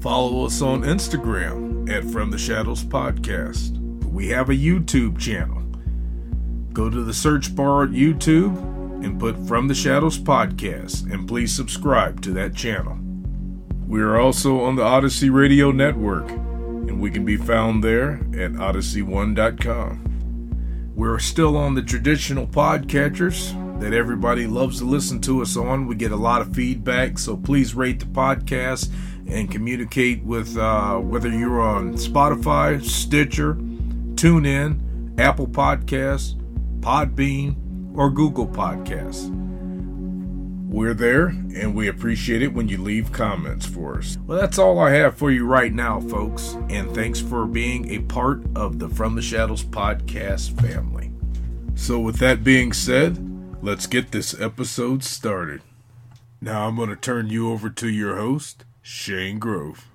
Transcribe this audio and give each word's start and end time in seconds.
Follow 0.00 0.44
us 0.44 0.60
on 0.60 0.82
Instagram 0.82 1.90
at 1.90 2.04
From 2.04 2.30
the 2.30 2.38
Shadows 2.38 2.84
Podcast. 2.84 3.76
We 4.04 4.28
have 4.28 4.50
a 4.50 4.54
YouTube 4.54 5.18
channel. 5.18 5.62
Go 6.72 6.90
to 6.90 7.02
the 7.02 7.14
search 7.14 7.56
bar 7.56 7.84
at 7.84 7.90
YouTube 7.90 8.56
and 9.02 9.18
put 9.18 9.38
From 9.48 9.68
the 9.68 9.74
Shadows 9.74 10.18
Podcast, 10.18 11.10
and 11.10 11.26
please 11.26 11.52
subscribe 11.52 12.20
to 12.22 12.30
that 12.32 12.54
channel. 12.54 12.98
We 13.88 14.02
are 14.02 14.18
also 14.18 14.60
on 14.60 14.76
the 14.76 14.82
Odyssey 14.82 15.30
Radio 15.30 15.72
Network, 15.72 16.28
and 16.30 17.00
we 17.00 17.10
can 17.10 17.24
be 17.24 17.36
found 17.36 17.82
there 17.82 18.20
at 18.34 18.52
odyssey1.com. 18.52 20.92
We're 20.94 21.18
still 21.18 21.56
on 21.56 21.74
the 21.74 21.82
traditional 21.82 22.46
podcatchers 22.46 23.80
that 23.80 23.92
everybody 23.92 24.46
loves 24.46 24.78
to 24.78 24.84
listen 24.84 25.20
to 25.22 25.42
us 25.42 25.56
on. 25.56 25.86
We 25.86 25.94
get 25.94 26.12
a 26.12 26.16
lot 26.16 26.42
of 26.42 26.54
feedback, 26.54 27.18
so 27.18 27.36
please 27.36 27.74
rate 27.74 28.00
the 28.00 28.06
podcast 28.06 28.90
and 29.28 29.50
communicate 29.50 30.22
with 30.24 30.56
uh, 30.56 30.96
whether 30.98 31.28
you're 31.28 31.60
on 31.60 31.94
Spotify, 31.94 32.82
Stitcher, 32.82 33.54
TuneIn, 34.14 35.18
Apple 35.18 35.46
Podcasts, 35.46 36.34
Podbean, 36.80 37.56
or 37.96 38.10
Google 38.10 38.46
Podcasts. 38.46 39.32
We're 40.68 40.94
there, 40.94 41.28
and 41.28 41.74
we 41.74 41.88
appreciate 41.88 42.42
it 42.42 42.52
when 42.52 42.68
you 42.68 42.76
leave 42.76 43.10
comments 43.12 43.64
for 43.64 43.98
us. 43.98 44.18
Well, 44.26 44.38
that's 44.38 44.58
all 44.58 44.78
I 44.78 44.90
have 44.90 45.16
for 45.16 45.30
you 45.30 45.46
right 45.46 45.72
now, 45.72 46.00
folks, 46.00 46.54
and 46.68 46.94
thanks 46.94 47.20
for 47.20 47.46
being 47.46 47.90
a 47.90 48.00
part 48.00 48.42
of 48.54 48.78
the 48.78 48.88
From 48.88 49.14
the 49.14 49.22
Shadows 49.22 49.64
podcast 49.64 50.60
family. 50.60 51.12
So, 51.76 51.98
with 51.98 52.16
that 52.18 52.44
being 52.44 52.72
said, 52.72 53.16
let's 53.62 53.86
get 53.86 54.10
this 54.10 54.38
episode 54.38 55.02
started. 55.02 55.62
Now, 56.40 56.68
I'm 56.68 56.76
going 56.76 56.90
to 56.90 56.96
turn 56.96 57.28
you 57.28 57.50
over 57.50 57.70
to 57.70 57.88
your 57.88 58.16
host, 58.16 58.64
Shane 58.88 59.40
Grove. 59.40 59.90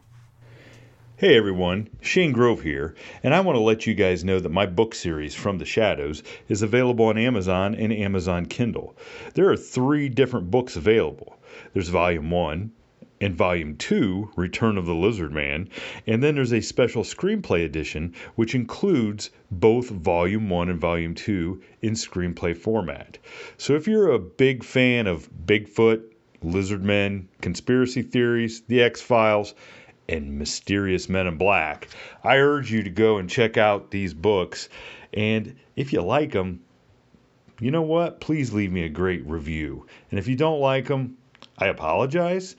Hey 1.16 1.38
everyone, 1.38 1.88
Shane 2.02 2.34
Grove 2.34 2.62
here, 2.62 2.94
and 3.24 3.34
I 3.34 3.40
want 3.40 3.56
to 3.56 3.62
let 3.62 3.88
you 3.88 3.94
guys 3.94 4.25
know 4.25 4.38
that 4.38 4.52
my 4.52 4.66
book 4.66 4.94
series, 4.94 5.34
From 5.34 5.59
the 5.59 5.66
Shadows, 5.66 6.24
is 6.50 6.62
available 6.62 7.06
on 7.06 7.18
Amazon 7.18 7.74
and 7.74 7.94
Amazon 7.94 8.47
Kindle. 8.47 8.97
There 9.34 9.50
are 9.50 9.56
three 9.56 10.09
different 10.09 10.52
books 10.52 10.75
available 10.75 11.40
there's 11.72 11.88
Volume 11.88 12.31
1, 12.31 12.74
and 13.22 13.34
Volume 13.34 13.78
2, 13.78 14.31
Return 14.35 14.78
of 14.78 14.88
the 14.88 14.94
Lizard 14.94 15.31
Man, 15.31 15.69
and 16.06 16.22
then 16.22 16.35
there's 16.35 16.52
a 16.52 16.59
special 16.59 17.03
screenplay 17.03 17.63
edition 17.63 18.13
which 18.35 18.56
includes 18.56 19.29
both 19.52 19.90
Volume 19.90 20.50
1 20.50 20.68
and 20.68 20.81
Volume 20.81 21.16
2 21.16 21.62
in 21.81 21.94
screenplay 21.94 22.58
format. 22.58 23.19
So 23.56 23.75
if 23.75 23.88
you're 23.88 24.12
a 24.12 24.19
big 24.19 24.66
fan 24.66 25.08
of 25.08 25.29
Bigfoot, 25.46 26.10
lizard 26.44 26.84
men, 26.84 27.28
conspiracy 27.41 28.02
theories, 28.02 28.62
the 28.62 28.81
X 28.81 29.02
Files, 29.02 29.53
and 30.09 30.38
mysterious 30.38 31.07
men 31.07 31.28
in 31.28 31.38
black. 31.38 31.88
I 32.24 32.38
urge 32.38 32.72
you 32.72 32.84
to 32.84 32.90
go 32.90 33.18
and 33.18 33.29
check 33.29 33.57
out 33.57 33.91
these 33.91 34.13
books. 34.13 34.69
And 35.13 35.56
if 35.75 35.94
you 35.94 36.02
like 36.02 36.31
them, 36.31 36.62
you 37.59 37.72
know 37.72 37.84
what? 37.84 38.19
Please 38.19 38.53
leave 38.53 38.72
me 38.72 38.84
a 38.84 38.90
great 38.90 39.25
review. 39.28 39.85
And 40.09 40.19
if 40.19 40.28
you 40.28 40.35
don't 40.35 40.59
like 40.59 40.88
them, 40.88 41.18
I 41.57 41.68
apologize. 41.68 42.56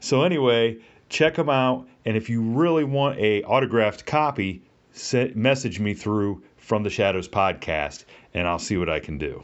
So 0.00 0.22
anyway, 0.22 0.78
check 1.08 1.34
them 1.34 1.48
out. 1.48 1.88
And 2.04 2.16
if 2.16 2.28
you 2.28 2.42
really 2.42 2.84
want 2.84 3.18
a 3.18 3.42
autographed 3.44 4.04
copy, 4.04 4.62
message 5.34 5.80
me 5.80 5.94
through 5.94 6.42
from 6.56 6.82
the 6.82 6.90
Shadows 6.90 7.28
podcast, 7.28 8.04
and 8.34 8.46
I'll 8.46 8.58
see 8.58 8.76
what 8.76 8.88
I 8.88 9.00
can 9.00 9.18
do. 9.18 9.42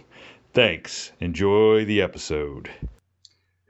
Thanks. 0.53 1.13
Enjoy 1.21 1.85
the 1.85 2.03
episode. 2.03 2.71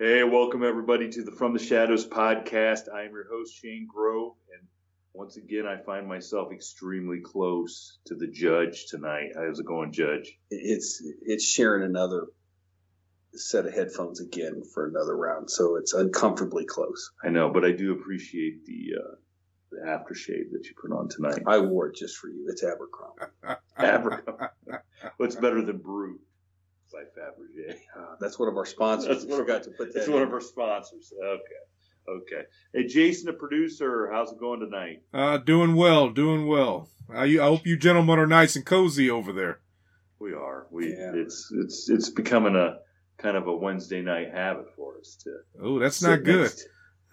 Hey, 0.00 0.22
welcome 0.22 0.62
everybody 0.62 1.08
to 1.08 1.24
the 1.24 1.32
From 1.32 1.54
the 1.54 1.58
Shadows 1.58 2.06
podcast. 2.06 2.82
I 2.88 3.02
am 3.02 3.10
your 3.10 3.26
host, 3.28 3.60
Shane 3.60 3.88
Grove, 3.92 4.34
and 4.56 4.68
once 5.12 5.36
again, 5.36 5.66
I 5.66 5.76
find 5.76 6.06
myself 6.06 6.52
extremely 6.52 7.18
close 7.18 7.98
to 8.06 8.14
the 8.14 8.28
judge 8.28 8.86
tonight. 8.86 9.30
How's 9.34 9.58
it 9.58 9.66
going, 9.66 9.90
Judge? 9.90 10.38
It's 10.52 11.02
it's 11.22 11.44
sharing 11.44 11.82
another 11.82 12.28
set 13.34 13.66
of 13.66 13.74
headphones 13.74 14.20
again 14.20 14.62
for 14.72 14.86
another 14.86 15.16
round, 15.16 15.50
so 15.50 15.74
it's 15.74 15.94
uncomfortably 15.94 16.64
close. 16.64 17.10
I 17.24 17.30
know, 17.30 17.50
but 17.50 17.64
I 17.64 17.72
do 17.72 17.90
appreciate 17.90 18.64
the 18.66 19.00
uh, 19.00 19.14
the 19.72 19.78
aftershave 19.78 20.52
that 20.52 20.64
you 20.66 20.74
put 20.80 20.92
on 20.96 21.08
tonight. 21.08 21.42
I 21.44 21.58
wore 21.58 21.88
it 21.88 21.96
just 21.96 22.18
for 22.18 22.28
you. 22.28 22.46
It's 22.48 22.62
Abercrombie. 22.62 23.32
Abercrombie. 23.76 24.78
What's 25.16 25.34
better 25.34 25.60
than 25.60 25.78
Brut? 25.78 26.18
By 26.92 27.00
Fabergé. 27.00 27.76
Uh, 27.96 28.16
that's 28.20 28.38
one 28.38 28.48
of 28.48 28.56
our 28.56 28.66
sponsors. 28.66 29.08
that's 29.08 29.24
one 29.26 29.40
of, 29.40 29.46
to 29.46 29.70
put 29.70 29.92
that 29.92 29.94
That's 29.94 30.08
one 30.08 30.22
of 30.22 30.32
our 30.32 30.40
sponsors. 30.40 31.12
Okay. 31.22 31.42
Okay. 32.08 32.42
Hey, 32.72 32.86
Jason, 32.86 33.26
the 33.26 33.34
producer, 33.34 34.10
how's 34.10 34.32
it 34.32 34.40
going 34.40 34.60
tonight? 34.60 35.02
Uh, 35.12 35.36
doing 35.38 35.74
well, 35.74 36.08
doing 36.08 36.46
well. 36.46 36.88
I, 37.14 37.24
I 37.24 37.44
hope 37.44 37.66
you 37.66 37.76
gentlemen 37.76 38.18
are 38.18 38.26
nice 38.26 38.56
and 38.56 38.64
cozy 38.64 39.10
over 39.10 39.32
there. 39.32 39.60
We 40.18 40.32
are. 40.32 40.66
We 40.70 40.90
yeah. 40.90 41.12
it's 41.14 41.50
it's 41.54 41.88
it's 41.88 42.10
becoming 42.10 42.56
a 42.56 42.78
kind 43.18 43.36
of 43.36 43.46
a 43.46 43.54
Wednesday 43.54 44.00
night 44.00 44.32
habit 44.32 44.66
for 44.74 44.98
us 44.98 45.16
to. 45.24 45.36
Oh, 45.62 45.78
that's 45.78 46.02
not 46.02 46.24
good. 46.24 46.50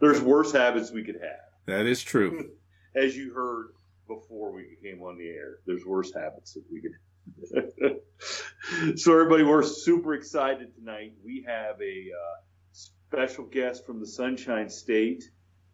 There's 0.00 0.20
worse 0.20 0.52
habits 0.52 0.90
we 0.90 1.04
could 1.04 1.20
have. 1.22 1.46
That 1.66 1.86
is 1.86 2.02
true. 2.02 2.50
As 2.96 3.16
you 3.16 3.32
heard 3.34 3.68
before 4.08 4.52
we 4.52 4.76
came 4.82 5.02
on 5.02 5.18
the 5.18 5.28
air, 5.28 5.58
there's 5.66 5.84
worse 5.84 6.14
habits 6.14 6.54
that 6.54 6.64
we 6.72 6.80
could 6.80 6.92
so 8.96 9.12
everybody, 9.12 9.42
we're 9.42 9.62
super 9.62 10.14
excited 10.14 10.74
tonight. 10.74 11.12
We 11.24 11.44
have 11.46 11.80
a 11.80 12.10
uh, 12.12 12.40
special 12.72 13.44
guest 13.44 13.86
from 13.86 14.00
the 14.00 14.06
Sunshine 14.06 14.68
State, 14.68 15.24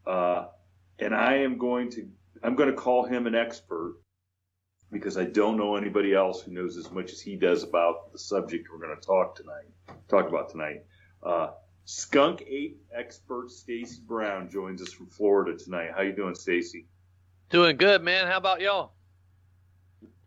uh, 0.07 0.47
and 0.99 1.15
I 1.15 1.37
am 1.39 1.59
going 1.59 1.91
to 1.93 2.09
I'm 2.43 2.57
going 2.57 2.69
to 2.69 2.75
call 2.75 3.05
him 3.05 3.27
an 3.27 3.35
expert 3.35 4.01
because 4.91 5.17
I 5.17 5.25
don't 5.25 5.57
know 5.57 5.77
anybody 5.77 6.15
else 6.15 6.43
who 6.43 6.53
knows 6.53 6.77
as 6.77 6.91
much 6.91 7.13
as 7.13 7.21
he 7.21 7.37
does 7.37 7.63
about 7.63 8.13
the 8.13 8.19
subject 8.19 8.69
we're 8.71 8.85
going 8.85 8.99
to 8.99 9.07
talk 9.07 9.37
tonight. 9.37 9.99
Talk 10.09 10.29
about 10.29 10.51
tonight. 10.51 10.85
Uh, 11.23 11.51
skunk 11.85 12.43
ape 12.47 12.81
expert 12.95 13.51
Stacy 13.51 14.01
Brown 14.07 14.51
joins 14.51 14.83
us 14.83 14.93
from 14.93 15.07
Florida 15.07 15.57
tonight. 15.57 15.91
How 15.97 16.03
you 16.03 16.13
doing, 16.13 16.35
Stacy? 16.35 16.87
Doing 17.49 17.77
good, 17.77 18.03
man. 18.03 18.27
How 18.27 18.37
about 18.37 18.61
y'all? 18.61 18.93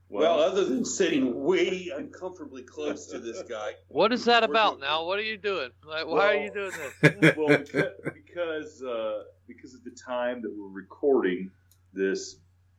Well, 0.07 0.37
well, 0.37 0.47
other 0.47 0.65
than 0.65 0.85
sitting 0.85 1.43
way 1.43 1.91
uncomfortably 1.95 2.61
close 2.61 3.07
to 3.07 3.19
this 3.19 3.41
guy. 3.43 3.73
What 3.87 4.13
is 4.13 4.25
that 4.25 4.43
about 4.43 4.79
now? 4.79 5.05
What 5.05 5.17
are 5.17 5.23
you 5.23 5.37
doing? 5.37 5.69
Like, 5.83 6.05
why 6.05 6.13
well, 6.13 6.27
are 6.27 6.35
you 6.35 6.51
doing 6.53 6.71
this? 7.01 7.35
well, 7.35 7.57
because 7.57 7.91
because, 8.13 8.83
uh, 8.83 9.23
because 9.47 9.73
of 9.73 9.83
the 9.83 9.91
time 9.91 10.41
that 10.43 10.53
we're 10.55 10.69
recording 10.69 11.49
this 11.93 12.35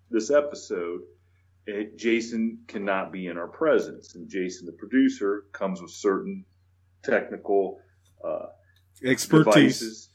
this 0.09 0.31
episode, 0.31 1.01
it, 1.67 1.99
Jason 1.99 2.61
cannot 2.69 3.11
be 3.11 3.27
in 3.27 3.37
our 3.37 3.49
presence, 3.49 4.15
and 4.15 4.29
Jason, 4.29 4.67
the 4.67 4.73
producer, 4.73 5.45
comes 5.53 5.83
with 5.83 5.91
certain 5.91 6.45
technical 7.03 7.81
uh, 8.25 8.47
expertise 9.05 9.81
devices, 9.81 10.09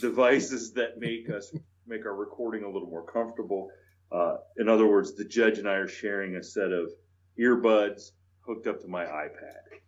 devices 0.00 0.72
that 0.74 0.98
make 0.98 1.30
us 1.30 1.52
make 1.86 2.04
our 2.04 2.14
recording 2.14 2.64
a 2.64 2.70
little 2.70 2.88
more 2.88 3.04
comfortable. 3.04 3.70
Uh, 4.12 4.36
in 4.56 4.68
other 4.68 4.86
words, 4.86 5.14
the 5.14 5.24
judge 5.24 5.58
and 5.58 5.68
I 5.68 5.74
are 5.74 5.88
sharing 5.88 6.36
a 6.36 6.42
set 6.42 6.72
of 6.72 6.90
earbuds 7.38 8.10
hooked 8.40 8.66
up 8.66 8.80
to 8.80 8.88
my 8.88 9.04
iPad. 9.04 9.80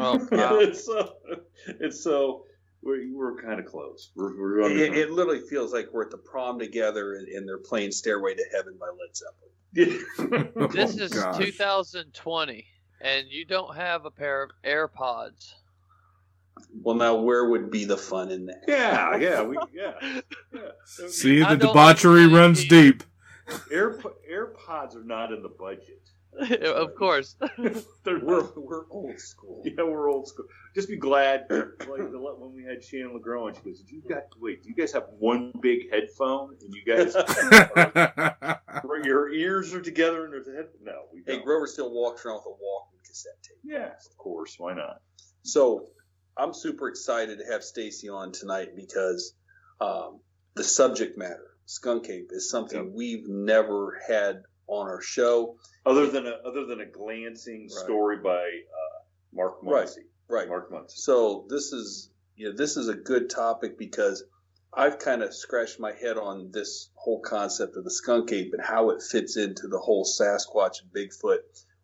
Oh, 0.00 0.26
wow. 0.30 0.60
and 0.60 0.76
so, 0.76 1.14
and 1.80 1.92
so 1.92 2.44
we're, 2.82 3.12
we're 3.12 3.42
kind 3.42 3.60
of 3.60 3.66
close. 3.66 4.10
We're, 4.14 4.38
we're 4.38 4.70
it, 4.70 4.96
it, 4.96 5.10
literally 5.10 5.40
feels 5.40 5.72
like 5.72 5.88
we're 5.92 6.04
at 6.04 6.10
the 6.10 6.18
prom 6.18 6.58
together 6.58 7.14
and, 7.14 7.28
and 7.28 7.48
they're 7.48 7.58
playing 7.58 7.92
Stairway 7.92 8.34
to 8.34 8.44
Heaven 8.52 8.76
by 8.78 8.86
Led 8.86 9.16
Zeppelin. 9.16 10.52
oh, 10.56 10.66
this 10.68 10.96
is 10.96 11.12
gosh. 11.12 11.38
2020, 11.38 12.66
and 13.00 13.26
you 13.28 13.44
don't 13.44 13.76
have 13.76 14.06
a 14.06 14.10
pair 14.10 14.42
of 14.42 14.50
AirPods. 14.64 15.54
Well, 16.82 16.96
now 16.96 17.16
where 17.16 17.48
would 17.48 17.70
be 17.70 17.84
the 17.84 17.96
fun 17.96 18.30
in 18.30 18.46
that? 18.46 18.64
Yeah, 18.66 19.16
yeah, 19.16 19.42
we, 19.42 19.58
yeah. 19.72 19.92
yeah. 20.54 20.60
See, 20.86 21.40
the 21.40 21.56
debauchery 21.56 22.26
like 22.26 22.36
runs 22.36 22.64
deep. 22.66 23.02
Air, 23.70 23.98
AirPods 24.30 24.96
are 24.96 25.04
not 25.04 25.32
in 25.32 25.42
the 25.42 25.48
budget. 25.48 26.08
of 26.62 26.94
course. 26.94 27.36
we're, 27.58 28.50
we're 28.54 28.90
old 28.90 29.18
school. 29.18 29.62
Yeah, 29.64 29.84
we're 29.84 30.08
old 30.08 30.28
school. 30.28 30.46
Just 30.74 30.88
be 30.88 30.96
glad, 30.96 31.46
like 31.50 32.10
the, 32.10 32.36
when 32.38 32.54
we 32.54 32.64
had 32.64 32.84
Shannon 32.84 33.18
LeGros, 33.18 33.48
and 33.48 33.56
she 33.56 33.62
goes, 33.62 33.80
"Do 33.80 33.96
you 33.96 34.02
guys 34.08 34.22
wait? 34.38 34.62
Do 34.62 34.68
you 34.68 34.74
guys 34.74 34.92
have 34.92 35.06
one 35.18 35.52
big 35.60 35.90
headphone, 35.90 36.56
and 36.60 36.74
you 36.74 36.84
guys, 36.84 37.16
are, 37.16 39.00
your 39.02 39.32
ears 39.32 39.74
are 39.74 39.80
together 39.80 40.24
and 40.24 40.32
there's 40.32 40.46
a 40.48 40.52
head? 40.52 40.66
No, 40.82 41.06
we 41.12 41.22
don't. 41.22 41.38
Hey, 41.38 41.42
Grover 41.42 41.66
still 41.66 41.90
walks 41.92 42.24
around 42.24 42.36
with 42.36 42.46
a 42.46 42.50
walking 42.50 43.00
cassette 43.04 43.42
tape. 43.42 43.58
Yeah, 43.64 43.86
of 43.86 44.16
course. 44.18 44.56
Why 44.58 44.74
not? 44.74 45.00
So 45.42 45.86
I'm 46.36 46.54
super 46.54 46.88
excited 46.88 47.38
to 47.38 47.52
have 47.52 47.64
Stacy 47.64 48.08
on 48.08 48.32
tonight 48.32 48.76
because 48.76 49.34
um, 49.80 50.20
the 50.54 50.62
subject 50.62 51.18
matter, 51.18 51.56
skunk 51.68 52.08
ape, 52.08 52.30
is 52.30 52.50
something 52.50 52.84
yep. 52.84 52.92
we've 52.94 53.28
never 53.28 54.00
had 54.06 54.42
on 54.66 54.88
our 54.88 55.00
show. 55.00 55.56
Other 55.86 56.06
than 56.06 56.26
a 56.26 56.36
other 56.44 56.66
than 56.66 56.80
a 56.80 56.86
glancing 56.86 57.62
right. 57.62 57.84
story 57.84 58.18
by 58.18 58.38
uh, 58.38 58.98
Mark 59.32 59.62
Muncy. 59.62 59.98
Right. 60.28 60.40
Right. 60.40 60.48
Mark 60.48 60.70
Muncy. 60.72 60.96
So 60.96 61.46
this 61.48 61.72
is 61.72 62.10
you 62.36 62.50
know, 62.50 62.56
this 62.56 62.76
is 62.76 62.88
a 62.88 62.94
good 62.94 63.30
topic 63.30 63.78
because 63.78 64.24
I've 64.72 64.98
kind 64.98 65.22
of 65.22 65.34
scratched 65.34 65.80
my 65.80 65.92
head 65.92 66.16
on 66.16 66.50
this 66.52 66.90
whole 66.94 67.20
concept 67.20 67.76
of 67.76 67.84
the 67.84 67.90
skunk 67.90 68.32
ape 68.32 68.52
and 68.52 68.62
how 68.62 68.90
it 68.90 69.02
fits 69.02 69.36
into 69.36 69.66
the 69.68 69.78
whole 69.78 70.04
Sasquatch 70.04 70.82
and 70.82 70.92
Bigfoot 70.92 71.38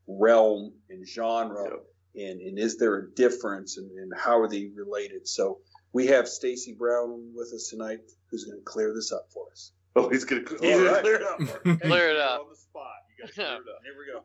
realm 0.06 0.72
and 0.90 1.06
genre. 1.06 1.64
Yep 1.64 1.84
and, 2.16 2.40
and 2.40 2.58
is 2.58 2.76
there 2.76 2.96
a 2.96 3.10
difference 3.14 3.76
and, 3.76 3.90
and 3.98 4.12
how 4.16 4.40
are 4.40 4.48
they 4.48 4.70
related? 4.74 5.26
So 5.26 5.58
we 5.92 6.06
have 6.08 6.28
Stacy 6.28 6.74
Brown 6.78 7.32
with 7.34 7.52
us 7.52 7.68
tonight, 7.70 8.00
who's 8.34 8.44
going 8.44 8.58
to 8.58 8.64
clear 8.64 8.92
this 8.92 9.12
up 9.12 9.28
for 9.32 9.46
us. 9.52 9.72
Oh, 9.96 10.08
he's 10.08 10.24
going 10.24 10.44
to 10.44 10.56
clear, 10.56 10.90
right. 10.90 11.02
clear 11.02 11.14
it 11.14 11.22
up. 11.22 11.38
clear 11.82 12.10
it 12.10 12.16
up 12.16 12.40
on 12.40 12.46
the 12.50 12.56
spot. 12.56 12.90
You 13.08 13.22
got 13.22 13.28
to 13.28 13.32
clear 13.32 13.46
it 13.46 13.58
up. 13.58 13.80
Here 13.84 13.94
we 13.96 14.12
go. 14.12 14.24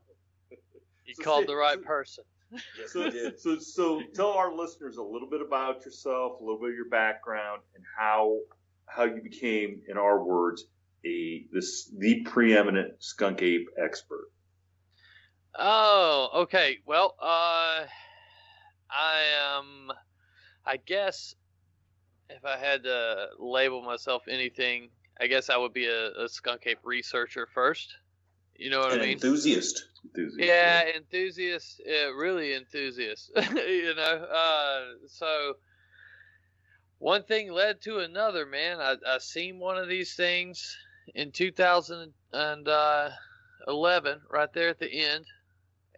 You 1.06 1.14
so 1.14 1.24
called 1.24 1.46
the 1.46 1.56
right 1.56 1.80
person. 1.84 2.24
Yes, 2.52 2.92
so, 2.92 3.12
so, 3.38 3.60
so 3.60 4.02
tell 4.16 4.32
our 4.32 4.52
listeners 4.52 4.98
a 4.98 5.04
little 5.04 5.30
bit 5.30 5.42
about 5.42 5.86
yourself, 5.86 6.40
a 6.40 6.44
little 6.44 6.60
bit 6.60 6.70
of 6.70 6.76
your 6.76 6.90
background, 6.90 7.62
and 7.76 7.84
how 7.98 8.40
how 8.88 9.04
you 9.04 9.22
became, 9.22 9.82
in 9.88 9.98
our 9.98 10.24
words, 10.24 10.66
a 11.06 11.46
this 11.52 11.92
the 11.98 12.22
preeminent 12.22 12.94
skunk 13.00 13.44
ape 13.44 13.70
expert. 13.78 14.32
Oh, 15.54 16.30
okay. 16.44 16.78
Well, 16.86 17.16
uh, 17.22 17.86
I 18.90 19.22
am. 19.52 19.92
I 20.66 20.78
guess 20.78 21.36
if 22.30 22.46
I 22.46 22.58
had 22.58 22.84
to 22.84 23.28
label 23.40 23.82
myself 23.82 24.24
anything, 24.28 24.90
I 25.20 25.28
guess 25.28 25.50
I 25.50 25.58
would 25.58 25.74
be 25.74 25.88
a, 25.88 26.12
a 26.24 26.30
skunk 26.30 26.68
ape 26.68 26.80
researcher 26.84 27.48
first. 27.54 27.96
You 28.56 28.70
know 28.70 28.80
what 28.80 28.94
An 28.94 29.00
I 29.00 29.04
mean? 29.04 29.14
Enthusiast. 29.14 29.86
enthusiast. 30.06 30.40
Yeah, 30.40 30.84
yeah. 30.84 30.96
enthusiast. 30.98 31.82
Yeah, 31.86 32.06
really 32.16 32.54
enthusiast. 32.54 33.32
you 33.56 33.96
know. 33.96 34.02
Uh, 34.02 34.82
so 35.08 35.54
one 36.98 37.24
thing 37.24 37.52
led 37.52 37.82
to 37.82 38.00
another, 38.00 38.46
man. 38.46 38.80
I 38.80 38.96
I 39.08 39.18
seen 39.20 39.60
one 39.60 39.78
of 39.78 39.88
these 39.88 40.16
things 40.16 40.78
in 41.16 41.32
2011, 41.32 42.68
uh, 42.68 43.10
right 44.30 44.54
there 44.54 44.70
at 44.70 44.80
the 44.80 44.92
end 44.94 45.26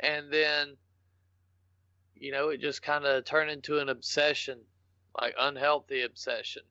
and 0.01 0.31
then 0.31 0.75
you 2.15 2.31
know 2.31 2.49
it 2.49 2.59
just 2.59 2.81
kind 2.81 3.05
of 3.05 3.23
turned 3.23 3.49
into 3.51 3.79
an 3.79 3.89
obsession 3.89 4.59
like 5.19 5.33
unhealthy 5.39 6.03
obsession 6.03 6.63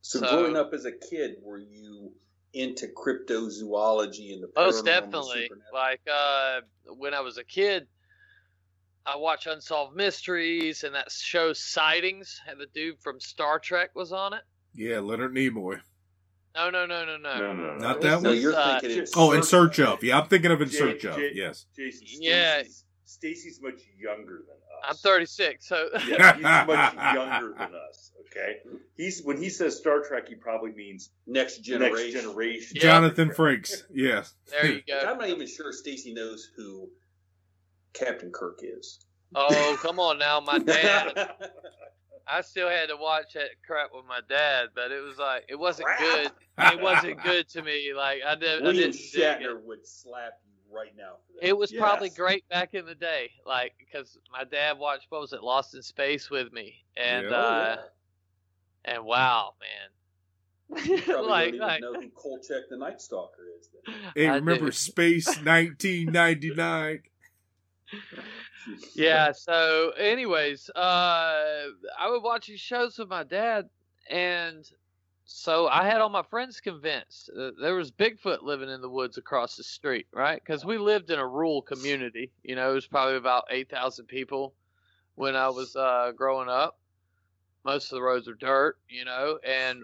so, 0.00 0.20
so, 0.20 0.28
growing 0.28 0.56
up 0.56 0.72
as 0.72 0.84
a 0.84 0.92
kid 0.92 1.36
were 1.42 1.58
you 1.58 2.12
into 2.54 2.86
cryptozoology 2.86 4.32
and 4.32 4.42
the 4.42 4.50
most 4.56 4.84
definitely 4.84 5.50
like 5.72 6.00
uh, 6.12 6.60
when 6.96 7.12
i 7.12 7.20
was 7.20 7.38
a 7.38 7.44
kid 7.44 7.86
i 9.04 9.16
watched 9.16 9.46
unsolved 9.46 9.96
mysteries 9.96 10.84
and 10.84 10.94
that 10.94 11.10
show 11.10 11.52
sightings 11.52 12.40
and 12.48 12.60
the 12.60 12.66
dude 12.74 12.98
from 13.00 13.20
star 13.20 13.58
trek 13.58 13.90
was 13.94 14.12
on 14.12 14.32
it 14.32 14.42
yeah 14.74 14.98
leonard 14.98 15.34
nimoy 15.34 15.80
no, 16.56 16.70
no, 16.70 16.86
no, 16.86 17.04
no, 17.04 17.18
no. 17.18 17.38
No, 17.38 17.52
no, 17.52 17.64
no. 17.74 17.74
Not 17.76 18.00
that 18.00 18.22
no, 18.22 18.30
one. 18.30 18.40
you're 18.40 18.54
uh, 18.54 18.80
thinking 18.80 19.00
in 19.00 19.06
oh, 19.14 19.32
in 19.32 19.42
search 19.42 19.78
of. 19.78 20.02
Yeah, 20.02 20.18
I'm 20.18 20.26
thinking 20.26 20.50
of 20.50 20.62
in 20.62 20.70
Jay, 20.70 20.78
search 20.78 21.04
of. 21.04 21.16
Jay, 21.16 21.32
yes. 21.34 21.66
Jason. 21.76 22.06
Stacy's, 22.06 22.18
yeah. 22.18 22.62
Stacy's 23.06 23.60
much 23.62 23.80
younger 23.96 24.42
than 24.46 24.56
us. 24.56 24.90
I'm 24.90 24.96
36, 24.96 25.66
so 25.66 25.88
yeah, 26.06 26.34
he's 26.34 26.42
much 26.42 26.94
younger 27.14 27.54
than 27.56 27.72
us. 27.88 28.12
Okay, 28.26 28.56
he's 28.96 29.22
when 29.22 29.40
he 29.40 29.48
says 29.48 29.76
Star 29.76 30.02
Trek, 30.02 30.28
he 30.28 30.34
probably 30.34 30.72
means 30.72 31.10
next 31.26 31.58
generation. 31.58 32.14
Next 32.14 32.24
generation. 32.24 32.76
Jonathan 32.80 33.30
Frakes. 33.30 33.84
Yes. 33.92 34.34
There 34.50 34.66
you 34.66 34.82
go. 34.86 34.98
I'm 35.06 35.18
not 35.18 35.28
even 35.28 35.46
sure 35.46 35.72
Stacy 35.72 36.12
knows 36.12 36.50
who 36.56 36.88
Captain 37.94 38.32
Kirk 38.32 38.60
is. 38.62 38.98
Oh, 39.34 39.78
come 39.80 40.00
on 40.00 40.18
now, 40.18 40.40
my 40.40 40.58
dad. 40.58 41.12
I 42.28 42.40
still 42.40 42.68
had 42.68 42.88
to 42.88 42.96
watch 42.96 43.34
that 43.34 43.50
crap 43.64 43.90
with 43.94 44.04
my 44.08 44.20
dad, 44.28 44.70
but 44.74 44.90
it 44.90 45.00
was 45.00 45.16
like 45.16 45.44
it 45.48 45.54
wasn't 45.56 45.86
crap. 45.86 46.00
good. 46.00 46.32
It 46.58 46.82
wasn't 46.82 47.22
good 47.22 47.48
to 47.50 47.62
me. 47.62 47.92
Like 47.96 48.18
I, 48.26 48.34
did, 48.34 48.62
William 48.62 48.88
I 48.88 48.92
didn't. 48.92 48.94
Shatner 48.96 49.62
would 49.62 49.86
slap 49.86 50.32
you 50.44 50.55
right 50.72 50.92
now. 50.96 51.16
It 51.40 51.56
was 51.56 51.72
yes. 51.72 51.80
probably 51.80 52.10
great 52.10 52.48
back 52.48 52.74
in 52.74 52.86
the 52.86 52.94
day, 52.94 53.30
like 53.46 53.74
because 53.78 54.18
my 54.32 54.44
dad 54.44 54.78
watched 54.78 55.06
what 55.10 55.20
was 55.20 55.32
it, 55.32 55.42
Lost 55.42 55.74
in 55.74 55.82
Space 55.82 56.30
with 56.30 56.52
me, 56.52 56.74
and 56.96 57.30
yeah, 57.30 57.36
uh, 57.36 57.76
yeah. 58.84 58.94
and 58.94 59.04
wow, 59.04 59.54
man. 59.60 59.90
You 60.84 61.00
probably 61.02 61.28
like, 61.28 61.44
don't 61.44 61.54
even 61.54 61.60
like, 61.60 61.80
know 61.80 61.94
who 61.94 62.08
Kolchak 62.10 62.68
the 62.68 62.76
Night 62.76 63.00
Stalker 63.00 63.42
is. 63.58 63.68
Then. 63.68 63.94
Hey, 64.16 64.28
remember 64.28 64.72
Space 64.72 65.26
1999? 65.44 67.02
yeah. 68.94 69.30
So, 69.32 69.92
anyways, 69.96 70.68
uh, 70.70 70.80
I 70.80 72.10
would 72.10 72.22
watch 72.22 72.48
these 72.48 72.60
shows 72.60 72.98
with 72.98 73.08
my 73.08 73.22
dad, 73.22 73.68
and 74.10 74.68
so 75.28 75.66
I 75.66 75.84
had 75.84 76.00
all 76.00 76.08
my 76.08 76.22
friends 76.22 76.60
convinced 76.60 77.30
uh, 77.36 77.50
there 77.60 77.74
was 77.74 77.90
Bigfoot 77.90 78.42
living 78.42 78.70
in 78.70 78.80
the 78.80 78.88
woods 78.88 79.18
across 79.18 79.56
the 79.56 79.64
street, 79.64 80.06
right? 80.12 80.40
Because 80.42 80.64
we 80.64 80.78
lived 80.78 81.10
in 81.10 81.18
a 81.18 81.26
rural 81.26 81.62
community. 81.62 82.30
You 82.44 82.54
know, 82.54 82.70
it 82.70 82.74
was 82.74 82.86
probably 82.86 83.16
about 83.16 83.44
eight 83.50 83.68
thousand 83.68 84.06
people 84.06 84.54
when 85.16 85.34
I 85.34 85.48
was 85.48 85.74
uh, 85.74 86.12
growing 86.16 86.48
up. 86.48 86.78
Most 87.64 87.90
of 87.90 87.96
the 87.96 88.02
roads 88.02 88.28
were 88.28 88.34
dirt, 88.34 88.78
you 88.88 89.04
know, 89.04 89.40
and 89.44 89.82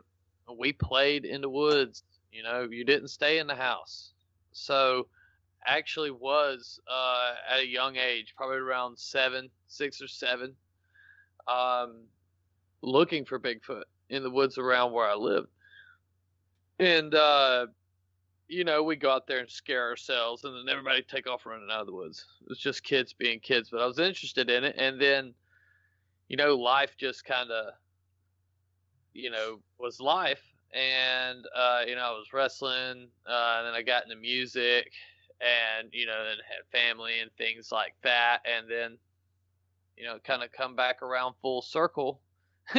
we 0.56 0.72
played 0.72 1.24
in 1.24 1.40
the 1.40 1.50
woods. 1.50 2.04
You 2.30 2.44
know, 2.44 2.68
you 2.70 2.84
didn't 2.84 3.08
stay 3.08 3.38
in 3.38 3.48
the 3.48 3.56
house. 3.56 4.12
So 4.52 5.08
actually 5.66 6.12
was 6.12 6.78
uh, 6.88 7.32
at 7.50 7.60
a 7.60 7.66
young 7.66 7.96
age, 7.96 8.34
probably 8.36 8.58
around 8.58 8.96
seven, 8.96 9.50
six 9.66 10.00
or 10.00 10.08
seven. 10.08 10.54
Um, 11.48 12.04
looking 12.80 13.24
for 13.24 13.40
Bigfoot 13.40 13.82
in 14.12 14.22
the 14.22 14.30
woods 14.30 14.58
around 14.58 14.92
where 14.92 15.08
I 15.08 15.14
lived. 15.14 15.48
And 16.78 17.14
uh, 17.14 17.66
you 18.48 18.64
know, 18.64 18.82
we 18.82 18.96
go 18.96 19.10
out 19.10 19.26
there 19.26 19.38
and 19.38 19.50
scare 19.50 19.88
ourselves, 19.88 20.44
and 20.44 20.54
then 20.54 20.70
everybody 20.70 21.02
take 21.02 21.26
off 21.26 21.46
running 21.46 21.68
out 21.72 21.80
of 21.80 21.86
the 21.86 21.94
woods. 21.94 22.26
It 22.42 22.48
was 22.50 22.58
just 22.58 22.84
kids 22.84 23.12
being 23.12 23.40
kids, 23.40 23.70
but 23.70 23.80
I 23.80 23.86
was 23.86 23.98
interested 23.98 24.50
in 24.50 24.64
it, 24.64 24.76
and 24.78 25.00
then, 25.00 25.32
you 26.28 26.36
know, 26.36 26.54
life 26.54 26.94
just 26.98 27.24
kind 27.24 27.50
of, 27.50 27.72
you 29.14 29.30
know, 29.30 29.60
was 29.78 30.00
life, 30.00 30.42
and 30.74 31.44
uh, 31.56 31.80
you 31.86 31.94
know, 31.94 32.02
I 32.02 32.10
was 32.10 32.32
wrestling, 32.34 33.08
uh, 33.26 33.54
and 33.58 33.66
then 33.66 33.74
I 33.74 33.82
got 33.82 34.04
into 34.04 34.16
music, 34.16 34.92
and 35.40 35.88
you 35.92 36.04
know, 36.04 36.22
then 36.24 36.36
had 36.46 36.78
family 36.78 37.20
and 37.20 37.30
things 37.38 37.72
like 37.72 37.94
that, 38.02 38.40
and 38.44 38.70
then, 38.70 38.98
you 39.96 40.04
know, 40.04 40.18
kind 40.24 40.42
of 40.42 40.52
come 40.52 40.76
back 40.76 41.00
around 41.00 41.34
full 41.40 41.62
circle 41.62 42.20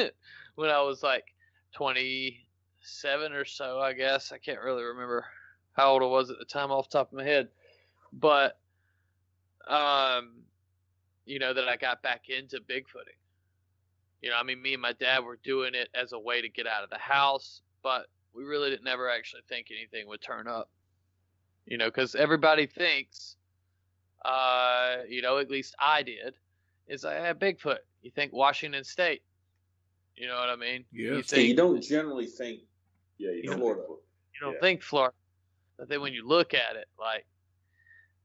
when 0.56 0.70
I 0.70 0.82
was 0.82 1.04
like 1.04 1.26
27 1.74 3.34
or 3.34 3.46
so, 3.46 3.80
I 3.80 3.94
guess. 3.94 4.32
I 4.32 4.38
can't 4.38 4.62
really 4.62 4.84
remember 4.84 5.26
how 5.74 5.92
old 5.92 6.04
I 6.04 6.06
was 6.06 6.30
at 6.30 6.40
the 6.40 6.46
time 6.46 6.72
off 6.72 6.90
the 6.90 7.00
top 7.00 7.12
of 7.12 7.18
my 7.18 7.24
head, 7.24 7.50
but 8.12 8.60
um, 9.68 10.44
you 11.26 11.40
know 11.40 11.54
that 11.54 11.68
I 11.68 11.78
got 11.78 12.02
back 12.02 12.30
into 12.30 12.58
bigfooting. 12.58 13.18
You 14.22 14.30
know, 14.30 14.36
I 14.38 14.44
mean, 14.44 14.62
me 14.62 14.74
and 14.74 14.82
my 14.82 14.94
dad 14.94 15.24
were 15.24 15.40
doing 15.44 15.76
it 15.76 15.90
as 15.94 16.14
a 16.14 16.20
way 16.20 16.42
to 16.42 16.50
get 16.50 16.68
out 16.68 16.84
of 16.84 16.90
the 16.90 16.98
house, 16.98 17.62
but 17.82 18.08
we 18.34 18.44
really 18.44 18.70
didn't 18.70 18.86
never 18.86 19.10
actually 19.10 19.42
think 19.50 19.68
anything 19.72 20.08
would 20.08 20.22
turn 20.22 20.48
up. 20.48 20.70
You 21.66 21.78
know, 21.78 21.86
because 21.86 22.16
everybody 22.16 22.68
thinks, 22.68 23.36
uh, 24.26 24.98
you 25.08 25.22
know, 25.22 25.38
at 25.40 25.50
least 25.50 25.76
I 25.80 26.04
did, 26.04 26.36
is 26.88 27.06
I 27.06 27.16
had 27.16 27.40
Bigfoot. 27.40 27.80
You 28.02 28.12
think 28.12 28.34
Washington 28.34 28.84
State. 28.84 29.24
You 30.16 30.28
know 30.28 30.36
what 30.36 30.50
I 30.50 30.56
mean? 30.56 30.86
Yeah. 30.92 31.14
You, 31.14 31.24
Yeah, 31.32 31.40
you 31.40 31.56
don't 31.56 31.82
generally 31.82 32.28
think 32.28 32.62
Yeah, 33.18 33.32
you 33.32 33.44
don't 33.44 33.60
Florida. 33.60 33.82
you 33.88 34.40
don't 34.42 34.54
yeah. 34.54 34.60
think 34.62 34.82
Florida. 34.84 35.16
But 35.78 35.90
then 35.90 36.02
when 36.02 36.14
you 36.14 36.28
look 36.28 36.54
at 36.54 36.76
it, 36.76 36.88
like, 37.00 37.26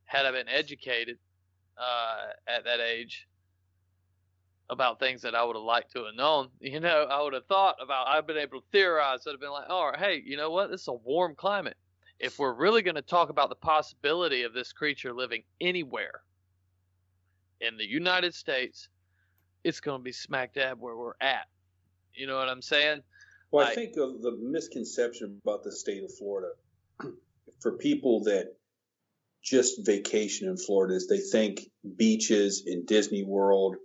had 0.04 0.26
I 0.26 0.32
been 0.32 0.48
educated 0.48 1.18
uh, 1.78 2.32
at 2.46 2.64
that 2.64 2.80
age 2.80 3.26
about 4.70 4.98
things 4.98 5.22
that 5.22 5.34
I 5.34 5.42
would 5.44 5.56
have 5.56 5.64
liked 5.64 5.92
to 5.92 6.04
have 6.04 6.14
known, 6.14 6.50
you 6.60 6.80
know, 6.80 7.04
I 7.10 7.22
would 7.22 7.32
have 7.32 7.46
thought 7.46 7.76
about, 7.82 8.08
I've 8.08 8.26
been 8.26 8.36
able 8.36 8.60
to 8.60 8.66
theorize. 8.70 9.26
I'd 9.26 9.32
have 9.32 9.40
been 9.40 9.50
like, 9.50 9.70
all 9.70 9.90
right, 9.90 9.98
hey, 9.98 10.22
you 10.24 10.36
know 10.36 10.50
what? 10.50 10.70
This 10.70 10.82
is 10.82 10.88
a 10.88 10.92
warm 10.92 11.34
climate. 11.34 11.76
If 12.18 12.38
we're 12.38 12.54
really 12.54 12.82
going 12.82 12.96
to 12.96 13.02
talk 13.02 13.30
about 13.30 13.48
the 13.48 13.54
possibility 13.54 14.42
of 14.42 14.52
this 14.52 14.72
creature 14.72 15.14
living 15.14 15.44
anywhere 15.60 16.22
in 17.60 17.76
the 17.76 17.88
United 17.88 18.34
States, 18.34 18.88
it's 19.64 19.80
going 19.80 20.00
to 20.00 20.04
be 20.04 20.12
smack 20.12 20.54
dab 20.54 20.80
where 20.80 20.96
we're 20.96 21.12
at. 21.20 21.46
You 22.18 22.26
know 22.26 22.36
what 22.36 22.48
I'm 22.48 22.62
saying? 22.62 23.02
Well, 23.52 23.64
I 23.66 23.74
think 23.74 23.96
of 23.96 24.20
the 24.20 24.36
misconception 24.40 25.40
about 25.44 25.62
the 25.62 25.70
state 25.70 26.02
of 26.02 26.12
Florida 26.18 26.48
for 27.60 27.78
people 27.78 28.24
that 28.24 28.56
just 29.42 29.86
vacation 29.86 30.48
in 30.48 30.56
Florida 30.56 30.94
is 30.94 31.06
they 31.06 31.20
think 31.20 31.60
beaches 31.96 32.64
and 32.66 32.86
Disney 32.86 33.22
World 33.22 33.76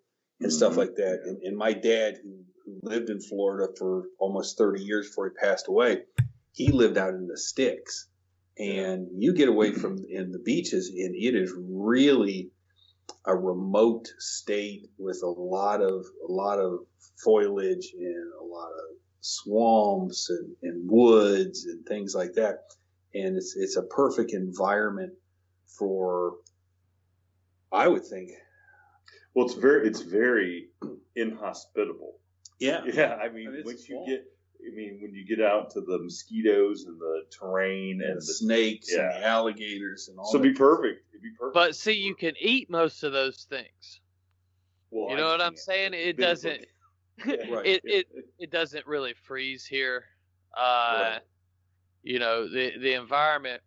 and 0.41 0.51
stuff 0.51 0.73
Mhm. 0.73 0.77
like 0.77 0.95
that. 0.95 1.21
And, 1.25 1.43
and 1.43 1.55
my 1.55 1.73
dad, 1.73 2.17
who, 2.23 2.43
who 2.65 2.79
lived 2.81 3.11
in 3.11 3.21
Florida 3.21 3.71
for 3.77 4.05
almost 4.17 4.57
30 4.57 4.83
years 4.83 5.07
before 5.09 5.29
he 5.29 5.35
passed 5.35 5.67
away, 5.67 6.01
he 6.53 6.69
lived 6.71 6.97
out 6.97 7.13
in 7.13 7.27
the 7.27 7.37
sticks. 7.37 8.07
And 8.57 9.09
you 9.17 9.33
get 9.33 9.47
away 9.47 9.73
from 9.73 9.97
in 10.09 10.31
the 10.31 10.39
beaches, 10.39 10.89
and 10.89 11.15
it 11.15 11.35
is 11.35 11.53
really 11.57 12.51
a 13.25 13.35
remote 13.35 14.07
state 14.19 14.89
with 14.97 15.21
a 15.23 15.27
lot 15.29 15.81
of 15.81 16.05
a 16.27 16.31
lot 16.31 16.59
of 16.59 16.79
foliage 17.23 17.93
and 17.97 18.33
a 18.41 18.43
lot 18.43 18.67
of 18.69 18.97
swamps 19.21 20.29
and, 20.29 20.55
and 20.63 20.89
woods 20.89 21.65
and 21.65 21.85
things 21.85 22.13
like 22.15 22.33
that. 22.33 22.59
And 23.13 23.37
it's 23.37 23.55
it's 23.55 23.77
a 23.77 23.83
perfect 23.83 24.33
environment 24.33 25.13
for 25.77 26.35
I 27.71 27.87
would 27.87 28.05
think. 28.05 28.31
Well, 29.33 29.45
it's 29.45 29.55
very 29.55 29.87
it's 29.87 30.01
very 30.01 30.69
inhospitable. 31.15 32.19
Yeah. 32.59 32.81
Yeah, 32.93 33.15
I 33.15 33.29
mean, 33.29 33.47
And 33.47 33.55
it's 33.57 33.65
once 33.65 33.89
you 33.89 34.03
get, 34.07 34.23
I 34.61 34.75
mean, 34.75 34.99
when 35.01 35.13
you 35.13 35.25
get 35.25 35.43
out 35.43 35.71
to 35.71 35.81
the 35.81 35.99
mosquitoes 35.99 36.85
and 36.85 36.99
the 36.99 37.23
terrain 37.37 37.99
and 38.01 38.11
And 38.11 38.17
the, 38.17 38.21
snakes 38.21 38.93
and 38.93 39.09
the 39.11 39.25
alligators 39.25 40.07
and 40.09 40.17
all 40.19 40.31
so 40.31 40.37
that. 40.37 40.43
be 40.43 40.53
perfect. 40.53 41.03
Be 41.23 41.29
perfect. 41.39 41.53
But 41.53 41.75
see, 41.75 41.93
you 41.93 42.15
can 42.15 42.33
eat 42.39 42.69
most 42.69 43.03
of 43.03 43.13
those 43.13 43.47
things. 43.49 44.01
well, 44.91 45.09
you 45.09 45.15
I 45.15 45.19
know 45.19 45.27
what 45.27 45.41
I'm 45.41 45.55
saying? 45.55 45.93
It 45.93 46.17
doesn't. 46.17 46.65
Right. 47.25 47.63
It 47.63 47.81
it 47.83 48.07
it 48.39 48.51
doesn't 48.51 48.87
really 48.87 49.13
freeze 49.13 49.67
here. 49.67 50.05
Uh, 50.57 50.99
Right. 50.99 51.21
You 52.01 52.17
know 52.17 52.49
the 52.49 52.71
the 52.79 52.93
environment. 52.93 53.61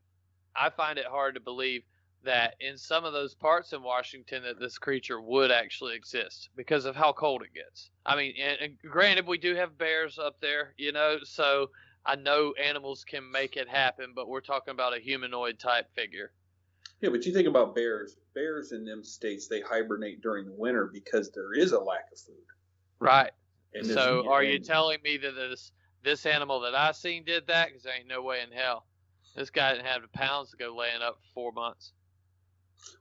I 0.57 0.69
find 0.71 0.99
it 0.99 1.07
hard 1.07 1.37
to 1.37 1.41
believe 1.41 1.85
that 2.25 2.55
in 2.59 2.77
some 2.77 3.05
of 3.05 3.13
those 3.13 3.35
parts 3.35 3.73
in 3.73 3.85
Washington 3.85 4.43
that 4.43 4.59
this 4.59 4.79
creature 4.79 5.21
would 5.21 5.53
actually 5.53 5.95
exist 5.95 6.51
because 6.57 6.87
of 6.87 6.97
how 6.97 7.13
cold 7.13 7.43
it 7.43 7.55
gets. 7.55 7.91
I 8.05 8.17
mean, 8.17 8.35
and, 8.43 8.59
and 8.61 8.79
granted, 8.91 9.29
we 9.29 9.39
do 9.39 9.55
have 9.55 9.79
bears 9.79 10.19
up 10.19 10.41
there, 10.41 10.75
you 10.77 10.91
know, 10.91 11.19
so 11.23 11.71
I 12.05 12.17
know 12.17 12.53
animals 12.63 13.05
can 13.05 13.31
make 13.31 13.57
it 13.57 13.69
happen, 13.69 14.13
but 14.15 14.29
we're 14.29 14.41
talking 14.41 14.73
about 14.73 14.97
a 14.97 15.01
humanoid 15.01 15.61
type 15.61 15.87
figure. 15.95 16.33
Yeah, 17.01 17.11
but 17.11 17.27
you 17.27 17.33
think 17.33 17.47
about 17.47 17.75
bears. 17.75 18.17
Bears 18.35 18.73
in 18.73 18.85
them 18.85 19.05
states 19.05 19.49
they 19.49 19.61
hibernate 19.61 20.23
during 20.23 20.47
the 20.47 20.55
winter 20.55 20.91
because 20.93 21.31
there 21.31 21.53
is 21.53 21.73
a 21.73 21.79
lack 21.79 22.11
of 22.13 22.19
food. 22.19 22.35
Right. 22.99 23.33
And 23.75 23.87
So 23.87 24.31
are 24.31 24.43
you 24.43 24.59
telling 24.59 24.99
me 25.05 25.19
that 25.19 25.33
this 25.33 25.73
this 26.03 26.25
animal 26.25 26.61
that 26.61 26.75
I 26.75 26.93
seen 26.93 27.25
did 27.25 27.47
that? 27.49 27.69
Because 27.69 27.83
there 27.83 27.95
ain't 27.95 28.09
no 28.09 28.23
way 28.23 28.41
in 28.41 28.57
hell. 28.57 28.87
This 29.35 29.51
guy 29.51 29.73
didn't 29.73 29.87
have 29.87 30.03
the 30.03 30.09
pounds 30.09 30.51
to 30.53 30.57
go 30.57 30.75
laying 30.75 31.03
up 31.03 31.17
for 31.17 31.35
four 31.35 31.53
months. 31.53 31.93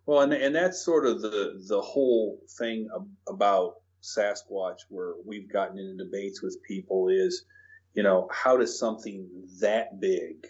Well, 0.05 0.21
and 0.21 0.33
and 0.33 0.53
that's 0.53 0.83
sort 0.83 1.05
of 1.05 1.21
the 1.21 1.63
the 1.67 1.81
whole 1.81 2.41
thing 2.57 2.89
about 3.27 3.75
Sasquatch, 4.01 4.79
where 4.89 5.13
we've 5.25 5.51
gotten 5.51 5.79
into 5.79 6.03
debates 6.03 6.41
with 6.41 6.61
people 6.63 7.07
is, 7.07 7.45
you 7.93 8.03
know, 8.03 8.27
how 8.31 8.57
does 8.57 8.77
something 8.77 9.27
that 9.61 10.01
big 10.01 10.47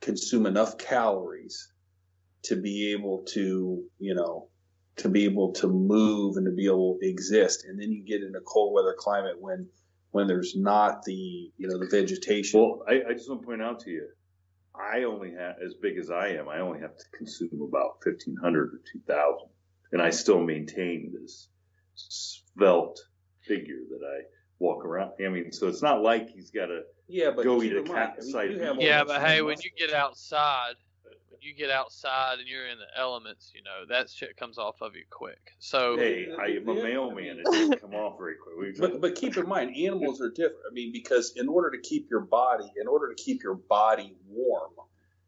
consume 0.00 0.46
enough 0.46 0.78
calories 0.78 1.72
to 2.44 2.56
be 2.56 2.92
able 2.92 3.24
to, 3.32 3.82
you 3.98 4.14
know, 4.14 4.48
to 4.96 5.08
be 5.08 5.24
able 5.24 5.52
to 5.52 5.68
move 5.68 6.36
and 6.36 6.46
to 6.46 6.52
be 6.52 6.66
able 6.66 6.98
to 7.00 7.08
exist, 7.08 7.64
and 7.66 7.80
then 7.80 7.92
you 7.92 8.04
get 8.04 8.22
in 8.22 8.34
a 8.34 8.40
cold 8.40 8.74
weather 8.74 8.94
climate 8.98 9.36
when 9.38 9.68
when 10.10 10.26
there's 10.26 10.56
not 10.56 11.02
the 11.04 11.12
you 11.56 11.68
know 11.68 11.78
the 11.78 11.88
vegetation. 11.90 12.60
Well, 12.60 12.82
I, 12.88 13.10
I 13.10 13.12
just 13.14 13.28
want 13.28 13.42
to 13.42 13.46
point 13.46 13.62
out 13.62 13.80
to 13.80 13.90
you, 13.90 14.08
I 14.74 15.04
only 15.04 15.32
have, 15.32 15.56
as 15.64 15.74
big 15.74 15.98
as 15.98 16.10
I 16.10 16.28
am, 16.28 16.48
I 16.48 16.60
only 16.60 16.80
have 16.80 16.96
to 16.96 17.04
consume 17.16 17.62
about 17.62 17.98
1,500 18.04 18.74
or 18.74 18.80
2,000. 18.92 19.48
And 19.92 20.00
I 20.00 20.10
still 20.10 20.40
maintain 20.40 21.12
this 21.20 21.48
svelte 21.94 23.00
figure 23.42 23.82
that 23.90 24.06
I 24.06 24.22
walk 24.58 24.84
around. 24.84 25.12
I 25.24 25.28
mean, 25.28 25.52
so 25.52 25.68
it's 25.68 25.82
not 25.82 26.02
like 26.02 26.30
he's 26.30 26.50
got 26.50 26.66
to, 26.66 26.82
yeah, 27.08 27.30
but 27.34 27.44
go 27.44 27.62
eat 27.62 27.76
a 27.76 27.82
cat. 27.82 27.86
mind, 27.86 27.98
I 27.98 28.02
mean, 28.02 28.14
campsite 28.14 28.50
you 28.50 28.56
meat. 28.56 28.64
have 28.64 28.76
all 28.76 28.82
Yeah, 28.82 29.04
but 29.04 29.20
hey, 29.20 29.36
same 29.36 29.46
when 29.46 29.58
you 29.60 29.70
get 29.76 29.92
outside, 29.92 30.74
when 30.76 30.89
you 31.42 31.54
get 31.54 31.70
outside 31.70 32.38
and 32.38 32.48
you're 32.48 32.66
in 32.66 32.78
the 32.78 33.00
elements, 33.00 33.52
you 33.54 33.62
know 33.62 33.86
that 33.88 34.10
shit 34.10 34.36
comes 34.36 34.58
off 34.58 34.80
of 34.80 34.94
you 34.94 35.04
quick. 35.10 35.54
So 35.58 35.96
hey, 35.96 36.28
I 36.38 36.46
am 36.46 36.68
a 36.68 36.74
mailman. 36.74 37.36
I 37.36 37.40
It 37.40 37.44
doesn't 37.44 37.80
come 37.80 37.94
off 37.94 38.18
very 38.18 38.34
quick. 38.42 38.56
What 38.56 38.64
are 38.64 38.68
you 38.68 38.74
talking 38.74 38.92
But 38.92 39.00
but 39.00 39.14
keep 39.14 39.36
in 39.36 39.48
mind, 39.48 39.76
animals 39.76 40.20
are 40.20 40.30
different. 40.30 40.64
I 40.70 40.72
mean, 40.72 40.92
because 40.92 41.32
in 41.36 41.48
order 41.48 41.70
to 41.70 41.80
keep 41.80 42.08
your 42.10 42.20
body, 42.20 42.70
in 42.80 42.86
order 42.86 43.12
to 43.12 43.22
keep 43.22 43.42
your 43.42 43.54
body 43.54 44.14
warm, 44.28 44.72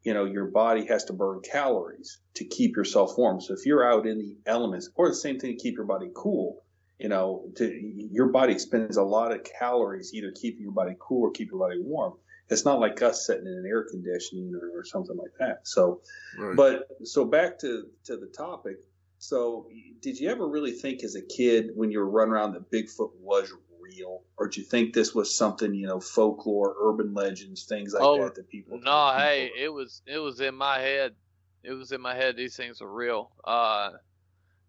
you 0.03 0.13
know, 0.13 0.25
your 0.25 0.45
body 0.45 0.85
has 0.85 1.05
to 1.05 1.13
burn 1.13 1.41
calories 1.41 2.19
to 2.35 2.45
keep 2.45 2.75
yourself 2.75 3.17
warm. 3.17 3.41
So 3.41 3.53
if 3.53 3.65
you're 3.65 3.89
out 3.89 4.05
in 4.05 4.19
the 4.19 4.37
elements, 4.45 4.89
or 4.95 5.07
the 5.07 5.15
same 5.15 5.39
thing 5.39 5.57
to 5.57 5.63
keep 5.63 5.75
your 5.75 5.85
body 5.85 6.09
cool, 6.13 6.63
you 6.99 7.09
know, 7.09 7.45
to, 7.55 7.65
your 8.11 8.27
body 8.27 8.59
spends 8.59 8.97
a 8.97 9.03
lot 9.03 9.31
of 9.31 9.43
calories 9.43 10.13
either 10.13 10.31
keeping 10.31 10.61
your 10.61 10.71
body 10.71 10.95
cool 10.99 11.27
or 11.27 11.31
keep 11.31 11.49
your 11.51 11.59
body 11.59 11.79
warm. 11.79 12.13
It's 12.49 12.65
not 12.65 12.79
like 12.79 13.01
us 13.01 13.25
sitting 13.25 13.47
in 13.47 13.53
an 13.53 13.65
air 13.67 13.83
conditioning 13.89 14.53
or, 14.53 14.79
or 14.79 14.83
something 14.83 15.15
like 15.17 15.31
that. 15.39 15.67
So, 15.67 16.01
Right. 16.37 16.55
but 16.57 16.87
so 17.03 17.25
back 17.25 17.59
to 17.59 17.87
to 18.05 18.17
the 18.17 18.27
topic. 18.27 18.77
So, 19.19 19.69
did 20.01 20.19
you 20.19 20.29
ever 20.29 20.45
really 20.47 20.73
think 20.73 21.03
as 21.03 21.15
a 21.15 21.21
kid 21.21 21.71
when 21.75 21.91
you 21.91 21.99
were 21.99 22.09
running 22.09 22.33
around 22.33 22.53
that 22.53 22.69
Bigfoot 22.69 23.15
was 23.15 23.53
real, 23.79 24.23
or 24.37 24.47
did 24.47 24.57
you 24.57 24.63
think 24.63 24.93
this 24.93 25.15
was 25.15 25.35
something 25.35 25.73
you 25.73 25.87
know 25.87 25.99
folklore, 26.01 26.75
urban 26.79 27.13
legends, 27.13 27.63
things 27.63 27.93
like 27.93 28.03
Oh, 28.03 28.23
that 28.25 28.35
that 28.35 28.49
people? 28.49 28.77
no, 28.77 28.81
people- 28.81 29.19
hey, 29.21 29.51
it 29.57 29.69
was 29.69 30.01
it 30.05 30.19
was 30.19 30.41
in 30.41 30.55
my 30.55 30.79
head. 30.79 31.15
It 31.63 31.71
was 31.71 31.93
in 31.93 32.01
my 32.01 32.13
head. 32.13 32.35
These 32.35 32.57
things 32.57 32.81
are 32.81 32.91
real. 32.91 33.31
Uh, 33.45 33.91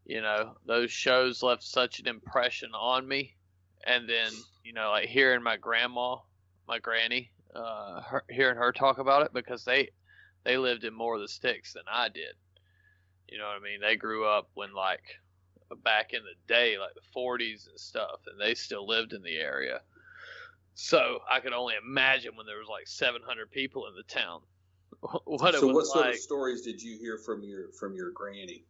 you 0.06 0.20
know, 0.20 0.56
those 0.64 0.92
shows 0.92 1.42
left 1.42 1.64
such 1.64 1.98
an 1.98 2.06
impression 2.06 2.70
on 2.74 3.06
me, 3.08 3.34
and 3.84 4.08
then 4.08 4.30
you 4.62 4.72
know, 4.72 4.90
like 4.90 5.08
hearing 5.08 5.42
my 5.42 5.56
grandma, 5.56 6.16
my 6.68 6.78
granny, 6.78 7.32
uh, 7.54 8.00
her, 8.02 8.24
hearing 8.28 8.56
her 8.56 8.72
talk 8.72 8.98
about 8.98 9.22
it 9.22 9.32
because 9.32 9.64
they 9.64 9.90
they 10.44 10.58
lived 10.58 10.84
in 10.84 10.94
more 10.94 11.14
of 11.14 11.20
the 11.20 11.28
sticks 11.28 11.72
than 11.72 11.84
I 11.90 12.08
did. 12.08 12.34
You 13.28 13.38
know 13.38 13.46
what 13.46 13.56
I 13.56 13.64
mean? 13.64 13.80
They 13.80 13.96
grew 13.96 14.26
up 14.26 14.50
when 14.54 14.74
like 14.74 15.02
back 15.82 16.12
in 16.12 16.22
the 16.22 16.52
day, 16.52 16.78
like 16.78 16.94
the 16.94 17.00
40s 17.18 17.68
and 17.68 17.78
stuff, 17.78 18.20
and 18.26 18.40
they 18.40 18.54
still 18.54 18.86
lived 18.86 19.12
in 19.12 19.22
the 19.22 19.36
area. 19.36 19.80
So 20.74 21.20
I 21.30 21.40
could 21.40 21.52
only 21.52 21.74
imagine 21.82 22.36
when 22.36 22.46
there 22.46 22.58
was 22.58 22.68
like 22.68 22.86
700 22.86 23.50
people 23.50 23.86
in 23.86 23.94
the 23.94 24.02
town. 24.02 24.40
What 25.24 25.54
it 25.54 25.60
so, 25.60 25.66
what 25.68 25.86
sort 25.86 26.06
like. 26.06 26.14
of 26.14 26.20
stories 26.20 26.62
did 26.62 26.82
you 26.82 26.96
hear 26.96 27.18
from 27.18 27.42
your 27.42 27.70
from 27.72 27.94
your 27.94 28.10
granny? 28.12 28.64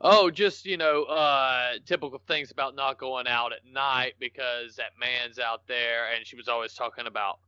Oh, 0.00 0.30
just 0.30 0.66
you 0.66 0.76
know, 0.76 1.04
uh, 1.04 1.74
typical 1.86 2.20
things 2.26 2.50
about 2.50 2.74
not 2.74 2.98
going 2.98 3.26
out 3.26 3.52
at 3.52 3.64
night 3.64 4.14
because 4.18 4.76
that 4.76 4.98
man's 4.98 5.38
out 5.38 5.66
there, 5.66 6.12
and 6.14 6.26
she 6.26 6.36
was 6.36 6.48
always 6.48 6.74
talking 6.74 7.06
about, 7.06 7.38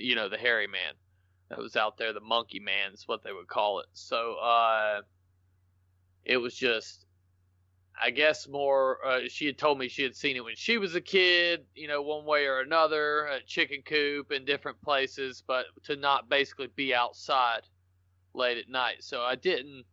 you 0.00 0.14
know, 0.14 0.28
the 0.28 0.36
hairy 0.36 0.66
man 0.66 0.94
that 1.48 1.58
was 1.58 1.76
out 1.76 1.96
there, 1.96 2.12
the 2.12 2.20
monkey 2.20 2.60
man 2.60 2.92
is 2.92 3.06
what 3.06 3.22
they 3.22 3.32
would 3.32 3.48
call 3.48 3.80
it. 3.80 3.86
So, 3.92 4.34
uh, 4.34 5.02
it 6.24 6.36
was 6.36 6.54
just, 6.54 7.06
I 8.00 8.10
guess 8.10 8.48
more. 8.48 8.98
Uh, 9.04 9.20
she 9.28 9.46
had 9.46 9.58
told 9.58 9.78
me 9.78 9.88
she 9.88 10.02
had 10.02 10.16
seen 10.16 10.36
it 10.36 10.44
when 10.44 10.56
she 10.56 10.78
was 10.78 10.94
a 10.94 11.00
kid, 11.00 11.64
you 11.74 11.88
know, 11.88 12.02
one 12.02 12.24
way 12.24 12.46
or 12.46 12.60
another, 12.60 13.26
at 13.28 13.46
chicken 13.46 13.82
coop 13.84 14.32
in 14.32 14.44
different 14.44 14.80
places, 14.82 15.42
but 15.46 15.66
to 15.84 15.96
not 15.96 16.28
basically 16.28 16.68
be 16.76 16.94
outside 16.94 17.62
late 18.34 18.58
at 18.58 18.68
night. 18.68 19.02
So 19.02 19.22
I 19.22 19.34
didn't 19.34 19.84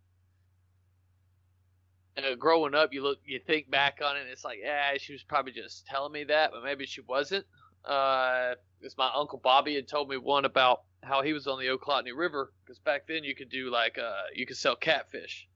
uh, 2.18 2.36
growing 2.36 2.74
up, 2.74 2.94
you 2.94 3.04
look, 3.04 3.20
you 3.26 3.40
think 3.40 3.70
back 3.70 4.00
on 4.04 4.18
it, 4.18 4.22
and 4.22 4.30
it's 4.30 4.44
like, 4.44 4.60
yeah, 4.62 4.94
she 4.98 5.14
was 5.14 5.24
probably 5.24 5.52
just 5.52 5.86
telling 5.86 6.12
me 6.12 6.24
that, 6.26 6.52
but 6.52 6.64
maybe 6.64 6.86
she 6.86 7.02
wasn't. 7.02 7.46
Uh, 7.88 8.56
my 8.98 9.12
uncle 9.15 9.39
Bobby 9.44 9.75
had 9.75 9.88
told 9.88 10.10
me 10.10 10.17
one 10.17 10.46
about 10.46 10.82
how 11.03 11.22
he 11.22 11.34
was 11.34 11.48
on 11.48 11.60
the 11.60 11.67
Ochlockonee 11.67 12.15
River, 12.15 12.51
because 12.63 12.79
back 12.79 13.08
then 13.08 13.24
you 13.24 13.36
could 13.36 13.50
do 13.50 13.72
like, 13.72 13.98
uh, 13.98 14.24
you 14.36 14.46
could 14.46 14.58
sell 14.58 14.75
catfish. 14.75 15.48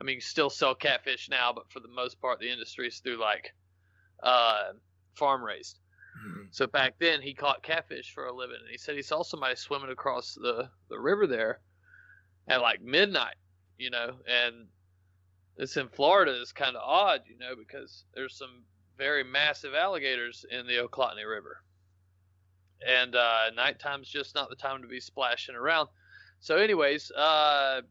I 0.00 0.04
mean, 0.04 0.16
you 0.16 0.20
still 0.20 0.50
sell 0.50 0.74
catfish 0.74 1.28
now, 1.28 1.52
but 1.52 1.70
for 1.70 1.80
the 1.80 1.88
most 1.88 2.20
part, 2.20 2.40
the 2.40 2.50
industry 2.50 2.88
is 2.88 2.98
through 2.98 3.20
like, 3.20 3.52
uh, 4.22 4.72
farm 5.14 5.42
raised. 5.42 5.78
So 6.52 6.66
back 6.68 6.94
then, 7.00 7.20
he 7.20 7.34
caught 7.34 7.62
catfish 7.62 8.14
for 8.14 8.26
a 8.26 8.32
living, 8.32 8.56
and 8.60 8.70
he 8.70 8.78
said 8.78 8.94
he 8.94 9.02
saw 9.02 9.22
somebody 9.22 9.56
swimming 9.56 9.90
across 9.90 10.34
the 10.34 10.70
the 10.88 10.98
river 10.98 11.26
there 11.26 11.60
at 12.46 12.62
like 12.62 12.80
midnight, 12.80 13.34
you 13.78 13.90
know, 13.90 14.12
and 14.26 14.68
this 15.56 15.76
in 15.76 15.88
Florida 15.88 16.40
is 16.40 16.52
kind 16.52 16.76
of 16.76 16.82
odd, 16.82 17.22
you 17.28 17.36
know, 17.38 17.54
because 17.56 18.04
there's 18.14 18.38
some 18.38 18.64
very 18.96 19.24
massive 19.24 19.74
alligators 19.74 20.44
in 20.50 20.66
the 20.66 20.76
Ochlockonee 20.76 21.28
River. 21.28 21.62
And 22.86 23.14
uh, 23.14 23.50
nighttime's 23.54 24.08
just 24.08 24.34
not 24.34 24.50
the 24.50 24.56
time 24.56 24.82
to 24.82 24.88
be 24.88 25.00
splashing 25.00 25.54
around. 25.54 25.88
So, 26.40 26.56
anyways, 26.56 27.10
uh, 27.12 27.82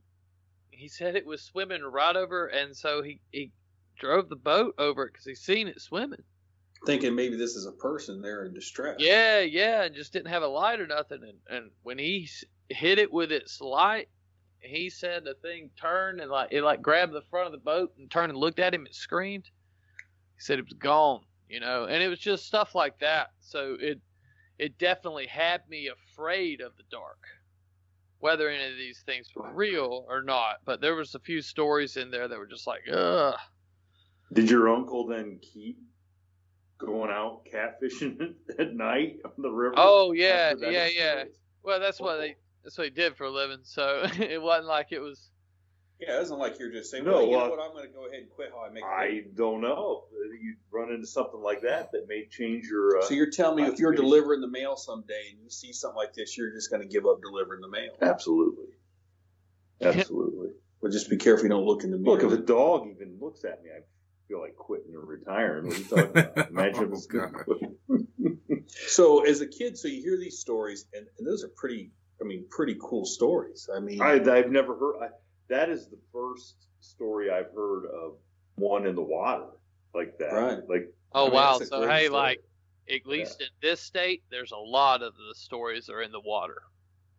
he 0.69 0.87
said 0.87 1.15
it 1.15 1.25
was 1.25 1.41
swimming 1.41 1.81
right 1.81 2.15
over, 2.15 2.47
and 2.47 2.75
so 2.75 3.01
he, 3.01 3.19
he 3.31 3.51
drove 3.97 4.29
the 4.29 4.35
boat 4.35 4.75
over 4.77 5.05
it 5.05 5.13
because 5.13 5.25
he 5.25 5.35
seen 5.35 5.67
it 5.67 5.81
swimming. 5.81 6.23
Thinking 6.85 7.15
maybe 7.15 7.37
this 7.37 7.55
is 7.55 7.65
a 7.65 7.71
person 7.71 8.21
there 8.21 8.45
in 8.45 8.53
distress. 8.53 8.97
Yeah, 8.99 9.39
yeah, 9.39 9.83
and 9.83 9.95
just 9.95 10.11
didn't 10.11 10.27
have 10.27 10.43
a 10.43 10.47
light 10.47 10.81
or 10.81 10.87
nothing. 10.87 11.21
And, 11.23 11.57
and 11.57 11.71
when 11.83 11.97
he 11.97 12.29
hit 12.69 12.99
it 12.99 13.11
with 13.11 13.31
its 13.31 13.61
light, 13.61 14.09
he 14.59 14.89
said 14.89 15.23
the 15.23 15.35
thing 15.35 15.69
turned 15.79 16.19
and 16.19 16.29
like 16.29 16.49
it 16.51 16.61
like 16.61 16.81
grabbed 16.81 17.13
the 17.13 17.21
front 17.29 17.47
of 17.47 17.51
the 17.51 17.57
boat 17.57 17.93
and 17.97 18.09
turned 18.09 18.31
and 18.31 18.39
looked 18.39 18.59
at 18.59 18.73
him 18.73 18.85
and 18.85 18.95
screamed. 18.95 19.45
He 20.35 20.41
said 20.41 20.59
it 20.59 20.65
was 20.65 20.73
gone, 20.73 21.21
you 21.47 21.59
know, 21.59 21.85
and 21.85 22.03
it 22.03 22.07
was 22.07 22.19
just 22.19 22.45
stuff 22.45 22.75
like 22.75 22.99
that. 22.99 23.31
So 23.39 23.77
it 23.79 23.99
it 24.59 24.77
definitely 24.77 25.27
had 25.27 25.67
me 25.69 25.87
afraid 25.87 26.61
of 26.61 26.75
the 26.77 26.83
dark, 26.91 27.19
whether 28.19 28.49
any 28.49 28.71
of 28.71 28.77
these 28.77 29.01
things 29.05 29.27
were 29.35 29.51
real 29.53 30.05
or 30.07 30.21
not. 30.23 30.57
But 30.65 30.81
there 30.81 30.95
was 30.95 31.15
a 31.15 31.19
few 31.19 31.41
stories 31.41 31.97
in 31.97 32.11
there 32.11 32.27
that 32.27 32.37
were 32.37 32.47
just 32.47 32.67
like, 32.67 32.81
ugh. 32.91 33.35
Did 34.31 34.49
your 34.49 34.69
uncle 34.69 35.05
then 35.07 35.39
keep 35.41 35.79
going 36.77 37.11
out 37.11 37.45
catfishing 37.51 38.35
at 38.59 38.73
night 38.75 39.19
on 39.25 39.31
the 39.37 39.49
river? 39.51 39.75
Oh 39.77 40.11
yeah, 40.11 40.53
after 40.53 40.57
that 40.61 40.71
yeah, 40.71 40.85
yeah. 40.87 41.23
experience? 41.23 41.37
Well, 41.63 41.79
that's 41.79 41.99
what 41.99 42.17
they 42.17 42.35
that's 42.63 42.77
what 42.77 42.85
he 42.85 42.91
did 42.91 43.15
for 43.15 43.25
a 43.25 43.31
living. 43.31 43.59
So 43.63 44.03
it 44.19 44.41
wasn't 44.41 44.67
like 44.67 44.91
it 44.91 44.99
was. 44.99 45.29
Yeah, 45.99 46.15
it 46.15 46.19
wasn't 46.19 46.39
like 46.39 46.59
you're 46.59 46.71
just 46.71 46.91
saying, 46.91 47.05
No, 47.05 47.13
well, 47.13 47.25
you 47.25 47.31
know 47.31 47.37
well, 47.37 47.49
what, 47.51 47.59
I'm 47.59 47.71
going 47.71 47.87
to 47.87 47.93
go 47.93 48.07
ahead 48.07 48.19
and 48.21 48.29
quit 48.29 48.51
how 48.51 48.65
I 48.65 48.69
make 48.69 48.83
a 48.83 48.87
I 48.87 49.05
living. 49.05 49.31
don't 49.35 49.61
know. 49.61 50.03
You 50.43 50.55
run 50.71 50.91
into 50.91 51.07
something 51.07 51.39
like 51.39 51.61
that 51.61 51.93
that 51.93 52.09
may 52.09 52.25
change 52.29 52.65
your. 52.65 52.97
Uh, 52.99 53.01
So 53.03 53.13
you're 53.13 53.31
telling 53.31 53.63
me 53.63 53.71
if 53.71 53.79
you're 53.79 53.95
delivering 53.95 54.41
the 54.41 54.49
mail 54.49 54.75
someday 54.75 55.29
and 55.31 55.39
you 55.41 55.49
see 55.49 55.71
something 55.71 55.95
like 55.95 56.13
this, 56.13 56.37
you're 56.37 56.51
just 56.51 56.69
going 56.69 56.81
to 56.81 56.87
give 56.87 57.05
up 57.05 57.21
delivering 57.21 57.61
the 57.61 57.69
mail? 57.69 57.91
absolutely, 58.01 58.65
absolutely. 59.81 60.49
But 60.81 60.91
just 60.91 61.09
be 61.09 61.15
careful 61.15 61.45
you 61.45 61.49
don't 61.49 61.65
look 61.65 61.85
in 61.85 61.91
the 61.91 61.97
mirror. 61.97 62.15
Look, 62.17 62.23
if 62.23 62.37
a 62.37 62.41
dog 62.41 62.87
even 62.93 63.17
looks 63.21 63.45
at 63.45 63.63
me, 63.63 63.69
I 63.69 63.79
feel 64.27 64.41
like 64.41 64.57
quitting 64.57 64.93
or 64.95 65.05
retiring. 65.05 65.67
What 65.67 65.75
are 65.75 65.77
you 65.77 65.85
talking 65.85 66.09
about? 66.09 66.49
Imagine 66.49 66.83
if 66.83 66.91
it's 66.91 67.07
Oh, 67.49 68.67
So 68.67 69.25
as 69.25 69.39
a 69.39 69.47
kid, 69.47 69.77
so 69.77 69.87
you 69.87 70.01
hear 70.01 70.17
these 70.17 70.39
stories, 70.39 70.87
and, 70.93 71.07
and 71.17 71.25
those 71.25 71.45
are 71.45 71.51
pretty, 71.55 71.91
I 72.21 72.25
mean, 72.25 72.45
pretty 72.49 72.75
cool 72.81 73.05
stories. 73.05 73.69
I 73.73 73.79
mean, 73.79 74.01
I, 74.01 74.15
I've 74.15 74.51
never 74.51 74.75
heard. 74.77 74.95
I, 75.03 75.07
that 75.47 75.69
is 75.69 75.87
the 75.87 75.99
first 76.11 76.67
story 76.81 77.31
I've 77.31 77.53
heard 77.55 77.85
of 77.85 78.17
one 78.55 78.85
in 78.85 78.95
the 78.95 79.01
water 79.01 79.45
like 79.93 80.17
that. 80.19 80.33
Right. 80.33 80.59
Like 80.67 80.93
Oh 81.13 81.23
I 81.23 81.25
mean, 81.25 81.33
wow! 81.33 81.59
So 81.59 81.87
hey, 81.87 82.05
story. 82.05 82.09
like 82.09 82.39
at 82.89 83.05
least 83.05 83.39
in 83.41 83.47
this 83.61 83.79
state, 83.81 84.23
there's 84.31 84.51
a 84.51 84.57
lot 84.57 85.01
of 85.03 85.13
the 85.15 85.35
stories 85.35 85.89
are 85.89 86.01
in 86.01 86.11
the 86.11 86.19
water. 86.19 86.61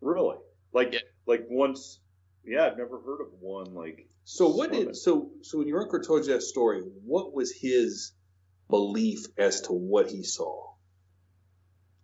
really, 0.00 0.36
like 0.72 0.92
Yeah. 0.92 1.00
like 1.26 1.46
once. 1.48 2.00
Yeah, 2.44 2.66
I've 2.66 2.76
never 2.76 3.00
heard 3.00 3.20
of 3.22 3.28
one 3.40 3.72
like. 3.74 4.06
so 4.24 4.48
what 4.48 4.68
swimming. 4.70 4.86
did 4.88 4.96
so 4.96 5.30
so 5.42 5.58
when 5.58 5.68
your 5.68 5.80
uncle 5.82 6.00
told 6.00 6.26
you 6.26 6.32
that 6.34 6.42
story, 6.42 6.80
what 7.04 7.32
was 7.32 7.52
his 7.52 8.12
belief 8.68 9.24
as 9.38 9.62
to 9.62 9.72
what 9.72 10.08
he 10.10 10.22
saw? 10.24 10.72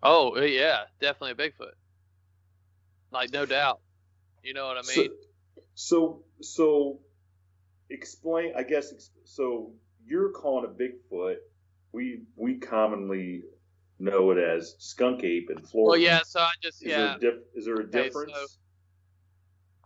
Oh 0.03 0.37
uh, 0.37 0.41
yeah, 0.43 0.85
definitely 1.01 1.33
a 1.33 1.49
Bigfoot. 1.51 1.73
Like 3.13 3.33
no 3.33 3.45
doubt. 3.45 3.81
You 4.43 4.55
know 4.55 4.67
what 4.67 4.79
I 4.79 4.83
mean? 4.97 5.11
So, 5.11 5.65
so, 5.75 6.23
so, 6.41 7.01
explain. 7.91 8.55
I 8.57 8.63
guess. 8.63 8.93
ex- 8.93 9.11
So 9.25 9.73
you're 10.07 10.31
calling 10.31 10.65
a 10.65 10.69
Bigfoot. 11.15 11.37
We 11.93 12.23
we 12.37 12.59
commonly 12.59 13.43
know 13.99 14.31
it 14.31 14.39
as 14.39 14.75
skunk 14.79 15.25
ape 15.25 15.51
in 15.51 15.59
Florida. 15.59 15.91
well, 15.91 15.99
yeah. 15.99 16.21
So 16.25 16.41
I 16.41 16.51
just 16.63 16.83
Is 16.83 16.89
yeah. 16.91 17.17
there 17.21 17.31
a 17.33 17.59
is 17.59 17.65
there 17.67 17.75
a 17.77 17.85
Okay, 17.85 18.03
difference? 18.05 18.33
so- 18.35 18.47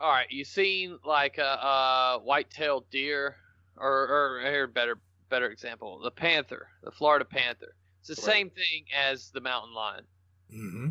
All 0.00 0.10
right, 0.10 0.30
you 0.30 0.44
seen 0.44 0.98
like 1.04 1.38
a, 1.38 1.42
a 1.42 2.20
white-tailed 2.22 2.90
deer, 2.90 3.36
or 3.76 3.90
or 4.08 4.40
here 4.42 4.66
better 4.66 4.98
better 5.30 5.46
example, 5.50 6.00
the 6.00 6.10
panther, 6.10 6.68
the 6.82 6.90
Florida 6.90 7.24
panther. 7.24 7.74
It's 8.00 8.08
the 8.08 8.26
Right. 8.26 8.34
same 8.36 8.50
thing 8.50 8.84
as 8.94 9.30
the 9.30 9.40
mountain 9.40 9.74
lion. 9.74 10.04
Mm-hmm. 10.52 10.88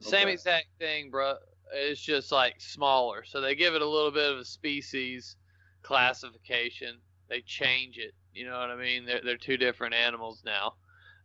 Same 0.00 0.22
Okay. 0.24 0.32
exact 0.32 0.66
thing, 0.80 1.10
bro. 1.10 1.36
It's 1.72 2.00
just 2.02 2.32
like 2.32 2.60
smaller. 2.60 3.22
So 3.24 3.40
they 3.40 3.54
give 3.54 3.74
it 3.74 3.80
a 3.82 3.88
little 3.88 4.10
bit 4.10 4.30
of 4.32 4.38
a 4.38 4.44
species 4.44 5.36
classification. 5.82 6.98
They 7.28 7.40
change 7.42 7.96
it. 7.98 8.12
You 8.34 8.46
know 8.46 8.58
what 8.58 8.70
I 8.70 8.76
mean? 8.76 9.06
They're, 9.06 9.20
they're 9.22 9.36
two 9.36 9.56
different 9.56 9.94
animals 9.94 10.42
now. 10.44 10.74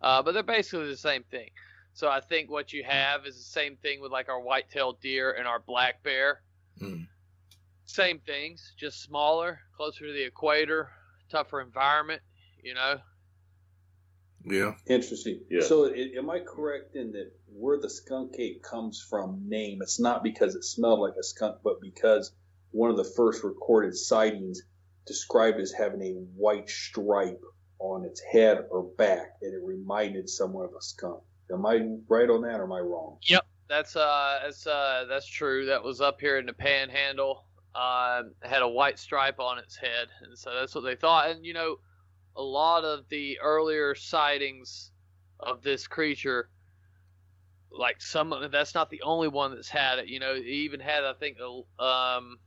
Uh, 0.01 0.21
but 0.21 0.33
they're 0.33 0.43
basically 0.43 0.87
the 0.87 0.97
same 0.97 1.23
thing. 1.23 1.49
So 1.93 2.09
I 2.09 2.21
think 2.21 2.51
what 2.51 2.73
you 2.73 2.83
have 2.83 3.25
is 3.25 3.35
the 3.35 3.41
same 3.41 3.75
thing 3.77 4.01
with 4.01 4.11
like 4.11 4.29
our 4.29 4.39
white-tailed 4.39 5.01
deer 5.01 5.31
and 5.31 5.47
our 5.47 5.59
black 5.59 6.03
bear. 6.03 6.41
Mm. 6.79 7.07
Same 7.85 8.19
things, 8.19 8.73
just 8.77 9.01
smaller, 9.01 9.59
closer 9.75 10.05
to 10.05 10.13
the 10.13 10.23
equator, 10.23 10.91
tougher 11.29 11.61
environment, 11.61 12.21
you 12.61 12.73
know? 12.73 12.99
Yeah. 14.45 14.73
Interesting. 14.87 15.41
Yeah. 15.49 15.61
So 15.61 15.87
i 15.87 16.11
am 16.17 16.29
I 16.29 16.39
correct 16.39 16.95
in 16.95 17.13
that 17.13 17.31
where 17.51 17.79
the 17.79 17.89
skunk 17.89 18.35
ape 18.37 18.61
comes 18.61 19.01
from 19.09 19.49
name, 19.49 19.79
it's 19.81 19.99
not 19.99 20.23
because 20.23 20.55
it 20.55 20.63
smelled 20.63 20.99
like 20.99 21.15
a 21.19 21.23
skunk, 21.23 21.57
but 21.63 21.81
because 21.81 22.31
one 22.71 22.91
of 22.91 22.97
the 22.97 23.03
first 23.03 23.43
recorded 23.43 23.95
sightings 23.95 24.61
described 25.07 25.59
as 25.59 25.71
having 25.71 26.01
a 26.01 26.11
white 26.35 26.69
stripe 26.69 27.41
on 27.79 28.03
its 28.03 28.21
head 28.21 28.65
or 28.69 28.83
back, 28.83 29.33
and 29.41 29.53
it 29.53 29.61
reminded 29.63 30.29
someone 30.29 30.65
of 30.65 30.71
a 30.71 30.81
skunk. 30.81 31.21
Am 31.51 31.65
I 31.65 31.87
right 32.07 32.29
on 32.29 32.41
that, 32.41 32.59
or 32.59 32.63
am 32.63 32.73
I 32.73 32.79
wrong? 32.79 33.17
Yep, 33.23 33.45
that's 33.69 33.95
uh, 33.95 34.39
that's 34.43 34.67
uh, 34.67 35.05
that's 35.07 35.27
true. 35.27 35.67
That 35.67 35.83
was 35.83 36.01
up 36.01 36.19
here 36.19 36.37
in 36.37 36.45
the 36.45 36.53
Panhandle. 36.53 37.45
Uh, 37.73 38.23
had 38.41 38.63
a 38.63 38.67
white 38.67 38.97
stripe 38.97 39.39
on 39.39 39.59
its 39.59 39.75
head, 39.75 40.07
and 40.21 40.37
so 40.37 40.53
that's 40.53 40.73
what 40.73 40.81
they 40.81 40.95
thought. 40.95 41.29
And 41.29 41.45
you 41.45 41.53
know, 41.53 41.77
a 42.35 42.41
lot 42.41 42.83
of 42.83 43.07
the 43.09 43.39
earlier 43.39 43.95
sightings 43.95 44.91
of 45.39 45.61
this 45.61 45.87
creature, 45.87 46.49
like 47.71 48.01
some, 48.01 48.33
that's 48.51 48.73
not 48.73 48.89
the 48.89 49.01
only 49.03 49.27
one 49.27 49.53
that's 49.53 49.69
had 49.69 49.99
it. 49.99 50.07
You 50.07 50.19
know, 50.19 50.33
it 50.33 50.45
even 50.45 50.79
had, 50.79 51.03
I 51.03 51.13
think, 51.13 51.37
um, 51.79 52.39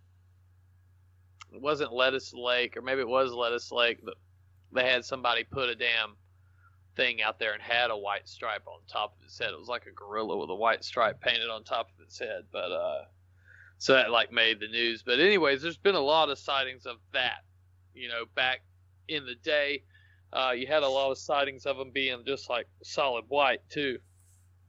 it 1.53 1.61
wasn't 1.61 1.93
Lettuce 1.93 2.33
Lake, 2.33 2.77
or 2.77 2.83
maybe 2.83 3.01
it 3.01 3.09
was 3.09 3.33
Lettuce 3.33 3.73
Lake, 3.73 3.99
but 4.05 4.15
they 4.73 4.89
had 4.89 5.05
somebody 5.05 5.45
put 5.45 5.69
a 5.69 5.75
damn 5.75 6.17
thing 6.97 7.23
out 7.23 7.39
there 7.39 7.53
and 7.53 7.63
had 7.63 7.91
a 7.91 7.97
white 7.97 8.29
stripe 8.29 8.67
on 8.67 8.81
top 8.89 9.17
of 9.19 9.25
its 9.25 9.39
head. 9.39 9.51
It 9.51 9.59
was 9.59 9.69
like 9.69 9.87
a 9.87 9.93
gorilla 9.93 10.37
with 10.37 10.51
a 10.51 10.55
white 10.55 10.85
stripe 10.85 11.21
painted 11.21 11.49
on 11.49 11.65
top 11.65 11.89
of 11.89 12.05
its 12.05 12.19
head. 12.19 12.45
But 12.53 12.73
uh 12.73 13.05
so 13.79 13.95
that 13.95 14.11
like 14.11 14.31
made 14.31 14.61
the 14.61 14.69
news. 14.69 15.03
But 15.03 15.21
anyways, 15.21 15.63
there's 15.63 15.79
been 15.79 15.95
a 15.95 16.01
lot 16.01 16.29
of 16.29 16.39
sightings 16.39 16.85
of 16.85 16.97
that. 17.15 17.39
You 17.95 18.09
know, 18.09 18.25
back 18.35 18.61
in 19.09 19.25
the 19.25 19.37
day, 19.37 19.85
uh, 20.35 20.53
you 20.55 20.67
had 20.67 20.83
a 20.83 20.89
lot 20.89 21.11
of 21.11 21.17
sightings 21.17 21.65
of 21.65 21.79
them 21.79 21.91
being 21.91 22.23
just 22.27 22.51
like 22.51 22.69
solid 22.83 23.25
white 23.29 23.61
too. 23.71 23.99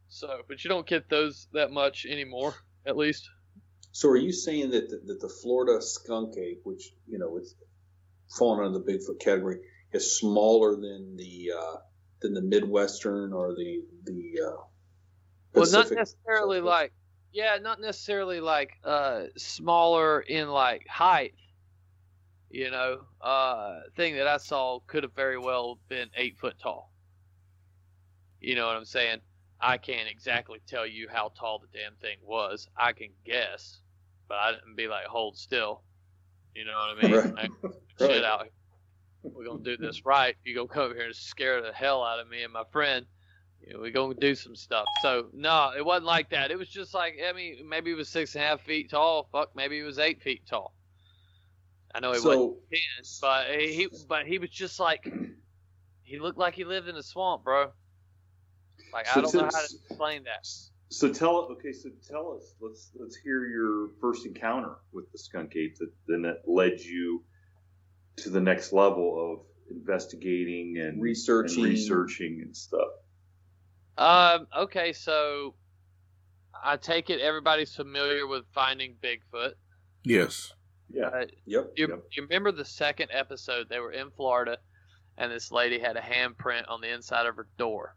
So, 0.07 0.41
but 0.47 0.63
you 0.63 0.69
don't 0.69 0.87
get 0.87 1.09
those 1.09 1.49
that 1.51 1.71
much 1.71 2.05
anymore, 2.05 2.55
at 2.85 2.95
least. 2.95 3.29
So 3.91 4.09
are 4.09 4.17
you 4.17 4.33
saying 4.33 4.71
that 4.71 4.89
the, 4.89 5.01
that 5.07 5.21
the 5.21 5.29
Florida 5.29 5.81
skunk 5.81 6.37
ape, 6.37 6.61
which 6.63 6.93
you 7.07 7.19
know 7.19 7.37
it's 7.37 7.55
falling 8.37 8.65
under 8.65 8.79
the 8.79 8.85
Bigfoot 8.85 9.19
category, 9.19 9.59
is 9.93 10.17
smaller 10.17 10.75
than 10.75 11.17
the 11.17 11.51
uh, 11.57 11.77
than 12.21 12.33
the 12.33 12.41
Midwestern 12.41 13.33
or 13.33 13.53
the 13.55 13.83
the 14.05 14.39
uh, 14.47 14.61
Well, 15.53 15.67
not 15.67 15.91
necessarily 15.93 16.59
Southwest? 16.59 16.61
like, 16.61 16.93
yeah, 17.33 17.57
not 17.61 17.81
necessarily 17.81 18.41
like 18.41 18.71
uh 18.83 19.25
smaller 19.37 20.21
in 20.21 20.49
like 20.49 20.87
height. 20.87 21.35
You 22.49 22.71
know, 22.71 23.01
uh, 23.21 23.81
thing 23.97 24.15
that 24.17 24.27
I 24.27 24.37
saw 24.37 24.79
could 24.87 25.03
have 25.03 25.15
very 25.15 25.39
well 25.39 25.79
been 25.89 26.09
eight 26.15 26.37
foot 26.39 26.59
tall. 26.59 26.91
You 28.41 28.55
know 28.55 28.67
what 28.67 28.77
I'm 28.77 28.85
saying? 28.85 29.19
I 29.61 29.77
can't 29.79 30.09
exactly 30.09 30.61
tell 30.67 30.87
you 30.87 31.09
how 31.11 31.31
tall 31.37 31.59
the 31.59 31.67
damn 31.79 31.95
thing 31.97 32.17
was. 32.23 32.67
I 32.77 32.93
can 32.93 33.09
guess, 33.25 33.80
but 34.31 34.37
I 34.37 34.51
didn't 34.53 34.77
be 34.77 34.87
like, 34.87 35.07
hold 35.07 35.37
still. 35.37 35.81
You 36.55 36.63
know 36.63 36.71
what 36.71 36.97
I 36.97 37.01
mean? 37.01 37.35
Right. 37.35 37.51
Like, 37.63 37.73
shit 37.99 38.23
out. 38.23 38.47
We're 39.23 39.43
gonna 39.43 39.61
do 39.61 39.75
this 39.75 40.05
right. 40.05 40.37
You 40.45 40.55
gonna 40.55 40.69
come 40.69 40.83
over 40.83 40.95
here 40.95 41.07
and 41.07 41.15
scare 41.15 41.61
the 41.61 41.73
hell 41.73 42.01
out 42.01 42.19
of 42.19 42.29
me 42.29 42.41
and 42.43 42.53
my 42.53 42.63
friend. 42.71 43.05
You 43.59 43.73
know, 43.73 43.81
we're 43.81 43.91
gonna 43.91 44.13
do 44.13 44.33
some 44.33 44.55
stuff. 44.55 44.85
So 45.01 45.27
no, 45.33 45.73
it 45.77 45.85
wasn't 45.85 46.05
like 46.05 46.29
that. 46.29 46.49
It 46.49 46.57
was 46.57 46.69
just 46.69 46.93
like 46.93 47.17
I 47.27 47.33
mean, 47.33 47.67
maybe 47.67 47.91
he 47.91 47.93
was 47.93 48.07
six 48.07 48.33
and 48.35 48.43
a 48.45 48.47
half 48.47 48.61
feet 48.61 48.89
tall. 48.89 49.27
Fuck, 49.33 49.49
maybe 49.53 49.75
he 49.75 49.83
was 49.83 49.99
eight 49.99 50.21
feet 50.21 50.43
tall. 50.49 50.73
I 51.93 51.99
know 51.99 52.13
he 52.13 52.19
wasn't 52.19 52.33
So 52.33 52.57
ten, 52.71 53.03
but 53.21 53.59
he 53.59 53.89
but 54.07 54.25
he 54.25 54.39
was 54.39 54.49
just 54.49 54.79
like 54.79 55.11
he 56.03 56.19
looked 56.19 56.37
like 56.37 56.55
he 56.55 56.63
lived 56.63 56.87
in 56.87 56.95
a 56.95 57.03
swamp, 57.03 57.43
bro. 57.43 57.73
Like 58.93 59.07
I 59.13 59.19
don't 59.19 59.33
know 59.33 59.41
how 59.41 59.49
to 59.49 59.75
explain 59.89 60.23
that. 60.23 60.47
So 60.91 61.11
tell 61.11 61.47
okay, 61.53 61.71
so 61.71 61.89
tell 62.07 62.35
us. 62.37 62.53
Let's 62.59 62.91
let's 62.99 63.15
hear 63.15 63.45
your 63.45 63.91
first 64.01 64.25
encounter 64.25 64.75
with 64.91 65.09
the 65.13 65.17
skunk 65.17 65.55
ape 65.55 65.77
that 65.79 65.89
then 66.05 66.23
that 66.23 66.41
led 66.45 66.81
you 66.81 67.23
to 68.17 68.29
the 68.29 68.41
next 68.41 68.73
level 68.73 69.31
of 69.33 69.45
investigating 69.73 70.77
and 70.79 71.01
Researching. 71.01 71.63
and 71.63 71.71
researching 71.73 72.41
and 72.43 72.55
stuff. 72.55 72.89
Um. 73.97 74.47
Okay. 74.57 74.91
So, 74.91 75.55
I 76.61 76.75
take 76.75 77.09
it 77.09 77.21
everybody's 77.21 77.73
familiar 77.73 78.27
with 78.27 78.43
finding 78.53 78.95
Bigfoot. 79.01 79.53
Yes. 80.03 80.51
Yeah. 80.89 81.05
Uh, 81.07 81.25
yep. 81.45 81.71
you, 81.77 81.87
Yep. 81.87 82.03
you 82.11 82.23
remember 82.23 82.51
the 82.51 82.65
second 82.65 83.11
episode? 83.13 83.69
They 83.69 83.79
were 83.79 83.93
in 83.93 84.11
Florida, 84.11 84.57
and 85.17 85.31
this 85.31 85.53
lady 85.53 85.79
had 85.79 85.95
a 85.95 86.01
handprint 86.01 86.63
on 86.67 86.81
the 86.81 86.93
inside 86.93 87.27
of 87.27 87.37
her 87.37 87.47
door. 87.57 87.95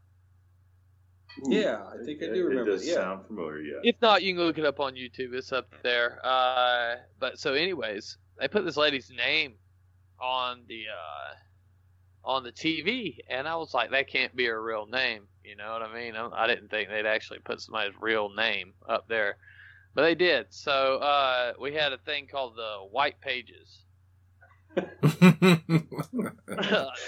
Yeah, 1.43 1.83
I 1.87 2.05
think 2.05 2.23
I 2.23 2.27
It- 2.27 2.35
do 2.35 2.45
remember. 2.47 2.71
It 2.71 2.75
does 2.75 2.87
yeah. 2.87 2.95
sound 2.95 3.27
familiar. 3.27 3.59
Yeah. 3.63 3.81
If 3.83 4.01
not, 4.01 4.23
you 4.23 4.35
can 4.35 4.45
look 4.45 4.59
it 4.59 4.65
up 4.65 4.81
on 4.81 4.95
YouTube. 4.95 5.35
It's 5.35 5.53
up 5.53 5.69
there. 5.83 6.21
Uh. 6.25 6.97
But 7.19 7.39
so, 7.39 7.55
anyways, 7.55 8.19
they 8.39 8.49
put 8.49 8.65
this 8.65 8.77
lady's 8.77 9.11
name 9.11 9.55
on 10.21 10.63
the 10.69 10.85
uh 10.89 11.35
on 12.27 12.43
the 12.43 12.53
TV, 12.53 13.19
and 13.29 13.47
I 13.47 13.57
was 13.57 13.75
like, 13.75 13.91
that 13.91 14.09
can't 14.09 14.35
be 14.35 14.47
her 14.47 14.63
real 14.63 14.87
name. 14.87 15.25
You 15.45 15.57
know 15.57 15.73
what 15.73 15.83
I 15.83 15.93
mean? 15.95 16.17
I, 16.17 16.27
I 16.33 16.47
didn't 16.47 16.71
think 16.71 16.89
they'd 16.89 17.05
actually 17.05 17.41
put 17.41 17.61
somebody's 17.61 17.93
real 18.01 18.31
name 18.33 18.73
up 18.89 19.07
there, 19.09 19.37
but 19.95 20.03
they 20.03 20.15
did. 20.15 20.47
So 20.49 20.97
uh, 20.99 21.53
we 21.61 21.75
had 21.75 21.93
a 21.93 21.99
thing 21.99 22.27
called 22.27 22.57
the 22.57 22.77
White 22.91 23.21
Pages 23.21 23.84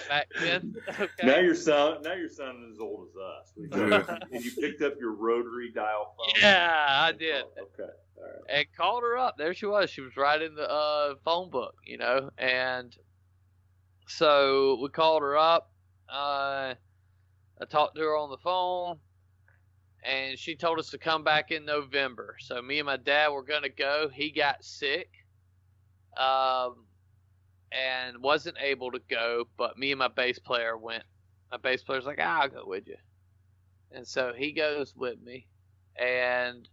back 0.09 0.29
then. 0.41 0.75
Okay. 0.99 1.27
Now 1.27 1.39
you're 1.39 1.55
sound. 1.55 2.05
Now 2.05 2.15
you're 2.15 2.29
sounding 2.29 2.71
as 2.73 2.81
old 2.81 3.09
as 3.09 3.17
us. 3.17 3.53
We 3.57 3.69
and 4.33 4.45
you 4.45 4.51
picked 4.53 4.83
up 4.83 4.95
your 4.99 5.13
rotary 5.13 5.71
dial 5.75 6.15
phone. 6.17 6.41
yeah, 6.41 6.87
I 6.89 7.13
did. 7.13 7.45
Okay. 7.45 7.91
All 8.19 8.25
right. 8.25 8.43
and 8.49 8.67
called 8.77 9.03
her 9.03 9.19
up. 9.19 9.37
There 9.37 9.53
she 9.53 9.67
was. 9.67 9.91
She 9.91 10.01
was 10.01 10.17
right 10.17 10.41
in 10.41 10.55
the 10.55 10.71
uh, 10.71 11.15
phone 11.25 11.51
book, 11.51 11.75
you 11.85 11.99
know. 11.99 12.31
And 12.39 12.97
so 14.07 14.79
we 14.83 14.89
called 14.89 15.23
her 15.23 15.37
up. 15.37 15.71
Uh, 16.09 16.75
I 17.61 17.65
talked 17.69 17.97
to 17.97 18.03
her 18.03 18.17
on 18.17 18.31
the 18.31 18.39
phone, 18.39 18.97
and 20.05 20.39
she 20.39 20.57
told 20.57 20.79
us 20.79 20.91
to 20.91 20.99
come 20.99 21.25
back 21.25 21.51
in 21.51 21.65
November. 21.65 22.37
So 22.41 22.63
me 22.63 22.79
and 22.79 22.87
my 22.87 22.97
dad 22.97 23.29
were 23.29 23.43
gonna 23.43 23.69
go. 23.69 24.09
He 24.13 24.31
got 24.31 24.65
sick, 24.65 25.11
um, 26.17 26.86
and 27.77 28.23
wasn't 28.23 28.57
able 28.61 28.91
to 28.93 29.01
go. 29.11 29.45
But 29.57 29.79
me 29.79 29.93
and 29.93 29.99
my 29.99 30.09
bass 30.09 30.39
player 30.39 30.77
went. 30.77 31.05
My 31.51 31.59
bass 31.59 31.83
player's 31.83 32.07
like, 32.07 32.19
ah, 32.21 32.43
"I'll 32.43 32.49
go 32.49 32.65
with 32.67 32.87
you," 32.87 32.97
and 33.93 34.07
so 34.07 34.33
he 34.37 34.53
goes 34.53 34.95
with 34.97 35.21
me, 35.21 35.47
and 35.97 36.69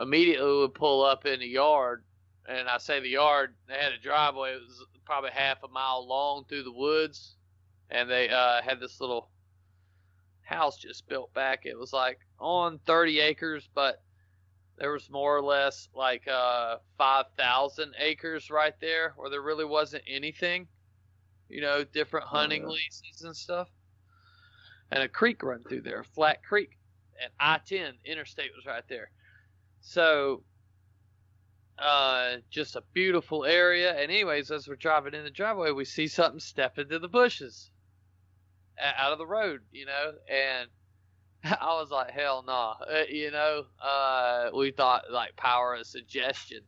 immediately 0.00 0.58
would 0.58 0.74
pull 0.74 1.04
up 1.04 1.26
in 1.26 1.40
the 1.40 1.46
yard, 1.46 2.04
and 2.46 2.68
I 2.68 2.78
say 2.78 3.00
the 3.00 3.08
yard, 3.08 3.54
they 3.68 3.74
had 3.74 3.92
a 3.92 3.98
driveway. 3.98 4.52
It 4.52 4.62
was 4.62 4.86
probably 5.04 5.30
half 5.30 5.62
a 5.62 5.68
mile 5.68 6.06
long 6.06 6.44
through 6.44 6.64
the 6.64 6.72
woods, 6.72 7.36
and 7.90 8.10
they 8.10 8.28
uh, 8.28 8.62
had 8.62 8.80
this 8.80 9.00
little 9.00 9.30
house 10.42 10.76
just 10.76 11.08
built 11.08 11.32
back. 11.34 11.64
It 11.64 11.78
was 11.78 11.92
like 11.92 12.18
on 12.38 12.78
30 12.86 13.20
acres, 13.20 13.68
but 13.74 14.02
there 14.78 14.92
was 14.92 15.08
more 15.10 15.36
or 15.36 15.42
less 15.42 15.88
like 15.94 16.26
uh, 16.28 16.76
5,000 16.98 17.94
acres 17.98 18.50
right 18.50 18.74
there 18.80 19.14
where 19.16 19.30
there 19.30 19.42
really 19.42 19.64
wasn't 19.64 20.02
anything, 20.08 20.66
you 21.48 21.60
know, 21.60 21.84
different 21.84 22.26
hunting 22.26 22.62
yeah. 22.62 22.68
leases 22.68 23.22
and 23.22 23.36
stuff. 23.36 23.68
And 24.90 25.02
a 25.02 25.08
creek 25.08 25.42
run 25.42 25.62
through 25.62 25.82
there, 25.82 26.00
a 26.00 26.04
flat 26.04 26.44
creek. 26.44 26.78
And 27.22 27.30
I 27.38 27.58
10 27.64 27.94
interstate 28.04 28.50
was 28.54 28.66
right 28.66 28.82
there. 28.88 29.10
So, 29.80 30.42
uh, 31.78 32.36
just 32.50 32.76
a 32.76 32.82
beautiful 32.92 33.44
area. 33.44 33.92
And, 33.92 34.10
anyways, 34.10 34.50
as 34.50 34.68
we're 34.68 34.76
driving 34.76 35.14
in 35.14 35.24
the 35.24 35.30
driveway, 35.30 35.70
we 35.70 35.84
see 35.84 36.08
something 36.08 36.40
step 36.40 36.78
into 36.78 36.98
the 36.98 37.08
bushes 37.08 37.70
out 38.78 39.12
of 39.12 39.18
the 39.18 39.26
road, 39.26 39.60
you 39.70 39.86
know. 39.86 40.12
And 40.28 40.68
I 41.60 41.78
was 41.78 41.90
like, 41.90 42.10
hell 42.10 42.42
no. 42.46 42.74
Uh, 42.90 43.02
you 43.08 43.30
know, 43.30 43.64
uh, 43.82 44.48
we 44.54 44.70
thought 44.70 45.04
like 45.10 45.36
power 45.36 45.74
of 45.74 45.86
suggestion. 45.86 46.60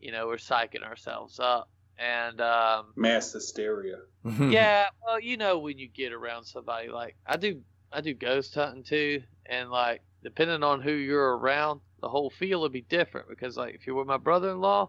You 0.00 0.12
know, 0.12 0.26
we're 0.26 0.36
psyching 0.36 0.82
ourselves 0.82 1.38
up. 1.38 1.68
And, 1.98 2.40
um, 2.40 2.92
Mass 2.96 3.32
hysteria. 3.32 3.98
yeah, 4.40 4.86
well, 5.04 5.20
you 5.20 5.36
know 5.36 5.58
when 5.58 5.78
you 5.78 5.88
get 5.88 6.12
around 6.12 6.44
somebody 6.44 6.88
like 6.88 7.16
I 7.26 7.36
do 7.36 7.60
I 7.92 8.00
do 8.00 8.14
ghost 8.14 8.54
hunting 8.54 8.84
too 8.84 9.22
and 9.46 9.70
like 9.70 10.02
depending 10.22 10.62
on 10.62 10.80
who 10.80 10.92
you're 10.92 11.36
around, 11.36 11.80
the 12.00 12.08
whole 12.08 12.30
feel 12.30 12.60
will 12.60 12.68
be 12.68 12.82
different 12.82 13.28
because 13.28 13.56
like 13.56 13.74
if 13.74 13.86
you're 13.86 13.96
with 13.96 14.06
my 14.06 14.16
brother-in-law, 14.16 14.88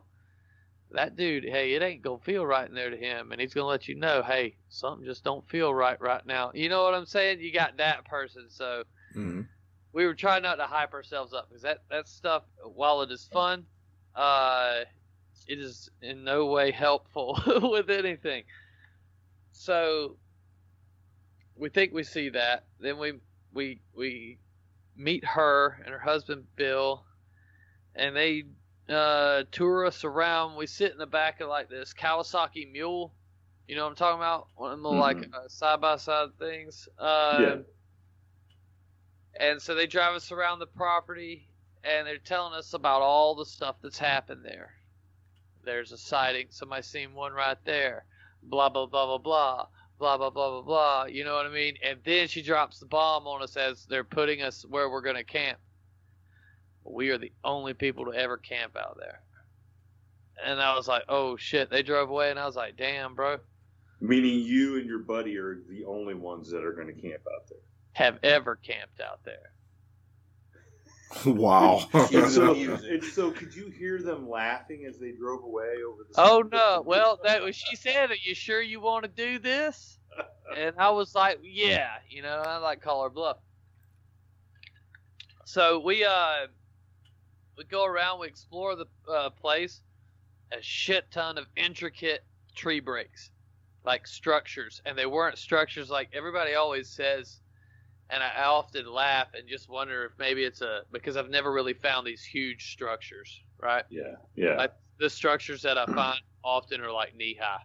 that 0.91 1.15
dude, 1.15 1.43
hey, 1.43 1.73
it 1.73 1.81
ain't 1.81 2.03
going 2.03 2.19
to 2.19 2.25
feel 2.25 2.45
right 2.45 2.67
in 2.67 2.75
there 2.75 2.89
to 2.89 2.97
him 2.97 3.31
and 3.31 3.41
he's 3.41 3.53
going 3.53 3.65
to 3.65 3.69
let 3.69 3.87
you 3.87 3.95
know, 3.95 4.23
hey, 4.23 4.55
something 4.69 5.05
just 5.05 5.23
don't 5.23 5.47
feel 5.49 5.73
right 5.73 5.99
right 5.99 6.25
now. 6.25 6.51
You 6.53 6.69
know 6.69 6.83
what 6.83 6.93
I'm 6.93 7.05
saying? 7.05 7.41
You 7.41 7.51
got 7.51 7.77
that 7.77 8.05
person, 8.05 8.45
so. 8.49 8.83
We 9.93 10.05
were 10.05 10.13
trying 10.15 10.43
not 10.43 10.55
to 10.55 10.65
hype 10.65 10.93
ourselves 10.93 11.33
up 11.33 11.49
because 11.49 11.63
that 11.63 11.79
that 11.89 12.07
stuff 12.07 12.43
while 12.63 13.01
it 13.01 13.11
is 13.11 13.25
fun, 13.31 13.65
uh 14.15 14.81
it 15.47 15.59
is 15.59 15.89
in 16.01 16.23
no 16.23 16.45
way 16.47 16.71
helpful 16.71 17.39
with 17.71 17.89
anything. 17.89 18.43
So 19.51 20.17
we 21.55 21.69
think 21.69 21.93
we 21.93 22.03
see 22.03 22.29
that. 22.29 22.65
Then 22.79 22.97
we 22.99 23.13
we 23.53 23.81
we 23.95 24.39
meet 24.95 25.25
her 25.25 25.81
and 25.83 25.93
her 25.93 25.99
husband 25.99 26.45
Bill, 26.55 27.03
and 27.95 28.15
they 28.15 28.43
uh, 28.89 29.43
tour 29.51 29.85
us 29.85 30.03
around. 30.03 30.55
We 30.55 30.67
sit 30.67 30.91
in 30.91 30.97
the 30.97 31.05
back 31.07 31.41
of 31.41 31.49
like 31.49 31.69
this 31.69 31.93
Kawasaki 31.93 32.71
Mule. 32.71 33.13
You 33.67 33.75
know 33.75 33.83
what 33.83 33.89
I'm 33.91 33.95
talking 33.95 34.19
about? 34.19 34.47
One 34.55 34.71
of 34.71 34.77
them 34.77 34.83
little, 34.83 34.99
like 34.99 35.29
uh, 35.33 35.47
side 35.47 35.81
by 35.81 35.97
side 35.97 36.29
things. 36.39 36.87
Uh, 36.97 37.39
Yeah. 37.41 37.55
And 39.39 39.61
so 39.61 39.73
they 39.73 39.87
drive 39.87 40.15
us 40.15 40.31
around 40.31 40.59
the 40.59 40.67
property, 40.67 41.47
and 41.83 42.05
they're 42.05 42.17
telling 42.17 42.53
us 42.53 42.73
about 42.73 43.01
all 43.01 43.35
the 43.35 43.45
stuff 43.45 43.77
that's 43.81 43.97
happened 43.97 44.43
there. 44.43 44.73
There's 45.63 45.91
a 45.91 45.97
sighting. 45.97 46.47
Somebody 46.49 46.83
seen 46.83 47.13
one 47.13 47.31
right 47.31 47.57
there. 47.63 48.05
Blah 48.43 48.69
blah 48.69 48.85
blah 48.85 49.05
blah 49.05 49.17
blah. 49.17 49.67
Blah 49.97 50.17
blah 50.17 50.29
blah 50.29 50.49
blah 50.49 50.61
blah. 50.61 51.05
You 51.05 51.23
know 51.23 51.35
what 51.35 51.45
I 51.45 51.49
mean? 51.49 51.75
And 51.83 51.99
then 52.03 52.27
she 52.27 52.41
drops 52.41 52.79
the 52.79 52.85
bomb 52.85 53.27
on 53.27 53.41
us 53.41 53.55
as 53.57 53.85
they're 53.85 54.03
putting 54.03 54.41
us 54.41 54.65
where 54.67 54.89
we're 54.89 55.01
gonna 55.01 55.23
camp. 55.23 55.59
We 56.83 57.09
are 57.09 57.17
the 57.17 57.31
only 57.43 57.73
people 57.73 58.05
to 58.05 58.11
ever 58.11 58.37
camp 58.37 58.75
out 58.77 58.97
there. 58.99 59.21
And 60.43 60.61
I 60.61 60.75
was 60.75 60.87
like, 60.87 61.03
oh 61.09 61.35
shit, 61.37 61.69
they 61.69 61.83
drove 61.83 62.09
away, 62.09 62.29
and 62.29 62.39
I 62.39 62.45
was 62.45 62.55
like, 62.55 62.77
damn, 62.77 63.13
bro, 63.13 63.39
Meaning 64.01 64.39
you 64.39 64.77
and 64.77 64.85
your 64.85 64.99
buddy 64.99 65.37
are 65.37 65.61
the 65.67 65.83
only 65.83 66.13
ones 66.13 66.49
that 66.51 66.63
are 66.63 66.71
going 66.71 66.87
to 66.87 66.93
camp 66.93 67.21
out 67.35 67.49
there. 67.49 67.59
Have 67.93 68.19
ever 68.23 68.55
camped 68.55 69.01
out 69.01 69.19
there. 69.23 69.51
wow. 71.25 71.87
So, 72.29 72.53
and 72.89 73.03
so, 73.03 73.31
could 73.31 73.55
you 73.55 73.69
hear 73.69 74.01
them 74.01 74.29
laughing 74.29 74.85
as 74.87 74.99
they 74.99 75.11
drove 75.11 75.43
away 75.43 75.75
over 75.87 76.03
the? 76.07 76.21
Oh 76.21 76.43
no! 76.51 76.83
Well, 76.85 77.19
that 77.23 77.41
was 77.41 77.55
she 77.55 77.75
said. 77.75 78.11
Are 78.11 78.15
you 78.15 78.35
sure 78.35 78.61
you 78.61 78.79
want 78.79 79.03
to 79.03 79.09
do 79.09 79.39
this? 79.39 79.99
And 80.55 80.75
I 80.77 80.89
was 80.89 81.15
like, 81.15 81.39
yeah. 81.43 81.89
You 82.09 82.21
know, 82.21 82.41
I 82.45 82.57
like 82.57 82.81
call 82.81 83.03
her 83.03 83.09
bluff. 83.09 83.37
So 85.45 85.79
we 85.79 86.05
uh 86.05 86.47
we 87.57 87.63
go 87.65 87.85
around, 87.85 88.19
we 88.19 88.27
explore 88.27 88.75
the 88.75 88.85
uh, 89.11 89.29
place, 89.31 89.81
a 90.51 90.61
shit 90.61 91.11
ton 91.11 91.37
of 91.37 91.45
intricate 91.57 92.23
tree 92.55 92.79
breaks, 92.79 93.31
like 93.83 94.07
structures, 94.07 94.81
and 94.85 94.97
they 94.97 95.05
weren't 95.05 95.37
structures 95.37 95.89
like 95.89 96.09
everybody 96.13 96.55
always 96.55 96.87
says. 96.87 97.41
And 98.11 98.23
I, 98.23 98.45
often 98.45 98.91
laugh 98.91 99.27
and 99.37 99.47
just 99.47 99.69
wonder 99.69 100.05
if 100.05 100.13
maybe 100.17 100.43
it's 100.43 100.61
a 100.61 100.81
because 100.91 101.15
I've 101.15 101.29
never 101.29 101.51
really 101.53 101.73
found 101.73 102.07
these 102.07 102.23
huge 102.23 102.71
structures, 102.71 103.43
right? 103.61 103.83
Yeah, 103.89 104.15
yeah. 104.35 104.55
Like 104.55 104.73
the 104.99 105.09
structures 105.09 105.61
that 105.61 105.77
I 105.77 105.85
find 105.93 106.19
often 106.43 106.81
are 106.81 106.91
like 106.91 107.15
knee 107.15 107.37
high, 107.39 107.61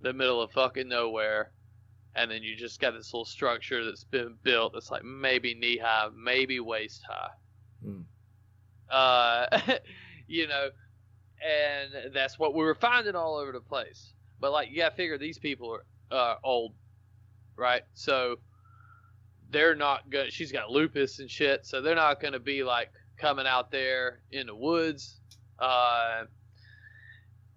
the 0.00 0.12
middle 0.12 0.42
of 0.42 0.50
fucking 0.50 0.88
nowhere, 0.88 1.52
and 2.16 2.28
then 2.28 2.42
you 2.42 2.56
just 2.56 2.80
got 2.80 2.92
this 2.92 3.14
little 3.14 3.24
structure 3.24 3.84
that's 3.84 4.04
been 4.04 4.36
built 4.42 4.72
that's 4.72 4.90
like 4.90 5.04
maybe 5.04 5.54
knee 5.54 5.78
high, 5.78 6.08
maybe 6.16 6.58
waist 6.58 7.02
high. 7.08 7.30
Hmm. 7.84 8.00
Uh, 8.90 9.46
you 10.26 10.48
know, 10.48 10.70
and 11.44 12.12
that's 12.12 12.38
what 12.38 12.54
we 12.54 12.64
were 12.64 12.74
finding 12.74 13.14
all 13.14 13.36
over 13.36 13.52
the 13.52 13.60
place. 13.60 14.14
But 14.40 14.52
like, 14.52 14.70
you 14.70 14.78
gotta 14.78 14.94
figure 14.94 15.18
these 15.18 15.38
people 15.38 15.76
are 16.10 16.16
uh, 16.16 16.34
old, 16.44 16.74
right? 17.58 17.82
So 17.94 18.36
they're 19.50 19.74
not 19.74 20.08
good. 20.10 20.32
She's 20.32 20.52
got 20.52 20.70
lupus 20.70 21.18
and 21.18 21.30
shit, 21.30 21.66
so 21.66 21.82
they're 21.82 21.94
not 21.94 22.20
gonna 22.20 22.38
be 22.38 22.62
like 22.62 22.90
coming 23.16 23.46
out 23.46 23.70
there 23.70 24.20
in 24.30 24.46
the 24.46 24.54
woods. 24.54 25.20
Uh, 25.58 26.24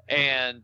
and 0.09 0.63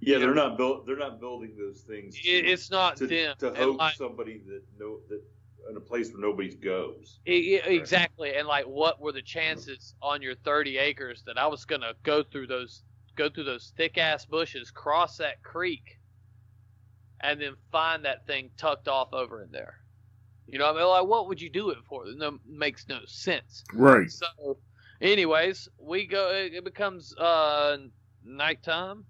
yeah, 0.00 0.18
they're 0.18 0.34
know, 0.34 0.48
not 0.48 0.56
built. 0.56 0.86
They're 0.86 0.96
not 0.96 1.20
building 1.20 1.56
those 1.58 1.82
things. 1.82 2.18
To, 2.20 2.28
it's 2.28 2.70
not 2.70 2.96
to, 2.98 3.06
them. 3.06 3.34
to 3.38 3.52
hope 3.54 3.78
like, 3.78 3.94
somebody 3.94 4.40
that 4.46 4.62
no 4.78 4.98
that 5.08 5.22
in 5.68 5.76
a 5.76 5.80
place 5.80 6.10
where 6.12 6.20
nobody 6.20 6.54
goes. 6.54 7.20
E- 7.26 7.54
e- 7.56 7.60
exactly 7.66 8.34
and 8.34 8.48
like 8.48 8.64
what 8.64 9.00
were 9.00 9.12
the 9.12 9.22
chances 9.22 9.94
on 10.02 10.22
your 10.22 10.34
30 10.36 10.78
acres 10.78 11.22
that 11.26 11.38
i 11.38 11.46
was 11.46 11.64
gonna 11.64 11.92
go 12.02 12.22
through 12.22 12.46
those 12.46 12.82
go 13.16 13.28
through 13.28 13.44
those 13.44 13.72
thick 13.76 13.98
ass 13.98 14.24
bushes 14.24 14.70
cross 14.70 15.16
that 15.18 15.42
creek 15.42 15.99
and 17.22 17.40
then 17.40 17.54
find 17.70 18.04
that 18.04 18.26
thing 18.26 18.50
tucked 18.56 18.88
off 18.88 19.12
over 19.12 19.42
in 19.42 19.50
there. 19.50 19.74
You 20.46 20.58
know 20.58 20.66
what 20.66 20.76
i 20.76 20.78
mean? 20.78 20.88
Like 20.88 21.06
what 21.06 21.28
would 21.28 21.40
you 21.40 21.50
do 21.50 21.70
it 21.70 21.78
for? 21.88 22.06
It 22.06 22.16
no, 22.16 22.38
makes 22.48 22.88
no 22.88 23.00
sense. 23.06 23.62
Right. 23.72 24.10
so 24.10 24.58
anyways 25.00 25.68
we 25.78 26.06
go 26.06 26.30
it 26.30 26.62
becomes 26.64 27.16
uh 27.16 27.78
nighttime 28.24 29.04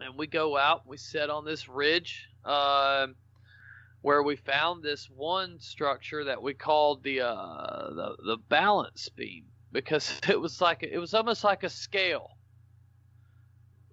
and 0.00 0.16
we 0.16 0.26
go 0.26 0.56
out 0.56 0.86
we 0.86 0.96
sit 0.96 1.28
on 1.28 1.44
this 1.44 1.68
ridge 1.68 2.26
um 2.46 3.14
where 4.00 4.22
we 4.22 4.36
found 4.36 4.82
this 4.82 5.08
one 5.10 5.58
structure 5.60 6.24
that 6.24 6.42
we 6.42 6.54
called 6.54 7.02
the 7.02 7.20
uh 7.20 7.90
the, 7.94 8.16
the 8.24 8.36
balance 8.48 9.08
beam 9.10 9.44
because 9.72 10.20
it 10.28 10.40
was 10.40 10.60
like 10.62 10.82
it 10.82 10.98
was 10.98 11.12
almost 11.12 11.44
like 11.44 11.64
a 11.64 11.68
scale. 11.68 12.30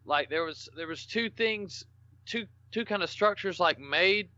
Like 0.06 0.30
there 0.30 0.44
was 0.44 0.70
there 0.78 0.88
was 0.88 1.06
two 1.06 1.30
things 1.30 1.84
two 2.26 2.46
two 2.72 2.86
kind 2.86 3.04
of 3.04 3.10
structures 3.10 3.60
like 3.60 3.80
made 3.80 4.30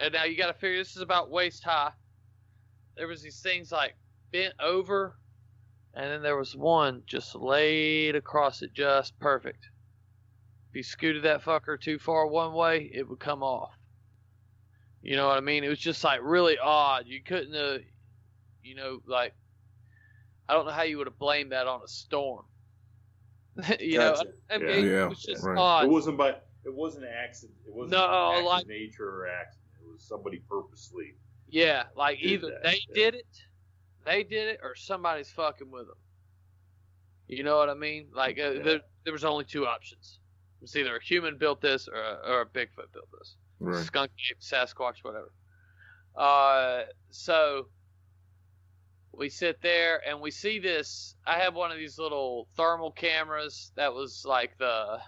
and 0.00 0.12
now 0.14 0.24
you 0.24 0.36
got 0.36 0.46
to 0.46 0.54
figure 0.54 0.78
this 0.78 0.96
is 0.96 1.02
about 1.02 1.30
waist 1.30 1.64
high 1.64 1.92
there 2.96 3.08
was 3.08 3.22
these 3.22 3.40
things 3.40 3.72
like 3.72 3.96
bent 4.32 4.54
over 4.60 5.16
and 5.94 6.10
then 6.10 6.22
there 6.22 6.36
was 6.36 6.54
one 6.54 7.02
just 7.06 7.34
laid 7.34 8.14
across 8.14 8.62
it 8.62 8.72
just 8.74 9.18
perfect 9.18 9.70
if 10.70 10.76
you 10.76 10.82
scooted 10.82 11.22
that 11.24 11.42
fucker 11.42 11.80
too 11.80 11.98
far 11.98 12.26
one 12.26 12.52
way 12.52 12.90
it 12.92 13.08
would 13.08 13.20
come 13.20 13.42
off 13.42 13.78
you 15.02 15.16
know 15.16 15.28
what 15.28 15.38
I 15.38 15.40
mean? 15.40 15.64
It 15.64 15.68
was 15.68 15.78
just 15.78 16.02
like 16.02 16.20
really 16.22 16.58
odd. 16.58 17.04
You 17.06 17.22
couldn't 17.22 17.54
have, 17.54 17.80
you 18.62 18.74
know, 18.74 18.98
like 19.06 19.34
I 20.48 20.54
don't 20.54 20.66
know 20.66 20.72
how 20.72 20.82
you 20.82 20.98
would 20.98 21.06
have 21.06 21.18
blamed 21.18 21.52
that 21.52 21.66
on 21.66 21.80
a 21.84 21.88
storm. 21.88 22.44
you 23.80 23.98
Gotcha. 23.98 24.24
know, 24.24 24.30
I 24.50 24.58
mean, 24.58 24.86
Yeah. 24.86 25.04
it 25.04 25.08
was 25.08 25.22
just 25.22 25.44
right. 25.44 25.58
odd. 25.58 25.84
It 25.84 25.90
wasn't 25.90 26.18
by. 26.18 26.36
It 26.68 26.74
wasn't 26.74 27.04
an 27.06 27.12
accident. 27.12 27.58
It 27.66 27.72
wasn't 27.74 27.92
No, 27.92 28.32
an 28.36 28.44
like- 28.44 28.66
nature 28.66 29.08
or 29.08 29.26
accident. 29.26 29.64
It 29.82 29.90
was 29.90 30.02
somebody 30.02 30.42
purposely. 30.48 31.14
Yeah, 31.48 31.84
like 31.96 32.18
either 32.20 32.48
that, 32.48 32.62
they 32.62 32.80
yeah. 32.90 32.94
did 32.94 33.14
it, 33.14 33.26
they 34.04 34.22
did 34.22 34.48
it, 34.48 34.60
or 34.62 34.74
somebody's 34.74 35.30
fucking 35.30 35.70
with 35.70 35.86
them. 35.86 35.96
You 37.26 37.42
know 37.42 37.56
what 37.56 37.70
I 37.70 37.74
mean? 37.74 38.08
Like 38.14 38.38
uh, 38.38 38.50
Yeah. 38.50 38.62
there, 38.62 38.80
there 39.04 39.12
was 39.14 39.24
only 39.24 39.44
two 39.44 39.66
options. 39.66 40.20
It's 40.60 40.76
either 40.76 40.96
a 40.96 41.02
human 41.02 41.38
built 41.38 41.60
this 41.62 41.88
or 41.88 41.94
a, 42.00 42.18
or 42.26 42.40
a 42.42 42.46
Bigfoot 42.46 42.92
built 42.92 43.08
this. 43.18 43.36
Right. 43.60 43.84
skunk 43.86 44.10
ape, 44.30 44.40
Sasquatch, 44.40 45.02
whatever. 45.02 45.32
Uh, 46.14 46.82
so 47.10 47.68
we 49.12 49.28
sit 49.30 49.60
there 49.62 50.06
and 50.06 50.20
we 50.20 50.30
see 50.30 50.58
this. 50.58 51.14
I 51.26 51.38
have 51.38 51.54
one 51.54 51.70
of 51.70 51.78
these 51.78 51.98
little 51.98 52.46
thermal 52.56 52.90
cameras 52.90 53.72
that 53.76 53.94
was 53.94 54.24
like 54.26 54.56
the. 54.58 54.98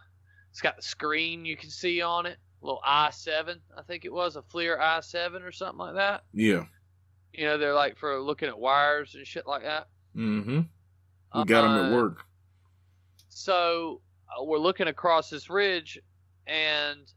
It's 0.51 0.61
got 0.61 0.77
the 0.77 0.83
screen 0.83 1.45
you 1.45 1.57
can 1.57 1.71
see 1.71 2.03
on 2.03 2.27
it. 2.27 2.39
Little 2.63 2.83
i7, 2.87 3.57
I 3.77 3.83
think 3.83 4.05
it 4.05 4.13
was 4.13 4.37
a 4.37 4.43
FLIR 4.43 4.79
i7 4.79 5.43
or 5.43 5.53
something 5.53 5.79
like 5.79 5.95
that. 5.95 6.25
Yeah. 6.35 6.65
You 7.33 7.47
know, 7.47 7.57
they're 7.57 7.75
like 7.75 7.97
for 7.97 8.21
looking 8.21 8.49
at 8.49 8.59
wires 8.59 9.15
and 9.15 9.27
shit 9.27 9.47
like 9.47 9.63
that. 9.63 9.89
Mm-hmm. 10.15 10.61
We 11.39 11.45
got 11.45 11.65
him 11.65 11.85
at 11.85 11.93
Uh, 11.93 11.97
work. 11.97 12.25
So 13.29 14.03
uh, 14.29 14.45
we're 14.45 14.59
looking 14.59 14.89
across 14.89 15.31
this 15.31 15.49
ridge, 15.49 15.99
and 16.47 17.11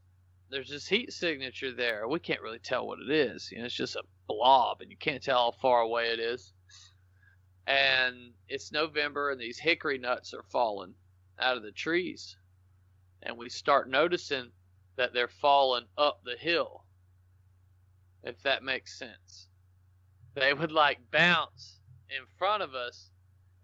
there's 0.50 0.70
this 0.70 0.86
heat 0.86 1.12
signature 1.12 1.72
there. 1.72 2.08
We 2.08 2.20
can't 2.20 2.40
really 2.40 2.60
tell 2.60 2.86
what 2.86 3.00
it 3.00 3.10
is. 3.10 3.50
You 3.50 3.58
know, 3.58 3.64
it's 3.64 3.74
just 3.74 3.96
a 3.96 4.02
blob, 4.28 4.80
and 4.80 4.90
you 4.90 4.96
can't 4.96 5.22
tell 5.22 5.50
how 5.52 5.58
far 5.60 5.80
away 5.80 6.06
it 6.06 6.20
is. 6.20 6.52
And 7.66 8.32
it's 8.48 8.72
November, 8.72 9.30
and 9.30 9.40
these 9.40 9.58
hickory 9.58 9.98
nuts 9.98 10.32
are 10.32 10.44
falling 10.50 10.94
out 11.38 11.56
of 11.56 11.62
the 11.62 11.72
trees, 11.72 12.36
and 13.24 13.36
we 13.36 13.48
start 13.48 13.88
noticing 13.88 14.50
that 14.96 15.12
they're 15.12 15.28
falling 15.28 15.86
up 15.98 16.20
the 16.24 16.36
hill. 16.36 16.84
If 18.22 18.42
that 18.42 18.62
makes 18.62 18.98
sense, 18.98 19.48
they 20.34 20.54
would 20.54 20.72
like 20.72 20.98
bounce 21.10 21.80
in 22.10 22.24
front 22.38 22.62
of 22.62 22.74
us 22.74 23.10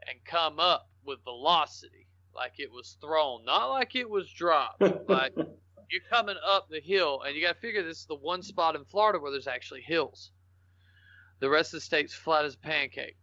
and 0.08 0.24
come 0.24 0.58
up 0.58 0.88
with 1.04 1.22
velocity 1.24 2.06
like 2.34 2.54
it 2.58 2.70
was 2.70 2.96
thrown, 3.00 3.44
not 3.44 3.66
like 3.66 3.96
it 3.96 4.08
was 4.08 4.30
dropped. 4.30 4.80
like 5.08 5.34
you're 5.36 6.02
coming 6.08 6.36
up 6.46 6.68
the 6.68 6.80
hill, 6.80 7.22
and 7.26 7.34
you 7.34 7.42
got 7.42 7.54
to 7.54 7.60
figure 7.60 7.82
this 7.82 7.98
is 7.98 8.06
the 8.06 8.14
one 8.14 8.42
spot 8.42 8.76
in 8.76 8.84
Florida 8.84 9.18
where 9.18 9.32
there's 9.32 9.48
actually 9.48 9.82
hills. 9.82 10.30
The 11.40 11.50
rest 11.50 11.74
of 11.74 11.78
the 11.78 11.84
state's 11.84 12.14
flat 12.14 12.44
as 12.44 12.54
a 12.54 12.58
pancake. 12.58 13.16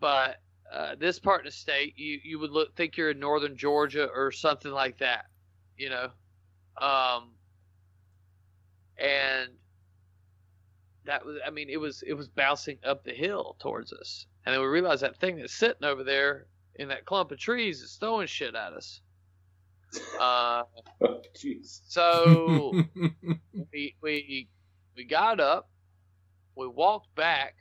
But 0.00 0.36
uh, 0.72 0.94
this 0.98 1.18
part 1.18 1.40
of 1.40 1.46
the 1.46 1.56
state, 1.56 1.94
you 1.96 2.20
you 2.22 2.38
would 2.38 2.50
look 2.50 2.74
think 2.76 2.96
you're 2.96 3.10
in 3.10 3.18
northern 3.18 3.56
Georgia 3.56 4.08
or 4.14 4.32
something 4.32 4.72
like 4.72 4.98
that, 4.98 5.26
you 5.76 5.90
know. 5.90 6.10
Um, 6.80 7.30
and 8.98 9.50
that 11.04 11.24
was, 11.24 11.38
I 11.46 11.50
mean, 11.50 11.68
it 11.68 11.78
was 11.78 12.02
it 12.06 12.14
was 12.14 12.28
bouncing 12.28 12.78
up 12.84 13.04
the 13.04 13.12
hill 13.12 13.56
towards 13.60 13.92
us, 13.92 14.26
and 14.46 14.54
then 14.54 14.60
we 14.60 14.66
realized 14.68 15.02
that 15.02 15.16
thing 15.16 15.36
that's 15.36 15.54
sitting 15.54 15.84
over 15.84 16.04
there 16.04 16.46
in 16.76 16.88
that 16.88 17.04
clump 17.04 17.32
of 17.32 17.38
trees 17.38 17.80
is 17.82 17.96
throwing 17.96 18.26
shit 18.26 18.54
at 18.54 18.72
us. 18.72 19.00
Uh, 20.18 20.62
Jeez. 21.36 21.80
so 21.86 22.72
we 23.72 23.94
we 24.00 24.48
we 24.96 25.04
got 25.04 25.40
up, 25.40 25.70
we 26.56 26.66
walked 26.66 27.14
back 27.14 27.56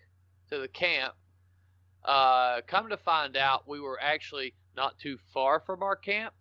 to 0.50 0.60
the 0.60 0.68
camp. 0.68 1.14
Uh, 2.04 2.62
come 2.68 2.90
to 2.90 2.98
find 2.98 3.38
out, 3.38 3.68
we 3.68 3.80
were 3.80 4.00
actually 4.02 4.56
not 4.76 4.98
too 4.98 5.18
far 5.34 5.60
from 5.60 5.84
our 5.84 5.96
camp. 5.96 6.34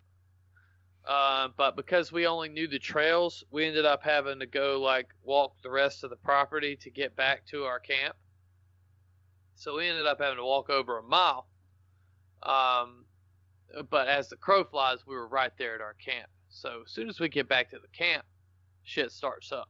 Uh, 1.07 1.47
but 1.57 1.75
because 1.75 2.11
we 2.11 2.27
only 2.27 2.49
knew 2.49 2.67
the 2.67 2.77
trails, 2.79 3.43
we 3.49 3.65
ended 3.65 3.85
up 3.85 4.03
having 4.03 4.39
to 4.39 4.45
go 4.45 4.79
like 4.79 5.07
walk 5.23 5.55
the 5.63 5.69
rest 5.69 6.03
of 6.03 6.09
the 6.09 6.15
property 6.15 6.75
to 6.75 6.91
get 6.91 7.15
back 7.15 7.45
to 7.47 7.63
our 7.63 7.79
camp. 7.79 8.15
So 9.55 9.77
we 9.77 9.87
ended 9.87 10.05
up 10.05 10.19
having 10.19 10.37
to 10.37 10.43
walk 10.43 10.69
over 10.69 10.99
a 10.99 11.03
mile. 11.03 11.47
Um, 12.43 13.05
but 13.89 14.07
as 14.07 14.29
the 14.29 14.35
crow 14.35 14.63
flies, 14.63 14.99
we 15.07 15.15
were 15.15 15.27
right 15.27 15.51
there 15.57 15.75
at 15.75 15.81
our 15.81 15.95
camp. 15.95 16.29
So 16.49 16.81
as 16.85 16.91
soon 16.91 17.09
as 17.09 17.19
we 17.19 17.29
get 17.29 17.47
back 17.47 17.69
to 17.71 17.79
the 17.79 17.87
camp, 17.87 18.25
shit 18.83 19.11
starts 19.11 19.51
up. 19.51 19.69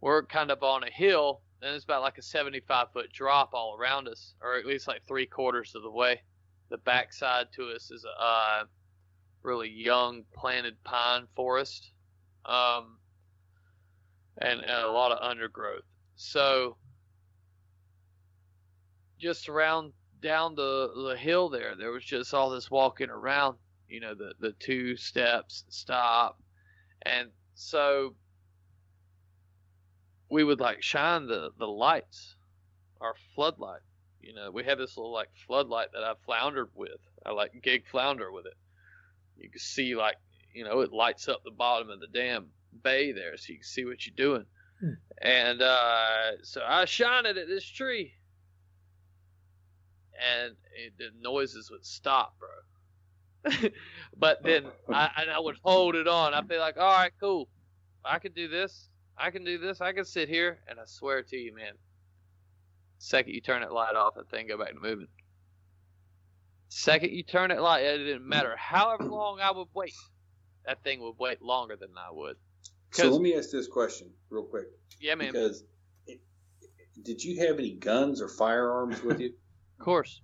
We're 0.00 0.24
kind 0.26 0.50
of 0.50 0.62
on 0.62 0.82
a 0.82 0.90
hill, 0.90 1.42
and 1.60 1.74
it's 1.74 1.84
about 1.84 2.02
like 2.02 2.18
a 2.18 2.22
75 2.22 2.92
foot 2.92 3.12
drop 3.12 3.54
all 3.54 3.76
around 3.78 4.08
us, 4.08 4.34
or 4.40 4.56
at 4.56 4.66
least 4.66 4.88
like 4.88 5.06
three 5.06 5.26
quarters 5.26 5.74
of 5.74 5.82
the 5.82 5.90
way. 5.90 6.22
The 6.70 6.78
backside 6.78 7.52
to 7.54 7.70
us 7.70 7.90
is 7.90 8.04
a 8.04 8.24
uh, 8.24 8.64
really 9.42 9.68
young 9.68 10.24
planted 10.34 10.82
pine 10.84 11.26
forest, 11.34 11.90
um, 12.46 12.98
and, 14.38 14.60
and 14.60 14.70
a 14.70 14.90
lot 14.90 15.12
of 15.12 15.18
undergrowth. 15.20 15.84
So 16.16 16.76
just 19.18 19.48
around 19.48 19.92
down 20.20 20.54
the, 20.54 20.90
the 21.08 21.16
hill 21.16 21.48
there, 21.48 21.74
there 21.76 21.90
was 21.90 22.04
just 22.04 22.32
all 22.32 22.50
this 22.50 22.70
walking 22.70 23.10
around, 23.10 23.56
you 23.88 24.00
know, 24.00 24.14
the, 24.14 24.32
the 24.40 24.52
two 24.52 24.96
steps, 24.96 25.64
stop. 25.68 26.40
And 27.02 27.28
so 27.54 28.14
we 30.30 30.44
would 30.44 30.60
like 30.60 30.82
shine 30.82 31.26
the, 31.26 31.50
the 31.58 31.66
lights 31.66 32.36
our 33.00 33.14
floodlight. 33.34 33.80
You 34.20 34.34
know, 34.34 34.50
we 34.50 34.62
had 34.62 34.78
this 34.78 34.96
little 34.96 35.12
like 35.12 35.28
floodlight 35.46 35.88
that 35.92 36.04
I 36.04 36.14
floundered 36.24 36.70
with. 36.74 37.00
I 37.26 37.32
like 37.32 37.60
gig 37.62 37.84
flounder 37.90 38.30
with 38.30 38.46
it. 38.46 38.54
You 39.42 39.50
can 39.50 39.60
see 39.60 39.94
like 39.94 40.16
you 40.54 40.64
know 40.64 40.80
it 40.80 40.92
lights 40.92 41.28
up 41.28 41.42
the 41.44 41.50
bottom 41.50 41.90
of 41.90 42.00
the 42.00 42.06
damn 42.06 42.46
bay 42.82 43.12
there, 43.12 43.36
so 43.36 43.52
you 43.52 43.58
can 43.58 43.64
see 43.64 43.84
what 43.84 44.06
you're 44.06 44.14
doing. 44.16 44.46
Hmm. 44.80 44.92
And 45.20 45.62
uh, 45.62 46.42
so 46.42 46.62
I 46.66 46.84
shine 46.84 47.26
it 47.26 47.36
at 47.36 47.48
this 47.48 47.64
tree, 47.64 48.14
and 50.14 50.54
it, 50.74 50.94
the 50.98 51.10
noises 51.20 51.70
would 51.70 51.84
stop, 51.84 52.36
bro. 52.38 52.48
but 54.16 54.42
then 54.42 54.66
I, 54.92 55.10
and 55.18 55.30
I 55.30 55.38
would 55.38 55.56
hold 55.64 55.96
it 55.96 56.06
on. 56.06 56.34
I'd 56.34 56.48
be 56.48 56.58
like, 56.58 56.76
all 56.76 56.92
right, 56.92 57.12
cool. 57.20 57.48
I 58.04 58.18
can 58.18 58.32
do 58.32 58.48
this. 58.48 58.88
I 59.16 59.30
can 59.30 59.44
do 59.44 59.58
this. 59.58 59.80
I 59.80 59.92
can 59.92 60.04
sit 60.04 60.28
here. 60.28 60.58
And 60.68 60.78
I 60.78 60.84
swear 60.86 61.22
to 61.22 61.36
you, 61.36 61.54
man, 61.54 61.72
second 62.98 63.34
you 63.34 63.40
turn 63.40 63.62
that 63.62 63.72
light 63.72 63.94
off, 63.94 64.14
that 64.14 64.30
thing 64.30 64.46
go 64.48 64.58
back 64.58 64.74
to 64.74 64.80
moving. 64.80 65.08
Second 66.74 67.12
you 67.12 67.22
turn 67.22 67.50
it 67.50 67.60
light, 67.60 67.84
it 67.84 67.98
didn't 67.98 68.26
matter 68.26 68.56
however 68.56 69.04
long 69.04 69.40
I 69.40 69.50
would 69.50 69.68
wait. 69.74 69.92
That 70.66 70.82
thing 70.82 71.00
would 71.02 71.16
wait 71.18 71.42
longer 71.42 71.76
than 71.76 71.90
I 71.98 72.10
would. 72.10 72.36
So 72.92 73.10
let 73.10 73.20
me 73.20 73.34
ask 73.36 73.50
this 73.50 73.66
question 73.68 74.10
real 74.30 74.44
quick. 74.44 74.66
Yeah, 75.00 75.14
man. 75.16 75.32
Because 75.32 75.64
it, 76.06 76.20
did 77.02 77.22
you 77.22 77.46
have 77.46 77.58
any 77.58 77.74
guns 77.74 78.22
or 78.22 78.28
firearms 78.28 79.02
with 79.02 79.20
you? 79.20 79.32
Of 79.80 79.84
course. 79.84 80.20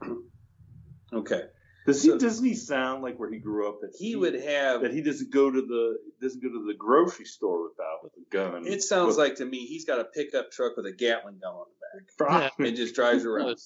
Okay. 1.12 1.42
Does 1.84 2.00
he 2.02 2.10
So- 2.10 2.18
doesn't 2.18 2.44
he 2.44 2.54
sound 2.54 3.02
like 3.02 3.18
where 3.18 3.28
he 3.30 3.38
grew 3.40 3.68
up 3.68 3.80
that 3.80 3.92
He 3.98 4.14
would 4.14 4.34
have. 4.34 4.82
that 4.82 4.92
he 4.94 5.02
doesn't 5.02 5.32
go 5.32 5.50
to 5.50 5.60
the 5.60 5.98
doesn't 6.22 6.40
go 6.40 6.48
to 6.48 6.64
the 6.66 6.74
grocery 6.78 7.24
store 7.24 7.68
without 7.68 7.98
a 8.16 8.30
gun. 8.30 8.66
It 8.68 8.82
sounds 8.84 9.16
But- 9.16 9.22
like 9.22 9.34
to 9.36 9.44
me 9.44 9.66
he's 9.66 9.84
got 9.84 9.98
a 9.98 10.04
pickup 10.04 10.52
truck 10.52 10.76
with 10.76 10.86
a 10.86 10.92
Gatling 10.92 11.40
gun 11.42 11.52
on 11.54 11.64
the 11.68 11.98
back 12.00 12.16
Probably. 12.16 12.68
and 12.68 12.76
just 12.76 12.94
drives 12.94 13.24
around. 13.26 13.56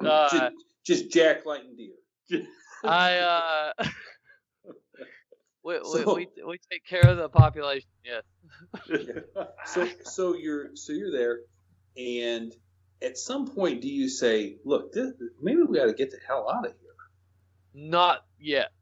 uh, 0.00 0.28
just, 0.30 0.52
just 0.86 1.10
jack 1.10 1.44
lighting 1.44 1.74
deer. 1.76 1.94
I 2.84 3.16
uh, 3.78 3.84
we, 5.62 5.78
we, 5.78 5.84
So- 5.84 6.14
we 6.14 6.28
we 6.46 6.58
take 6.70 6.84
care 6.86 7.06
of 7.06 7.16
the 7.16 7.28
population. 7.28 7.88
Yeah. 8.04 8.20
So 9.66 9.88
so 10.04 10.34
you're 10.34 10.70
so 10.74 10.92
you're 10.92 11.12
there, 11.12 11.40
and 11.96 12.54
at 13.02 13.16
some 13.16 13.46
point 13.46 13.80
do 13.80 13.88
you 13.88 14.08
say, 14.08 14.56
look, 14.64 14.92
this, 14.92 15.12
maybe 15.40 15.62
we 15.62 15.78
got 15.78 15.86
to 15.86 15.94
get 15.94 16.10
the 16.10 16.18
hell 16.26 16.50
out 16.50 16.66
of 16.66 16.72
here? 16.72 16.90
Not 17.74 18.24
yet. 18.38 18.72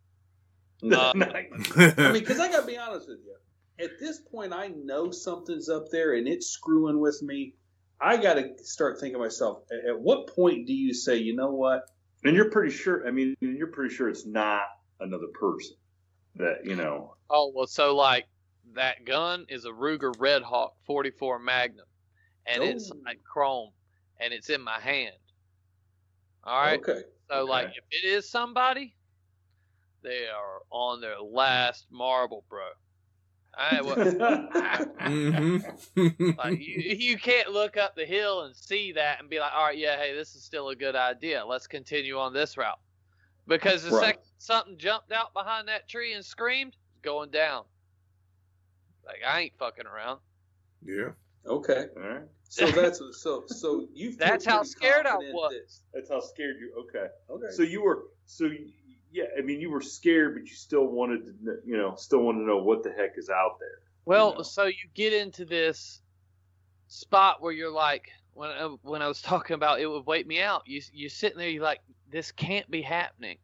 Uh, 0.82 1.12
I 1.14 1.46
mean, 1.50 2.12
because 2.12 2.38
I 2.40 2.50
got 2.50 2.60
to 2.60 2.66
be 2.66 2.78
honest 2.78 3.08
with 3.08 3.18
you. 3.24 3.34
At 3.84 3.98
this 4.00 4.18
point, 4.20 4.52
I 4.52 4.68
know 4.68 5.10
something's 5.10 5.68
up 5.68 5.90
there 5.90 6.14
and 6.14 6.26
it's 6.26 6.48
screwing 6.48 6.98
with 7.00 7.20
me. 7.22 7.54
I 8.00 8.16
got 8.16 8.34
to 8.34 8.54
start 8.64 8.98
thinking 8.98 9.14
to 9.14 9.18
myself. 9.24 9.62
At 9.70 9.90
at 9.90 10.00
what 10.00 10.28
point 10.34 10.66
do 10.66 10.72
you 10.72 10.94
say, 10.94 11.16
you 11.16 11.34
know 11.36 11.52
what? 11.52 11.82
And 12.24 12.34
you're 12.34 12.50
pretty 12.50 12.70
sure. 12.72 13.06
I 13.06 13.10
mean, 13.10 13.34
you're 13.40 13.68
pretty 13.68 13.94
sure 13.94 14.08
it's 14.08 14.26
not 14.26 14.62
another 15.00 15.28
person. 15.34 15.76
That 16.36 16.64
you 16.64 16.76
know. 16.76 17.14
Oh 17.30 17.52
well, 17.54 17.66
so 17.66 17.94
like 17.96 18.26
that 18.74 19.04
gun 19.04 19.46
is 19.48 19.64
a 19.64 19.70
Ruger 19.70 20.12
Redhawk 20.18 20.72
44 20.86 21.38
Magnum, 21.38 21.86
and 22.46 22.62
it's 22.62 22.90
Oh. 22.92 22.96
like 23.04 23.22
chrome, 23.24 23.70
and 24.20 24.32
it's 24.32 24.50
in 24.50 24.60
my 24.62 24.78
hand. 24.80 25.16
All 26.44 26.60
right. 26.60 26.80
Okay. 26.80 27.02
So 27.30 27.44
like, 27.44 27.68
if 27.68 27.84
it 27.90 28.06
is 28.06 28.30
somebody, 28.30 28.94
they 30.02 30.26
are 30.28 30.60
on 30.70 31.00
their 31.00 31.20
last 31.20 31.86
marble, 31.90 32.44
bro. 32.48 32.68
I 33.58 33.80
well, 33.82 33.96
Mm-hmm. 35.00 36.30
like 36.38 36.60
you, 36.60 36.74
you 36.96 37.18
can't 37.18 37.50
look 37.50 37.76
up 37.76 37.96
the 37.96 38.04
hill 38.04 38.42
and 38.42 38.54
see 38.54 38.92
that 38.92 39.20
and 39.20 39.28
be 39.28 39.40
like, 39.40 39.52
all 39.54 39.64
right, 39.66 39.76
yeah, 39.78 39.96
hey, 39.96 40.14
this 40.14 40.34
is 40.34 40.44
still 40.44 40.68
a 40.68 40.76
good 40.76 40.94
idea. 40.94 41.44
Let's 41.44 41.66
continue 41.66 42.18
on 42.18 42.32
this 42.32 42.56
route. 42.56 42.78
Because 43.46 43.82
the 43.82 43.90
Right. 43.90 44.04
second 44.06 44.22
something 44.38 44.78
jumped 44.78 45.10
out 45.12 45.32
behind 45.32 45.68
that 45.68 45.88
tree 45.88 46.12
and 46.12 46.24
screamed, 46.24 46.76
it's 46.92 47.00
going 47.02 47.30
down. 47.30 47.64
Like 49.04 49.22
I 49.26 49.40
ain't 49.40 49.58
fucking 49.58 49.86
around. 49.86 50.20
Yeah. 50.84 51.10
Okay. 51.46 51.86
All 51.96 52.02
right. 52.02 52.22
So 52.50 52.70
that's 52.70 53.00
so 53.20 53.44
so 53.48 53.86
you. 53.94 54.14
That's 54.18 54.44
how 54.44 54.62
scared 54.62 55.06
I 55.06 55.16
was. 55.16 55.52
that- 55.92 55.98
That's 55.98 56.10
how 56.10 56.20
scared 56.20 56.56
you. 56.60 56.72
Okay. 56.88 57.06
okay. 57.30 57.50
So 57.50 57.62
you 57.62 57.82
were. 57.82 58.04
So 58.26 58.46
y- 58.46 58.56
yeah. 59.12 59.24
I 59.36 59.42
mean, 59.42 59.60
you 59.60 59.70
were 59.70 59.80
scared, 59.80 60.34
but 60.34 60.48
you 60.48 60.54
still 60.54 60.86
wanted 60.86 61.24
to. 61.26 61.32
You 61.64 61.76
know, 61.76 61.94
still 61.96 62.20
wanted 62.20 62.40
to 62.40 62.46
know 62.46 62.58
what 62.58 62.82
the 62.82 62.90
heck 62.90 63.16
is 63.16 63.28
out 63.28 63.58
there. 63.58 63.80
Well, 64.04 64.36
know. 64.36 64.42
so 64.42 64.64
you 64.64 64.88
get 64.94 65.12
into 65.12 65.44
this 65.44 66.00
spot 66.88 67.42
where 67.42 67.52
you're 67.52 67.70
like, 67.70 68.10
when 68.34 68.50
I, 68.50 68.76
when 68.82 69.02
I 69.02 69.08
was 69.08 69.20
talking 69.22 69.54
about 69.54 69.80
it 69.80 69.86
would 69.86 70.06
wait 70.06 70.26
me 70.26 70.40
out. 70.40 70.62
You 70.66 70.80
you 70.92 71.08
sitting 71.08 71.38
there, 71.38 71.48
you're 71.48 71.62
like, 71.62 71.80
this 72.10 72.32
can't 72.32 72.70
be 72.70 72.82
happening. 72.82 73.38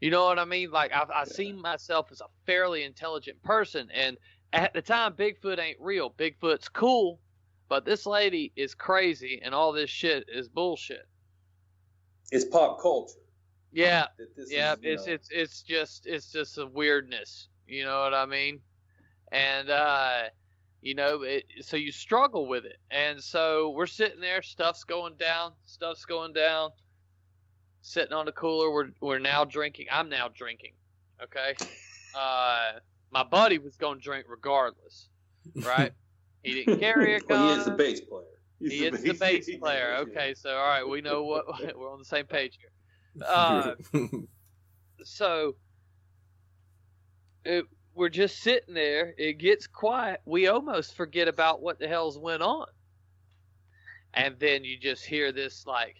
You 0.00 0.10
know 0.10 0.24
what 0.24 0.38
I 0.38 0.44
mean? 0.44 0.70
Like 0.70 0.92
I 0.92 1.04
I 1.14 1.24
seen 1.24 1.60
myself 1.60 2.08
as 2.10 2.20
a 2.20 2.26
fairly 2.46 2.84
intelligent 2.84 3.42
person, 3.42 3.88
and 3.92 4.18
at 4.52 4.72
the 4.72 4.82
time, 4.82 5.14
Bigfoot 5.14 5.58
ain't 5.58 5.78
real. 5.80 6.10
Bigfoot's 6.10 6.68
cool, 6.68 7.20
but 7.68 7.84
this 7.84 8.06
lady 8.06 8.52
is 8.56 8.74
crazy, 8.74 9.40
and 9.44 9.54
all 9.54 9.72
this 9.72 9.90
shit 9.90 10.24
is 10.28 10.48
bullshit. 10.48 11.06
it's 12.30 12.44
pop 12.44 12.80
culture. 12.80 13.18
Yeah, 13.74 14.06
yeah, 14.48 14.72
is, 14.74 14.78
it's 14.82 15.06
know- 15.06 15.12
it's 15.12 15.28
it's 15.30 15.62
just 15.62 16.06
it's 16.06 16.30
just 16.32 16.58
a 16.58 16.66
weirdness. 16.66 17.48
You 17.66 17.84
know 17.84 18.00
what 18.00 18.14
I 18.14 18.24
mean? 18.24 18.60
And 19.32 19.68
uh, 19.68 20.22
you 20.80 20.94
know, 20.94 21.22
it, 21.22 21.44
so 21.62 21.76
you 21.76 21.90
struggle 21.90 22.46
with 22.46 22.64
it. 22.64 22.76
And 22.90 23.20
so 23.20 23.70
we're 23.70 23.86
sitting 23.86 24.20
there, 24.20 24.42
stuff's 24.42 24.84
going 24.84 25.14
down, 25.16 25.52
stuff's 25.66 26.04
going 26.04 26.32
down. 26.32 26.70
Sitting 27.82 28.12
on 28.14 28.26
the 28.26 28.32
cooler, 28.32 28.70
we're 28.70 28.90
we're 29.00 29.18
now 29.18 29.44
drinking. 29.44 29.86
I'm 29.90 30.08
now 30.08 30.28
drinking. 30.28 30.72
Okay. 31.22 31.54
Uh, 32.16 32.74
my 33.10 33.24
buddy 33.24 33.58
was 33.58 33.74
gonna 33.76 33.98
drink 33.98 34.24
regardless, 34.28 35.08
right? 35.64 35.90
he 36.44 36.62
didn't 36.62 36.78
carry 36.80 37.16
a 37.16 37.18
gun. 37.18 37.40
Well, 37.40 37.54
he 37.54 37.58
is 37.58 37.64
the 37.64 37.70
bass 37.72 38.00
player. 38.02 38.24
He's 38.60 38.70
He 38.70 38.86
is 38.86 39.02
the 39.02 39.12
bass 39.14 39.50
player. 39.58 39.96
Okay, 39.96 40.32
so 40.34 40.50
all 40.50 40.68
right, 40.68 40.88
we 40.88 41.00
know 41.00 41.24
what 41.24 41.44
we're 41.76 41.90
on 41.92 41.98
the 41.98 42.04
same 42.04 42.26
page 42.26 42.56
here. 42.60 42.70
Uh, 43.22 43.74
so 45.04 45.56
it, 47.44 47.64
we're 47.94 48.08
just 48.08 48.40
sitting 48.40 48.74
there. 48.74 49.14
It 49.18 49.38
gets 49.38 49.66
quiet. 49.66 50.20
We 50.24 50.48
almost 50.48 50.94
forget 50.96 51.28
about 51.28 51.62
what 51.62 51.78
the 51.78 51.86
hell's 51.88 52.18
went 52.18 52.42
on, 52.42 52.66
and 54.14 54.36
then 54.38 54.64
you 54.64 54.78
just 54.78 55.04
hear 55.04 55.32
this 55.32 55.66
like, 55.66 55.96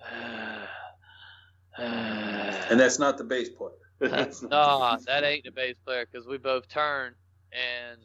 And 1.78 2.80
that's 2.80 2.98
not 2.98 3.18
the 3.18 3.24
bass 3.24 3.50
player. 3.50 3.72
That's 4.00 4.42
not- 4.42 4.50
nah, 4.50 4.96
that 5.06 5.24
ain't 5.24 5.44
the 5.44 5.50
bass 5.50 5.76
player 5.84 6.06
because 6.10 6.26
we 6.26 6.36
both 6.38 6.68
turn 6.68 7.14
and 7.52 8.00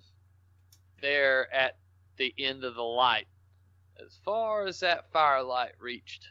they're 1.01 1.53
at 1.53 1.77
the 2.17 2.33
end 2.37 2.63
of 2.63 2.75
the 2.75 2.81
light. 2.81 3.27
As 4.05 4.17
far 4.23 4.65
as 4.65 4.79
that 4.81 5.11
firelight 5.11 5.71
reached, 5.79 6.27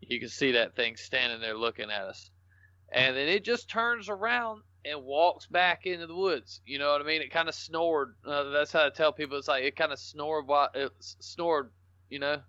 you 0.00 0.18
can 0.20 0.28
see 0.28 0.52
that 0.52 0.74
thing 0.76 0.96
standing 0.96 1.40
there 1.40 1.56
looking 1.56 1.90
at 1.90 2.02
us. 2.02 2.30
And 2.92 3.16
then 3.16 3.28
it 3.28 3.44
just 3.44 3.68
turns 3.70 4.08
around 4.08 4.62
and 4.84 5.04
walks 5.04 5.46
back 5.46 5.86
into 5.86 6.06
the 6.06 6.14
woods. 6.14 6.60
You 6.64 6.78
know 6.78 6.90
what 6.90 7.00
I 7.00 7.04
mean? 7.04 7.22
It 7.22 7.30
kind 7.30 7.48
of 7.48 7.54
snored. 7.54 8.14
Uh, 8.26 8.44
that's 8.50 8.72
how 8.72 8.86
I 8.86 8.90
tell 8.90 9.12
people. 9.12 9.36
It's 9.38 9.46
like 9.48 9.62
it 9.64 9.76
kind 9.76 9.92
of 9.92 9.98
snored 9.98 10.46
while 10.46 10.68
it 10.74 10.90
snored. 11.00 11.70
You 12.08 12.18
know, 12.18 12.40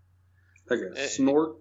Like 0.69 0.79
a 0.79 0.99
Eh, 0.99 1.07
snort. 1.07 1.57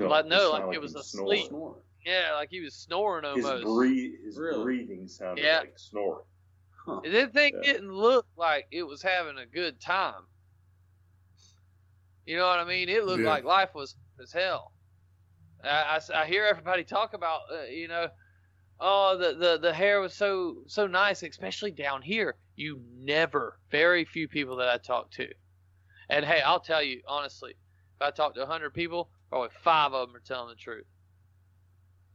like 0.00 0.24
it 0.24 0.28
no, 0.28 0.50
sounded 0.50 0.66
like 0.66 0.74
it 0.76 0.80
was 0.80 0.94
him 0.94 1.00
asleep. 1.00 1.46
snoring. 1.48 1.82
Yeah, 2.04 2.32
like 2.34 2.48
he 2.50 2.60
was 2.60 2.74
snoring 2.74 3.24
His, 3.36 3.44
almost. 3.44 3.64
breathe, 3.64 4.12
his 4.24 4.38
Really? 4.38 4.62
breathing 4.64 5.06
sounded 5.06 5.44
Yeah. 5.44 5.58
like 5.60 5.78
snoring. 5.78 6.24
Huh. 6.86 7.00
And 7.04 7.14
that 7.14 7.32
thing 7.34 7.54
Yeah. 7.62 7.72
didn't 7.72 7.92
look 7.92 8.26
like 8.36 8.66
it 8.72 8.82
was 8.84 9.02
having 9.02 9.36
a 9.38 9.46
good 9.46 9.80
time. 9.80 10.22
You 12.24 12.36
know 12.36 12.46
what 12.46 12.58
I 12.58 12.64
mean? 12.64 12.88
It 12.88 13.04
looked 13.04 13.22
Yeah. 13.22 13.30
like 13.30 13.44
life 13.44 13.74
was 13.74 13.94
as 14.20 14.32
hell. 14.32 14.72
I, 15.64 16.00
I 16.14 16.22
I 16.22 16.26
hear 16.26 16.44
everybody 16.44 16.84
talk 16.84 17.14
about, 17.14 17.40
uh, 17.52 17.64
you 17.64 17.88
know, 17.88 18.08
oh, 18.80 19.16
the, 19.18 19.34
the, 19.34 19.58
the 19.58 19.72
hair 19.72 20.00
was 20.00 20.14
so 20.14 20.62
so 20.66 20.86
nice, 20.86 21.22
especially 21.22 21.70
down 21.70 22.02
here. 22.02 22.36
You 22.56 22.80
never, 22.98 23.58
very 23.70 24.04
few 24.04 24.28
people 24.28 24.56
that 24.56 24.68
I 24.68 24.78
talk 24.78 25.10
to. 25.12 25.28
And 26.10 26.24
hey, 26.24 26.40
I'll 26.40 26.60
tell 26.60 26.82
you 26.82 27.02
honestly, 27.06 27.52
if 27.52 28.02
I 28.02 28.10
talk 28.10 28.34
to 28.34 28.40
100 28.40 28.72
people, 28.74 29.10
probably 29.28 29.50
five 29.62 29.92
of 29.92 30.08
them 30.08 30.16
are 30.16 30.20
telling 30.20 30.48
the 30.48 30.54
truth. 30.54 30.86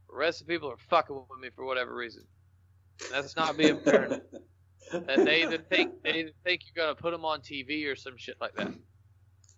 The 0.08 0.16
rest 0.16 0.40
of 0.40 0.46
the 0.46 0.54
people 0.54 0.70
are 0.70 0.76
fucking 0.76 1.14
with 1.14 1.40
me 1.40 1.50
for 1.54 1.64
whatever 1.64 1.94
reason. 1.94 2.24
That's 3.10 3.36
not 3.36 3.56
being 3.56 3.80
fair. 3.80 4.20
And 4.92 5.26
they 5.26 5.42
either 5.42 5.58
think 5.58 6.02
they 6.02 6.12
either 6.20 6.30
think 6.44 6.60
you're 6.66 6.84
gonna 6.84 6.94
put 6.94 7.12
them 7.12 7.24
on 7.24 7.40
TV 7.40 7.90
or 7.90 7.96
some 7.96 8.18
shit 8.18 8.36
like 8.38 8.54
that. 8.56 8.68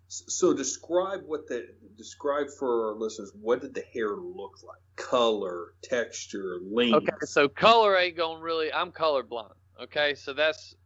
So 0.09 0.55
describe 0.55 1.23
what 1.27 1.49
the 1.49 1.67
describe 1.97 2.47
for 2.59 2.89
our 2.89 2.95
listeners. 2.95 3.33
What 3.41 3.61
did 3.61 3.75
the 3.75 3.85
hair 3.93 4.11
look 4.11 4.63
like? 4.63 4.81
Color, 4.95 5.75
texture, 5.83 6.59
length. 6.63 6.95
Okay, 6.95 7.17
so 7.25 7.49
color 7.49 7.97
ain't 7.97 8.17
gonna 8.17 8.41
really. 8.41 8.73
I'm 8.73 8.93
colorblind. 8.93 9.53
Okay, 9.83 10.15
so 10.15 10.33
that's 10.33 10.77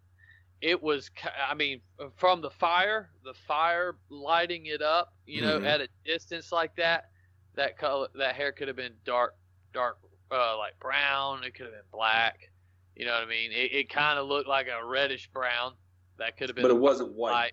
it 0.63 0.83
was. 0.83 1.11
I 1.49 1.55
mean, 1.55 1.83
from 2.17 2.41
the 2.41 2.51
fire, 2.51 3.11
the 3.23 3.35
fire 3.47 3.97
lighting 4.09 4.67
it 4.67 4.81
up, 4.81 5.15
you 5.27 5.43
know, 5.43 5.61
Mhm. 5.61 5.67
at 5.67 5.81
a 5.83 5.89
distance 6.05 6.51
like 6.51 6.75
that, 6.77 7.11
that 7.55 7.77
color, 7.77 8.09
that 8.15 8.35
hair 8.35 8.53
could 8.53 8.69
have 8.69 8.77
been 8.77 8.97
dark, 9.05 9.37
dark, 9.75 9.99
uh, 10.31 10.57
like 10.57 10.79
brown. 10.79 11.45
It 11.45 11.55
could 11.55 11.67
have 11.67 11.75
been 11.75 11.91
black. 11.93 12.51
You 12.97 13.05
know 13.05 13.13
what 13.13 13.23
I 13.23 13.27
mean? 13.27 13.53
It, 13.53 13.73
it 13.73 13.89
kind 13.91 14.19
of 14.19 14.27
looked 14.27 14.49
like 14.49 14.67
a 14.69 14.85
reddish 14.85 15.29
brown. 15.31 15.75
That 16.19 16.37
could 16.39 16.49
have 16.49 16.57
been. 16.57 16.63
But 16.63 16.71
it 16.71 16.79
wasn't 16.79 17.13
white. 17.13 17.33
white. 17.33 17.53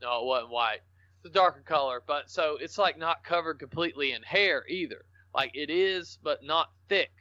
No, 0.00 0.22
it 0.22 0.26
wasn't 0.26 0.50
white. 0.50 0.80
It's 1.22 1.30
a 1.30 1.32
darker 1.34 1.60
color, 1.60 2.02
but 2.06 2.30
so 2.30 2.56
it's 2.60 2.78
like 2.78 2.98
not 2.98 3.22
covered 3.24 3.58
completely 3.58 4.12
in 4.12 4.22
hair 4.22 4.64
either. 4.68 5.04
Like 5.34 5.50
it 5.54 5.68
is, 5.68 6.18
but 6.22 6.42
not 6.42 6.68
thick. 6.88 7.12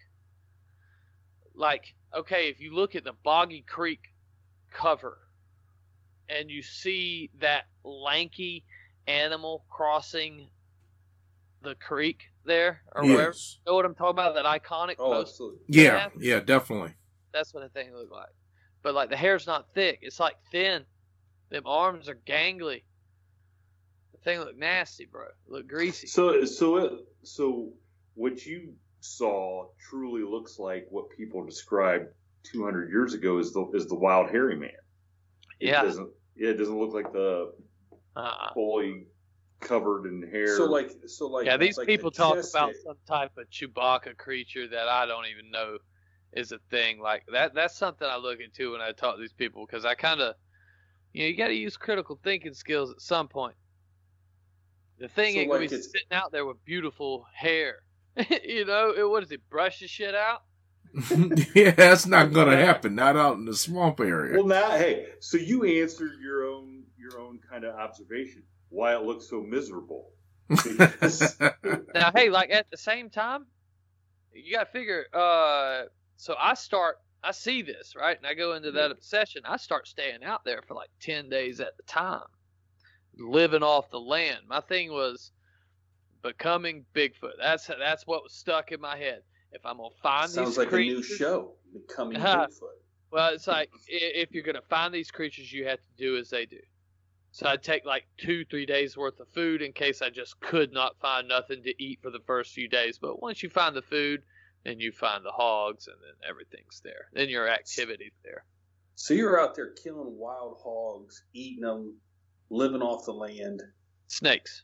Like, 1.54 1.84
okay, 2.16 2.50
if 2.50 2.62
you 2.62 2.74
look 2.74 2.95
at 2.95 3.04
the 3.04 3.14
Boggy 3.24 3.62
Creek 3.68 4.00
cover 4.72 5.18
and 6.30 6.50
you 6.50 6.62
see 6.62 7.30
that 7.39 7.66
lanky 7.84 8.64
animal 9.08 9.66
crossing 9.70 10.47
the 11.62 11.76
creek 11.76 12.22
there 12.45 12.82
or 12.95 13.04
wherever, 13.04 13.34
you 13.36 13.60
know 13.68 13.76
what 13.76 13.86
I'm 13.86 13.95
talking 13.95 14.12
about? 14.12 14.36
That 14.36 14.45
iconic 14.45 14.95
Oh, 14.97 15.12
post 15.12 15.34
absolutely. 15.34 15.60
Yeah, 15.68 16.10
yeah, 16.20 16.39
definitely. 16.39 16.93
that's 17.34 17.54
what 17.54 17.64
the 17.64 17.70
thing 17.70 17.93
looked 17.93 18.14
like. 18.14 18.30
But 18.82 18.93
like 18.93 19.10
the 19.10 19.18
hair's 19.18 19.45
not 19.45 19.74
thick; 19.74 20.00
it's 20.02 20.22
like 20.22 20.38
thin. 20.54 20.86
Them 21.50 21.64
arms 21.66 22.08
are 22.08 22.16
gangly. 22.16 22.84
The 24.30 24.36
thing 24.36 24.46
looked 24.46 24.60
nasty, 24.60 25.06
bro. 25.06 25.24
It 25.24 25.34
looked 25.48 25.68
greasy. 25.68 26.06
So, 26.06 26.46
so, 26.46 26.78
it, 26.78 26.92
so, 27.24 27.70
what 28.14 28.46
you 28.46 28.74
saw 29.00 29.70
truly 29.90 30.22
looks 30.24 30.60
like 30.60 30.86
what 30.92 31.10
people 31.10 31.44
described 31.44 32.10
200 32.44 32.92
years 32.92 33.16
ago 33.16 33.40
is 33.40 33.54
the 33.54 33.66
is 33.74 33.88
the 33.88 33.96
wild 33.96 34.30
hairy 34.30 34.56
man. 34.56 34.70
It 35.60 35.70
yeah. 35.70 35.82
doesn't. 35.82 36.10
Yeah, 36.36 36.50
it 36.50 36.58
doesn't 36.58 36.78
look 36.78 36.94
like 36.94 37.12
the 37.12 37.54
Uh-uh. 38.16 38.54
fully 38.54 39.08
covered 39.62 40.06
in 40.06 40.22
hair. 40.30 40.56
So 40.56 40.66
like, 40.66 40.92
so 41.08 41.28
like, 41.28 41.48
Yeah, 41.48 41.58
these 41.58 41.78
like 41.78 41.88
people 41.88 42.12
the 42.12 42.18
talk 42.18 42.36
chest 42.36 42.54
about 42.54 42.74
some 42.86 42.98
type 43.08 43.32
of 43.36 43.50
Chewbacca 43.50 44.16
creature 44.16 44.68
that 44.68 44.88
I 44.88 45.08
don't 45.08 45.26
even 45.26 45.50
know 45.50 45.80
is 46.34 46.52
a 46.52 46.60
thing. 46.70 47.00
Like 47.00 47.24
that. 47.32 47.56
That's 47.56 47.76
something 47.76 48.08
I 48.08 48.18
look 48.18 48.40
into 48.40 48.74
when 48.74 48.82
I 48.82 48.92
talk 48.92 49.16
to 49.16 49.22
these 49.22 49.34
people 49.34 49.66
because 49.66 49.86
I 49.86 49.96
kind 49.96 50.22
of, 50.22 50.36
you 51.14 51.24
know, 51.24 51.30
you 51.30 51.36
got 51.36 51.48
to 51.48 51.56
use 51.56 51.78
critical 51.78 52.20
thinking 52.24 52.54
skills 52.54 52.92
at 52.92 53.02
some 53.02 53.28
point. 53.28 53.56
The 55.00 55.08
thing 55.08 55.34
So, 55.36 55.39
ain't 55.39 55.50
gonna 55.50 55.62
like, 55.62 55.70
be 55.70 55.76
it's- 55.76 55.91
sitting 55.91 56.12
out 56.12 56.32
there 56.32 56.45
with 56.45 56.64
beautiful 56.66 57.26
hair. 57.34 57.78
you 58.43 58.66
know, 58.66 58.93
it, 58.97 59.10
what 59.10 59.22
does 59.22 59.32
it 59.32 59.47
brush 59.50 59.80
the 59.80 59.88
shit 59.88 60.14
out? 60.16 60.43
yeah, 61.56 61.72
that's 61.72 62.06
not 62.08 62.34
gonna 62.34 62.58
happen. 62.58 62.95
Not 62.95 63.16
out 63.16 63.38
in 63.38 63.45
the 63.45 63.56
swamp 63.56 64.00
area. 64.00 64.36
well, 64.38 64.47
now, 64.47 64.72
hey, 64.72 65.06
so 65.20 65.38
you 65.38 65.64
answered 65.64 66.14
your 66.22 66.45
own 66.45 66.84
your 66.97 67.20
own 67.22 67.39
kind 67.50 67.64
of 67.64 67.76
observation. 67.76 68.43
Why 68.70 68.95
it 68.95 69.04
looks 69.04 69.30
so 69.30 69.41
miserable? 69.41 70.10
Now, 71.93 72.12
hey, 72.16 72.30
like 72.30 72.50
at 72.52 72.70
the 72.72 72.78
same 72.78 73.10
time, 73.10 73.45
you 74.34 74.56
got 74.56 74.66
to 74.66 74.72
figure. 74.72 75.06
Uh, 75.14 75.84
so 76.18 76.36
I 76.39 76.54
start, 76.56 76.97
I 77.24 77.32
see 77.32 77.62
this 77.62 77.93
right, 77.95 78.18
and 78.18 78.26
I 78.26 78.34
go 78.34 78.54
into 78.54 78.72
that 78.72 78.91
obsession. 78.91 79.43
I 79.45 79.58
start 79.58 79.88
staying 79.88 80.24
out 80.24 80.43
there 80.45 80.62
for 80.68 80.74
like 80.74 80.89
ten 81.00 81.30
days 81.30 81.60
at 81.60 81.78
the 81.78 81.84
time, 81.84 82.24
living 83.20 83.63
off 83.63 83.89
the 83.89 83.99
land. 83.99 84.39
My 84.47 84.61
thing 84.61 84.91
was 84.91 85.32
becoming 86.22 86.86
Bigfoot. 86.95 87.34
That's 87.39 87.67
that's 87.67 88.05
what 88.07 88.24
was 88.24 88.34
stuck 88.34 88.72
in 88.72 88.82
my 88.82 88.97
head. 88.97 89.22
If 89.51 89.65
I'm 89.65 89.78
gonna 89.78 89.89
find 90.01 90.30
Sounds 90.30 90.49
these 90.49 90.57
like 90.57 90.70
creatures, 90.70 91.05
a 91.07 91.11
new 91.11 91.17
show, 91.17 91.53
Becoming 91.74 92.17
Uh-huh. 92.17 92.47
Bigfoot. 92.51 92.78
well, 93.11 93.34
it's 93.34 93.47
like 93.47 93.70
if 93.88 94.32
you're 94.32 94.43
gonna 94.43 94.61
find 94.70 94.93
these 94.93 95.11
creatures, 95.11 95.51
you 95.51 95.65
have 95.65 95.80
to 95.80 95.91
do 95.97 96.17
as 96.17 96.30
they 96.30 96.45
do. 96.45 96.59
So 97.32 97.47
I'd 97.47 97.61
take 97.63 97.86
like 97.86 98.05
two, 98.17 98.43
three 98.45 98.65
days 98.65 98.97
worth 98.97 99.20
of 99.20 99.28
food 99.30 99.61
in 99.61 99.72
case 99.72 100.01
I 100.01 100.09
just 100.09 100.39
could 100.39 100.74
not 100.74 100.97
find 100.99 101.28
nothing 101.28 101.61
to 101.63 101.84
eat 101.84 101.99
for 102.01 102.09
the 102.09 102.20
first 102.26 102.53
few 102.53 102.67
days. 102.67 102.97
But 102.97 103.22
once 103.22 103.43
you 103.43 103.49
find 103.49 103.76
the 103.76 103.84
food, 103.84 104.24
then 104.65 104.80
you 104.80 104.91
find 104.91 105.24
the 105.24 105.32
hogs, 105.32 105.88
and 105.88 105.95
then 106.01 106.30
everything's 106.30 106.82
there. 106.84 107.07
Then 107.13 107.30
your 107.30 107.47
activity's 107.47 108.11
there. 108.24 108.43
So 108.95 109.13
you're 109.13 109.39
out 109.39 109.55
there 109.55 109.72
killing 109.72 110.17
wild 110.17 110.57
hogs, 110.61 111.24
eating 111.34 111.61
them, 111.61 111.93
living 112.50 112.82
off 112.82 113.06
the 113.06 113.14
land, 113.14 113.62
Snakes. 114.08 114.64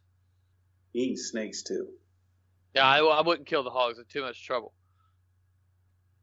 eating 0.94 1.18
snakes 1.18 1.62
too. 1.64 1.88
Yeah, 2.74 2.86
I, 2.86 3.00
I 3.00 3.22
wouldn't 3.22 3.48
kill 3.48 3.64
the 3.64 3.70
hogs. 3.70 3.98
They're 3.98 4.06
too 4.06 4.22
much 4.22 4.44
trouble. 4.46 4.74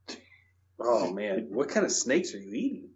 Oh 0.84 1.12
man, 1.12 1.46
what 1.50 1.68
kind 1.68 1.86
of 1.86 1.92
snakes 1.92 2.34
are 2.34 2.38
you 2.40 2.52
eating? 2.54 2.88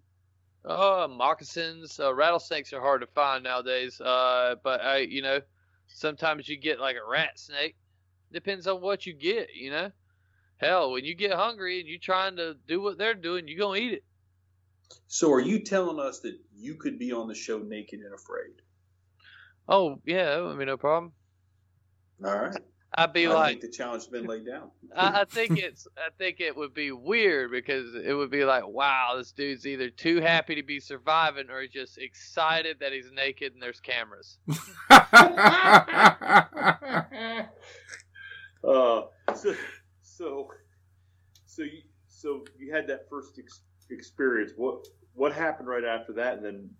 Oh, 0.64 1.06
moccasins, 1.06 2.00
uh, 2.00 2.12
rattlesnakes 2.12 2.72
are 2.72 2.80
hard 2.80 3.02
to 3.02 3.06
find 3.06 3.44
nowadays. 3.44 4.00
Uh, 4.00 4.56
but 4.64 4.80
I, 4.80 4.98
you 4.98 5.22
know, 5.22 5.40
sometimes 5.86 6.48
you 6.48 6.56
get 6.56 6.80
like 6.80 6.96
a 6.96 7.08
rat 7.08 7.38
snake. 7.38 7.76
Depends 8.32 8.66
on 8.66 8.80
what 8.80 9.06
you 9.06 9.12
get, 9.12 9.54
you 9.54 9.70
know. 9.70 9.92
Hell, 10.56 10.90
when 10.90 11.04
you 11.04 11.14
get 11.14 11.32
hungry 11.32 11.78
and 11.78 11.88
you're 11.88 12.00
trying 12.00 12.34
to 12.36 12.56
do 12.66 12.80
what 12.80 12.98
they're 12.98 13.14
doing, 13.14 13.46
you're 13.46 13.58
gonna 13.60 13.78
eat 13.78 13.92
it. 13.92 14.04
So 15.08 15.32
are 15.32 15.40
you 15.40 15.60
telling 15.60 15.98
us 15.98 16.20
that 16.20 16.36
you 16.54 16.74
could 16.74 16.98
be 16.98 17.12
on 17.12 17.28
the 17.28 17.34
show 17.34 17.58
naked 17.58 18.00
and 18.00 18.14
afraid? 18.14 18.62
Oh 19.68 20.00
yeah, 20.04 20.36
that 20.36 20.44
would 20.44 20.58
be 20.58 20.64
no 20.64 20.76
problem. 20.76 21.12
All 22.24 22.36
right. 22.36 22.56
I'd 22.98 23.12
be 23.12 23.26
I 23.26 23.34
like, 23.34 23.48
think 23.48 23.72
the 23.72 23.76
challenge 23.76 24.04
has 24.04 24.10
been 24.10 24.26
laid 24.26 24.46
down. 24.46 24.70
I, 24.94 25.20
I 25.20 25.24
think 25.24 25.58
it's, 25.58 25.86
I 25.98 26.08
think 26.16 26.40
it 26.40 26.56
would 26.56 26.72
be 26.72 26.92
weird 26.92 27.50
because 27.50 27.94
it 27.94 28.14
would 28.14 28.30
be 28.30 28.44
like, 28.44 28.66
wow, 28.66 29.14
this 29.18 29.32
dude's 29.32 29.66
either 29.66 29.90
too 29.90 30.20
happy 30.20 30.54
to 30.54 30.62
be 30.62 30.80
surviving 30.80 31.50
or 31.50 31.66
just 31.66 31.98
excited 31.98 32.78
that 32.80 32.92
he's 32.92 33.10
naked 33.12 33.52
and 33.52 33.62
there's 33.62 33.80
cameras. 33.80 34.38
Uh, 38.64 39.02
so, 39.32 39.54
so, 40.02 40.48
so 41.44 41.62
you, 41.62 41.82
so 42.08 42.44
you 42.58 42.72
had 42.72 42.88
that 42.88 43.08
first 43.08 43.38
ex- 43.38 43.60
experience. 43.90 44.52
What, 44.56 44.86
what 45.14 45.32
happened 45.32 45.68
right 45.68 45.84
after 45.84 46.12
that? 46.14 46.34
And 46.34 46.44
then, 46.44 46.70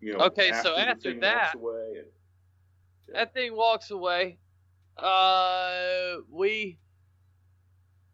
you 0.00 0.12
know, 0.16 0.24
Okay, 0.26 0.52
so 0.62 0.76
after 0.76 1.18
that- 1.20 1.54
away 1.54 1.94
and, 1.98 2.06
that 3.12 3.34
thing 3.34 3.56
walks 3.56 3.90
away. 3.90 4.38
Uh, 4.96 6.16
we, 6.30 6.78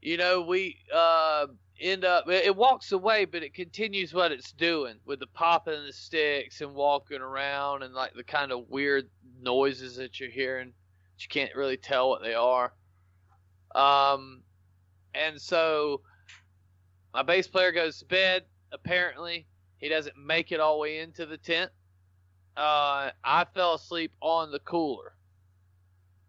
you 0.00 0.16
know, 0.16 0.40
we 0.40 0.78
uh 0.94 1.46
end 1.80 2.04
up. 2.04 2.28
It 2.30 2.56
walks 2.56 2.92
away, 2.92 3.26
but 3.26 3.42
it 3.42 3.52
continues 3.52 4.14
what 4.14 4.32
it's 4.32 4.52
doing 4.52 4.96
with 5.04 5.20
the 5.20 5.26
popping 5.26 5.84
the 5.84 5.92
sticks 5.92 6.60
and 6.62 6.74
walking 6.74 7.20
around 7.20 7.82
and 7.82 7.92
like 7.92 8.14
the 8.14 8.24
kind 8.24 8.52
of 8.52 8.68
weird 8.68 9.08
noises 9.40 9.96
that 9.96 10.18
you're 10.18 10.30
hearing. 10.30 10.72
You 11.18 11.28
can't 11.28 11.54
really 11.54 11.76
tell 11.76 12.08
what 12.08 12.22
they 12.22 12.34
are. 12.34 12.72
Um, 13.74 14.42
and 15.14 15.40
so 15.40 16.00
my 17.16 17.22
bass 17.24 17.48
player 17.48 17.72
goes 17.72 17.98
to 18.00 18.06
bed. 18.06 18.44
Apparently, 18.72 19.48
he 19.78 19.88
doesn't 19.88 20.16
make 20.18 20.52
it 20.52 20.60
all 20.60 20.76
the 20.76 20.82
way 20.82 20.98
into 21.00 21.26
the 21.26 21.38
tent 21.38 21.72
uh, 22.56 23.10
I 23.24 23.44
fell 23.54 23.74
asleep 23.74 24.12
on 24.22 24.50
the 24.50 24.60
cooler. 24.60 25.14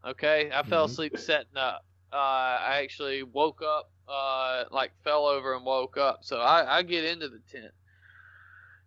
Okay, 0.06 0.52
I 0.54 0.64
fell 0.64 0.86
Mhm. 0.88 0.92
asleep 0.92 1.18
setting 1.18 1.58
up. 1.58 1.86
Uh, 2.14 2.16
I 2.16 2.82
actually 2.84 3.24
woke 3.24 3.62
up, 3.62 3.92
uh, 4.08 4.66
like 4.72 4.94
fell 5.04 5.26
over 5.28 5.56
and 5.56 5.66
woke 5.66 5.98
up. 5.98 6.24
So 6.24 6.40
I, 6.42 6.78
I 6.80 6.84
get 6.84 7.06
into 7.06 7.30
the 7.30 7.40
tent. 7.40 7.74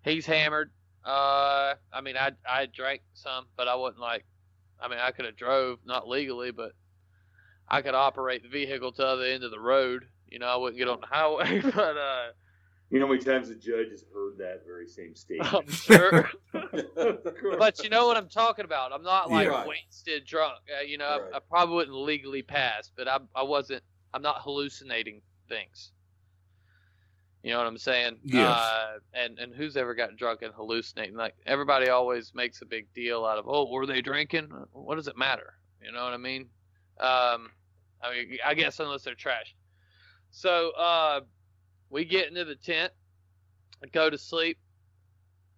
He's 0.04 0.26
hammered. 0.26 0.72
Uh, 1.04 1.76
I 1.92 2.00
mean, 2.02 2.16
I 2.16 2.32
I 2.48 2.66
drank 2.66 3.02
some, 3.14 3.48
but 3.56 3.68
I 3.68 3.74
wasn't 3.76 4.00
like, 4.00 4.26
I 4.80 4.88
mean, 4.88 4.98
I 4.98 5.12
could 5.12 5.24
have 5.26 5.36
drove 5.36 5.84
not 5.84 6.08
legally, 6.08 6.50
but 6.52 6.74
I 7.68 7.82
could 7.82 7.94
operate 7.94 8.42
the 8.42 8.48
vehicle 8.48 8.92
to 8.92 9.02
the 9.02 9.08
other 9.08 9.24
end 9.24 9.44
of 9.44 9.50
the 9.50 9.60
road. 9.60 10.08
You 10.30 10.38
know, 10.38 10.46
I 10.46 10.56
wouldn't 10.56 10.78
get 10.78 10.88
on 10.88 11.00
the 11.00 11.06
highway, 11.06 11.60
but 11.74 11.96
uh, 11.96 12.26
you 12.90 12.98
know, 12.98 13.06
how 13.06 13.12
many 13.12 13.24
times 13.24 13.48
the 13.48 13.54
judge 13.54 13.90
has 13.90 14.04
heard 14.12 14.38
that 14.38 14.62
very 14.66 14.88
same 14.88 15.14
statement. 15.14 15.52
I'm 15.54 15.68
sure. 15.70 16.30
but 17.58 17.82
you 17.84 17.88
know 17.90 18.06
what 18.06 18.16
I'm 18.16 18.28
talking 18.28 18.64
about. 18.64 18.92
I'm 18.92 19.02
not 19.02 19.30
like 19.30 19.46
Yeah. 19.48 19.66
wasted 19.66 20.24
drunk. 20.26 20.58
Uh, 20.78 20.82
you 20.82 20.98
know, 20.98 21.06
I- 21.06 21.18
Right. 21.20 21.34
I, 21.34 21.38
probably 21.48 21.76
wouldn't 21.76 21.96
legally 21.96 22.42
pass, 22.42 22.90
but 22.96 23.08
I 23.08 23.18
I 23.34 23.42
wasn't. 23.42 23.82
I'm 24.12 24.22
not 24.22 24.42
hallucinating 24.42 25.22
things. 25.48 25.92
You 27.42 27.52
know 27.52 27.58
what 27.58 27.66
I'm 27.68 27.78
saying? 27.78 28.18
Yes. 28.24 28.44
Uh, 28.58 28.98
and 29.14 29.38
and 29.38 29.54
who's 29.54 29.76
ever 29.76 29.94
got 29.94 30.16
drunk 30.16 30.42
and 30.42 30.52
hallucinating? 30.52 31.14
Like 31.16 31.34
everybody 31.46 31.88
always 31.88 32.32
makes 32.34 32.60
a 32.60 32.66
big 32.66 32.92
deal 32.92 33.24
out 33.24 33.38
of, 33.38 33.46
oh, 33.48 33.70
were 33.70 33.86
they 33.86 34.02
drinking? 34.02 34.48
What 34.72 34.96
does 34.96 35.08
it 35.08 35.16
matter? 35.16 35.54
You 35.82 35.90
know 35.92 36.04
what 36.04 36.12
I 36.12 36.18
mean? 36.18 36.42
Um, 36.98 37.50
I 38.02 38.10
mean, 38.12 38.38
I 38.44 38.52
guess 38.54 38.78
unless 38.80 39.04
they're 39.04 39.14
trash. 39.14 39.54
So 40.30 40.70
uh, 40.70 41.20
we 41.90 42.04
get 42.04 42.28
into 42.28 42.44
the 42.44 42.54
tent. 42.54 42.92
I 43.82 43.88
go 43.88 44.10
to 44.10 44.18
sleep. 44.18 44.58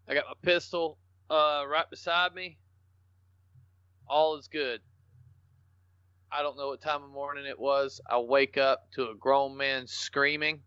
I 0.09 0.15
got 0.15 0.25
my 0.27 0.35
pistol 0.43 0.99
uh, 1.31 1.65
right 1.69 1.89
beside 1.91 2.35
me. 2.35 2.59
All 4.09 4.37
is 4.37 4.49
good. 4.49 4.81
I 6.31 6.43
don't 6.43 6.57
know 6.57 6.69
what 6.69 6.81
time 6.81 7.03
of 7.03 7.11
morning 7.11 7.45
it 7.45 7.59
was. 7.59 8.01
I 8.09 8.19
wake 8.19 8.57
up 8.57 8.91
to 8.95 9.11
a 9.11 9.15
grown 9.15 9.57
man 9.57 9.87
screaming, 9.87 10.61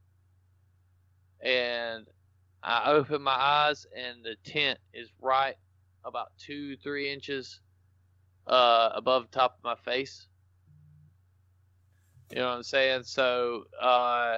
and 1.41 2.05
I 2.61 2.91
open 2.91 3.23
my 3.23 3.31
eyes, 3.31 3.87
and 3.95 4.23
the 4.23 4.35
tent 4.49 4.79
is 4.93 5.09
right 5.19 5.55
about 6.03 6.27
two, 6.37 6.77
three 6.77 7.11
inches 7.11 7.59
uh, 8.45 8.89
above 8.93 9.23
the 9.31 9.39
top 9.39 9.57
of 9.57 9.63
my 9.63 9.75
face. 9.91 10.27
You 12.31 12.37
know 12.37 12.47
what 12.47 12.55
I'm 12.57 12.63
saying? 12.63 13.03
So, 13.03 13.65
uh, 13.79 14.37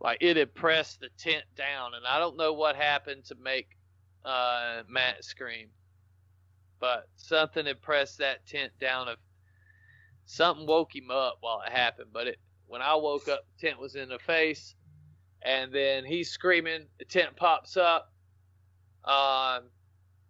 like, 0.00 0.18
it 0.20 0.36
had 0.36 0.54
pressed 0.54 1.00
the 1.00 1.08
tent 1.18 1.44
down, 1.56 1.94
and 1.94 2.06
I 2.06 2.18
don't 2.18 2.36
know 2.36 2.52
what 2.52 2.76
happened 2.76 3.24
to 3.26 3.34
make 3.34 3.68
uh, 4.24 4.82
Matt 4.88 5.24
scream, 5.24 5.68
but 6.80 7.08
something 7.16 7.66
had 7.66 7.82
pressed 7.82 8.18
that 8.18 8.46
tent 8.46 8.72
down. 8.80 9.08
Of 9.08 9.18
something 10.24 10.66
woke 10.66 10.94
him 10.94 11.10
up 11.10 11.38
while 11.40 11.60
it 11.66 11.72
happened, 11.72 12.10
but 12.12 12.28
it 12.28 12.38
when 12.66 12.82
I 12.82 12.94
woke 12.94 13.28
up, 13.28 13.40
the 13.58 13.66
tent 13.66 13.80
was 13.80 13.96
in 13.96 14.08
the 14.08 14.18
face, 14.18 14.74
and 15.42 15.72
then 15.72 16.04
he's 16.04 16.30
screaming. 16.30 16.86
The 16.98 17.04
tent 17.04 17.36
pops 17.36 17.76
up. 17.76 18.12
Um, 19.04 19.70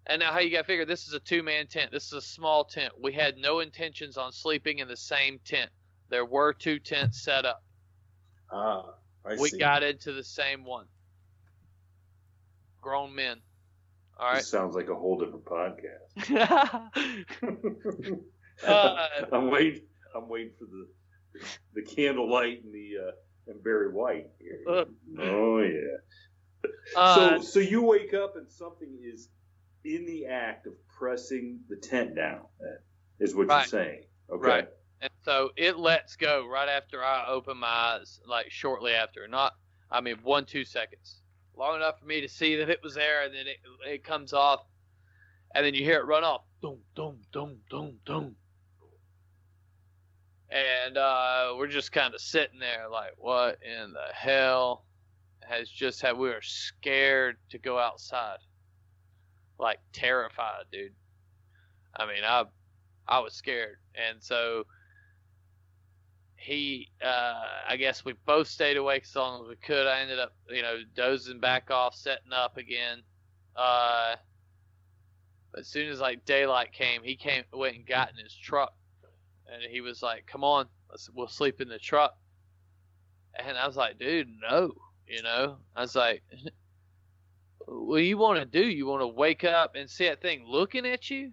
and 0.06 0.20
now 0.20 0.32
how 0.32 0.38
you 0.38 0.50
got 0.50 0.62
to 0.62 0.66
figure 0.66 0.84
this 0.84 1.06
is 1.06 1.14
a 1.14 1.20
two 1.20 1.42
man 1.42 1.66
tent. 1.66 1.90
This 1.92 2.06
is 2.06 2.12
a 2.12 2.22
small 2.22 2.64
tent. 2.64 2.92
We 3.00 3.12
had 3.12 3.36
no 3.36 3.60
intentions 3.60 4.16
on 4.16 4.32
sleeping 4.32 4.78
in 4.78 4.88
the 4.88 4.96
same 4.96 5.38
tent. 5.44 5.70
There 6.10 6.24
were 6.24 6.52
two 6.52 6.78
tents 6.78 7.20
set 7.22 7.44
up. 7.44 7.62
Ah, 8.50 8.94
I 9.26 9.34
we 9.38 9.50
see. 9.50 9.58
got 9.58 9.82
into 9.82 10.12
the 10.12 10.24
same 10.24 10.64
one. 10.64 10.86
Grown 12.80 13.14
men. 13.14 13.38
All 14.18 14.26
right. 14.28 14.36
This 14.36 14.48
sounds 14.50 14.74
like 14.74 14.88
a 14.88 14.94
whole 14.94 15.18
different 15.18 15.44
podcast. 15.44 16.08
Uh, 18.66 19.06
I'm 19.32 19.50
waiting. 19.52 19.82
I'm 20.16 20.28
waiting 20.28 20.50
for 20.58 20.64
the 20.64 20.88
the 21.74 21.82
candlelight 21.82 22.64
and 22.64 22.74
the 22.74 22.94
uh, 23.08 23.12
and 23.46 23.62
Barry 23.62 23.92
White. 23.92 24.26
Here. 24.40 24.58
Uh, 24.68 24.84
oh 25.20 25.58
yeah. 25.60 26.70
uh, 26.96 27.38
so 27.38 27.40
so 27.40 27.60
you 27.60 27.82
wake 27.82 28.14
up 28.14 28.34
and 28.36 28.50
something 28.50 28.88
is 29.00 29.28
in 29.84 30.06
the 30.06 30.26
act 30.26 30.66
of 30.66 30.72
pressing 30.98 31.60
the 31.68 31.76
tent 31.76 32.16
down. 32.16 32.40
Is 33.20 33.32
what 33.32 33.46
Right. 33.46 33.58
you're 33.60 33.80
saying? 33.84 34.02
Okay. 34.28 34.48
Right. 34.48 34.68
So 35.28 35.50
it 35.58 35.78
lets 35.78 36.16
go 36.16 36.46
right 36.50 36.70
after 36.70 37.04
I 37.04 37.26
open 37.28 37.58
my 37.58 37.66
eyes, 37.66 38.18
like 38.26 38.50
shortly 38.50 38.92
after. 38.92 39.28
Not, 39.28 39.52
I 39.90 40.00
mean, 40.00 40.16
one, 40.22 40.46
two 40.46 40.64
seconds. 40.64 41.20
Long 41.54 41.76
enough 41.76 42.00
for 42.00 42.06
me 42.06 42.22
to 42.22 42.28
see 42.30 42.56
that 42.56 42.70
it 42.70 42.80
was 42.82 42.94
there, 42.94 43.26
and 43.26 43.34
then 43.34 43.46
it, 43.46 43.58
it 43.86 44.04
comes 44.04 44.32
off, 44.32 44.60
and 45.54 45.66
then 45.66 45.74
you 45.74 45.84
hear 45.84 45.98
it 45.98 46.06
run 46.06 46.24
off. 46.24 46.44
Doom, 46.62 46.78
doom, 46.96 47.18
doom, 47.30 47.58
doom, 47.68 47.98
doom. 48.06 48.36
And 50.48 50.96
uh, 50.96 51.52
we're 51.58 51.66
just 51.66 51.92
kind 51.92 52.14
of 52.14 52.22
sitting 52.22 52.58
there, 52.58 52.86
like, 52.90 53.12
what 53.18 53.58
in 53.62 53.92
the 53.92 54.14
hell 54.14 54.86
has 55.46 55.68
just 55.68 56.00
had? 56.00 56.16
We 56.16 56.30
were 56.30 56.40
scared 56.40 57.36
to 57.50 57.58
go 57.58 57.78
outside, 57.78 58.38
like 59.58 59.80
terrified, 59.92 60.64
dude. 60.72 60.94
I 61.94 62.06
mean, 62.06 62.24
I, 62.26 62.44
I 63.06 63.18
was 63.18 63.34
scared, 63.34 63.76
and 63.94 64.22
so 64.22 64.64
he 66.38 66.88
uh 67.04 67.42
I 67.68 67.76
guess 67.76 68.04
we 68.04 68.14
both 68.24 68.48
stayed 68.48 68.76
awake 68.76 69.02
as 69.04 69.14
long 69.14 69.42
as 69.42 69.48
we 69.48 69.56
could. 69.56 69.86
I 69.86 70.00
ended 70.00 70.18
up, 70.18 70.34
you 70.48 70.62
know, 70.62 70.78
dozing 70.94 71.40
back 71.40 71.70
off, 71.70 71.94
setting 71.94 72.32
up 72.32 72.56
again. 72.56 73.02
Uh 73.56 74.16
but 75.52 75.60
as 75.60 75.68
soon 75.68 75.88
as 75.88 76.00
like 76.00 76.24
daylight 76.24 76.72
came, 76.72 77.02
he 77.02 77.16
came 77.16 77.44
went 77.52 77.76
and 77.76 77.86
got 77.86 78.10
in 78.10 78.22
his 78.22 78.34
truck 78.34 78.72
and 79.52 79.62
he 79.62 79.80
was 79.80 80.02
like, 80.02 80.26
Come 80.26 80.44
on, 80.44 80.66
let's 80.90 81.10
we'll 81.12 81.28
sleep 81.28 81.60
in 81.60 81.68
the 81.68 81.78
truck. 81.78 82.16
And 83.34 83.56
I 83.56 83.66
was 83.66 83.76
like, 83.76 83.98
dude, 83.98 84.28
no, 84.48 84.72
you 85.06 85.22
know. 85.22 85.58
I 85.76 85.82
was 85.82 85.94
like 85.94 86.22
what 87.66 87.98
you 87.98 88.16
want 88.16 88.38
to 88.38 88.44
do? 88.44 88.66
You 88.66 88.86
want 88.86 89.02
to 89.02 89.08
wake 89.08 89.44
up 89.44 89.74
and 89.74 89.88
see 89.90 90.06
that 90.08 90.22
thing 90.22 90.44
looking 90.46 90.86
at 90.86 91.10
you, 91.10 91.32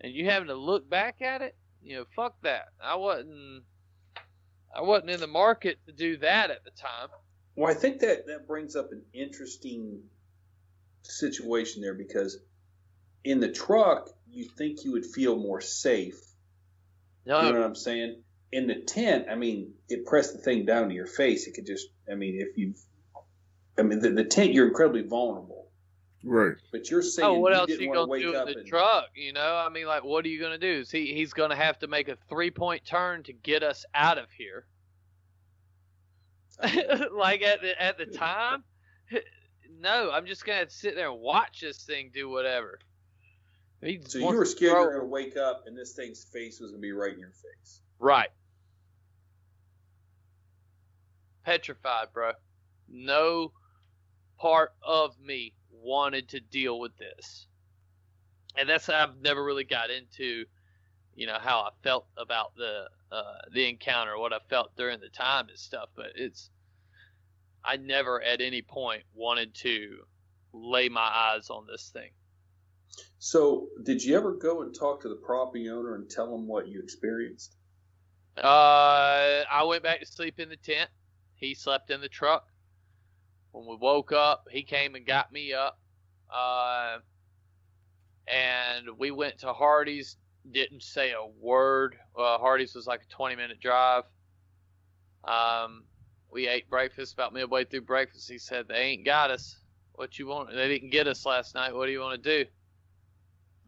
and 0.00 0.12
you 0.12 0.26
having 0.26 0.48
to 0.48 0.54
look 0.54 0.88
back 0.88 1.22
at 1.22 1.42
it? 1.42 1.56
You 1.82 1.96
know, 1.96 2.04
fuck 2.14 2.34
that. 2.42 2.66
I 2.82 2.96
wasn't. 2.96 3.62
I 4.76 4.82
wasn't 4.82 5.10
in 5.10 5.20
the 5.20 5.26
market 5.26 5.78
to 5.86 5.92
do 5.92 6.18
that 6.18 6.50
at 6.50 6.64
the 6.64 6.70
time. 6.70 7.08
Well, 7.54 7.70
I 7.70 7.74
think 7.74 8.00
that 8.00 8.26
that 8.26 8.46
brings 8.46 8.76
up 8.76 8.92
an 8.92 9.02
interesting 9.14 10.02
situation 11.02 11.80
there 11.80 11.94
because 11.94 12.38
in 13.24 13.40
the 13.40 13.50
truck 13.50 14.10
you 14.28 14.44
think 14.44 14.84
you 14.84 14.92
would 14.92 15.06
feel 15.06 15.36
more 15.36 15.60
safe. 15.60 16.20
No, 17.24 17.40
You 17.40 17.52
know 17.52 17.60
what 17.60 17.66
I'm 17.66 17.74
saying? 17.74 18.22
In 18.52 18.66
the 18.66 18.82
tent, 18.82 19.26
I 19.30 19.34
mean, 19.34 19.72
it 19.88 20.04
pressed 20.06 20.34
the 20.34 20.38
thing 20.38 20.66
down 20.66 20.88
to 20.88 20.94
your 20.94 21.06
face. 21.06 21.46
It 21.46 21.54
could 21.54 21.66
just, 21.66 21.88
I 22.10 22.14
mean, 22.14 22.38
if 22.40 22.56
you, 22.56 22.74
I 23.78 23.82
mean, 23.82 24.00
the, 24.00 24.10
the 24.10 24.24
tent 24.24 24.52
you're 24.52 24.68
incredibly 24.68 25.02
vulnerable. 25.02 25.65
Right. 26.26 26.56
But 26.72 26.90
you're 26.90 27.00
oh, 27.00 27.02
saying 27.02 27.28
oh, 27.28 27.34
what 27.34 27.52
you 27.52 27.58
else 27.58 27.66
didn't 27.68 27.82
you 27.82 27.94
gonna 27.94 28.06
wake 28.06 28.22
do 28.22 28.30
in 28.30 28.36
up 28.36 28.46
the 28.48 28.58
and 28.58 28.66
truck? 28.66 29.06
You 29.14 29.32
know, 29.32 29.54
I 29.54 29.68
mean, 29.68 29.86
like, 29.86 30.02
what 30.02 30.24
are 30.24 30.28
you 30.28 30.40
gonna 30.40 30.58
do? 30.58 30.80
Is 30.80 30.90
he 30.90 31.14
he's 31.14 31.32
gonna 31.32 31.56
have 31.56 31.78
to 31.80 31.86
make 31.86 32.08
a 32.08 32.16
three 32.28 32.50
point 32.50 32.84
turn 32.84 33.22
to 33.24 33.32
get 33.32 33.62
us 33.62 33.84
out 33.94 34.18
of 34.18 34.26
here? 34.36 34.66
like 37.12 37.42
at 37.42 37.60
the 37.60 37.80
at 37.80 37.96
the 37.96 38.06
time, 38.06 38.64
no, 39.80 40.10
I'm 40.10 40.26
just 40.26 40.44
gonna 40.44 40.68
sit 40.68 40.96
there 40.96 41.10
and 41.10 41.20
watch 41.20 41.60
this 41.60 41.84
thing 41.84 42.10
do 42.12 42.28
whatever. 42.28 42.80
He 43.82 44.00
So 44.06 44.18
you 44.18 44.26
were 44.26 44.44
scared 44.44 44.72
you 44.72 44.78
were 44.78 44.92
going 44.92 45.00
to 45.00 45.06
wake 45.06 45.36
up 45.36 45.64
and 45.66 45.76
this 45.76 45.92
thing's 45.92 46.24
face 46.24 46.60
was 46.60 46.70
going 46.70 46.80
to 46.80 46.86
be 46.86 46.92
right 46.92 47.12
in 47.12 47.20
your 47.20 47.30
face. 47.30 47.80
Right. 47.98 48.30
Petrified, 51.44 52.08
bro. 52.12 52.32
No 52.88 53.52
part 54.38 54.72
of 54.82 55.18
me 55.20 55.54
wanted 55.82 56.28
to 56.30 56.40
deal 56.40 56.78
with 56.78 56.96
this. 56.96 57.46
And 58.58 58.68
that's 58.68 58.88
I've 58.88 59.20
never 59.20 59.44
really 59.44 59.64
got 59.64 59.90
into, 59.90 60.44
you 61.14 61.26
know, 61.26 61.38
how 61.38 61.60
I 61.60 61.70
felt 61.82 62.06
about 62.16 62.54
the 62.56 62.88
uh, 63.12 63.38
the 63.52 63.68
encounter, 63.68 64.18
what 64.18 64.32
I 64.32 64.38
felt 64.48 64.76
during 64.76 65.00
the 65.00 65.08
time 65.08 65.48
and 65.48 65.58
stuff. 65.58 65.88
But 65.94 66.12
it's, 66.16 66.50
I 67.64 67.76
never 67.76 68.22
at 68.22 68.40
any 68.40 68.62
point 68.62 69.02
wanted 69.14 69.54
to 69.56 69.98
lay 70.52 70.88
my 70.88 71.00
eyes 71.00 71.50
on 71.50 71.66
this 71.66 71.90
thing. 71.92 72.10
So, 73.18 73.68
did 73.82 74.02
you 74.02 74.16
ever 74.16 74.32
go 74.32 74.62
and 74.62 74.74
talk 74.74 75.02
to 75.02 75.08
the 75.08 75.16
property 75.16 75.68
owner 75.68 75.94
and 75.96 76.08
tell 76.08 76.34
him 76.34 76.46
what 76.46 76.68
you 76.68 76.80
experienced? 76.80 77.56
Uh, 78.36 79.44
I 79.50 79.64
went 79.66 79.82
back 79.82 80.00
to 80.00 80.06
sleep 80.06 80.38
in 80.38 80.48
the 80.48 80.56
tent. 80.56 80.90
He 81.34 81.54
slept 81.54 81.90
in 81.90 82.00
the 82.00 82.08
truck. 82.08 82.46
When 83.56 83.66
we 83.66 83.76
woke 83.76 84.12
up, 84.12 84.48
he 84.50 84.62
came 84.62 84.96
and 84.96 85.06
got 85.06 85.32
me 85.32 85.54
up. 85.54 85.78
Uh, 86.30 86.98
and 88.28 88.86
we 88.98 89.10
went 89.10 89.38
to 89.38 89.54
Hardee's. 89.54 90.18
Didn't 90.52 90.82
say 90.82 91.12
a 91.12 91.26
word. 91.40 91.96
Uh, 92.16 92.36
Hardee's 92.36 92.74
was 92.74 92.86
like 92.86 93.00
a 93.00 93.14
20 93.14 93.34
minute 93.34 93.58
drive. 93.58 94.04
Um, 95.24 95.84
we 96.30 96.46
ate 96.48 96.68
breakfast 96.68 97.14
about 97.14 97.32
midway 97.32 97.64
through 97.64 97.80
breakfast. 97.80 98.30
He 98.30 98.36
said, 98.36 98.68
They 98.68 98.76
ain't 98.76 99.06
got 99.06 99.30
us. 99.30 99.58
What 99.94 100.18
you 100.18 100.26
want? 100.26 100.50
They 100.54 100.68
didn't 100.68 100.90
get 100.90 101.08
us 101.08 101.24
last 101.24 101.54
night. 101.54 101.74
What 101.74 101.86
do 101.86 101.92
you 101.92 102.00
want 102.00 102.22
to 102.22 102.44
do? 102.44 102.50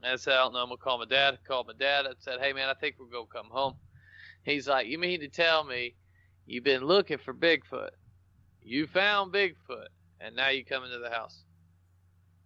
And 0.02 0.12
I 0.12 0.16
said, 0.16 0.34
I 0.34 0.42
don't 0.42 0.52
know. 0.52 0.60
I'm 0.60 0.68
going 0.68 0.76
to 0.76 0.84
call 0.84 0.98
my 0.98 1.06
dad. 1.06 1.32
I 1.34 1.48
called 1.48 1.66
my 1.66 1.72
dad. 1.78 2.04
I 2.06 2.10
said, 2.18 2.40
Hey, 2.40 2.52
man, 2.52 2.68
I 2.68 2.74
think 2.74 2.96
we're 3.00 3.06
going 3.06 3.26
to 3.26 3.32
come 3.32 3.48
home. 3.50 3.74
He's 4.42 4.68
like, 4.68 4.86
You 4.86 4.98
mean 4.98 5.20
to 5.20 5.28
tell 5.28 5.64
me 5.64 5.94
you've 6.44 6.64
been 6.64 6.84
looking 6.84 7.18
for 7.18 7.32
Bigfoot? 7.32 7.90
You 8.68 8.86
found 8.86 9.32
Bigfoot, 9.32 9.88
and 10.20 10.36
now 10.36 10.50
you 10.50 10.62
come 10.62 10.84
into 10.84 10.98
the 10.98 11.08
house. 11.08 11.42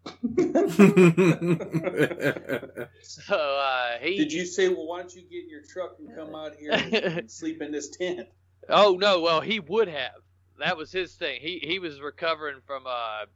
So 3.02 3.34
uh, 3.34 3.98
he. 4.00 4.16
Did 4.16 4.32
you 4.32 4.46
say, 4.46 4.68
well, 4.68 4.86
why 4.86 5.00
don't 5.00 5.14
you 5.14 5.22
get 5.22 5.44
in 5.44 5.50
your 5.50 5.62
truck 5.62 5.96
and 5.98 6.14
come 6.14 6.34
out 6.34 6.54
here 6.54 6.72
and, 6.72 7.30
sleep 7.38 7.60
in 7.60 7.72
this 7.72 7.88
tent? 7.88 8.28
Oh 8.68 8.96
no, 9.00 9.20
well 9.20 9.40
he 9.40 9.58
would 9.58 9.88
have. 9.88 10.14
That 10.58 10.76
was 10.76 10.92
his 10.92 11.14
thing. 11.14 11.40
He 11.40 11.58
he 11.62 11.80
was 11.80 12.00
recovering 12.00 12.60
from 12.66 12.84
uh, 12.86 13.26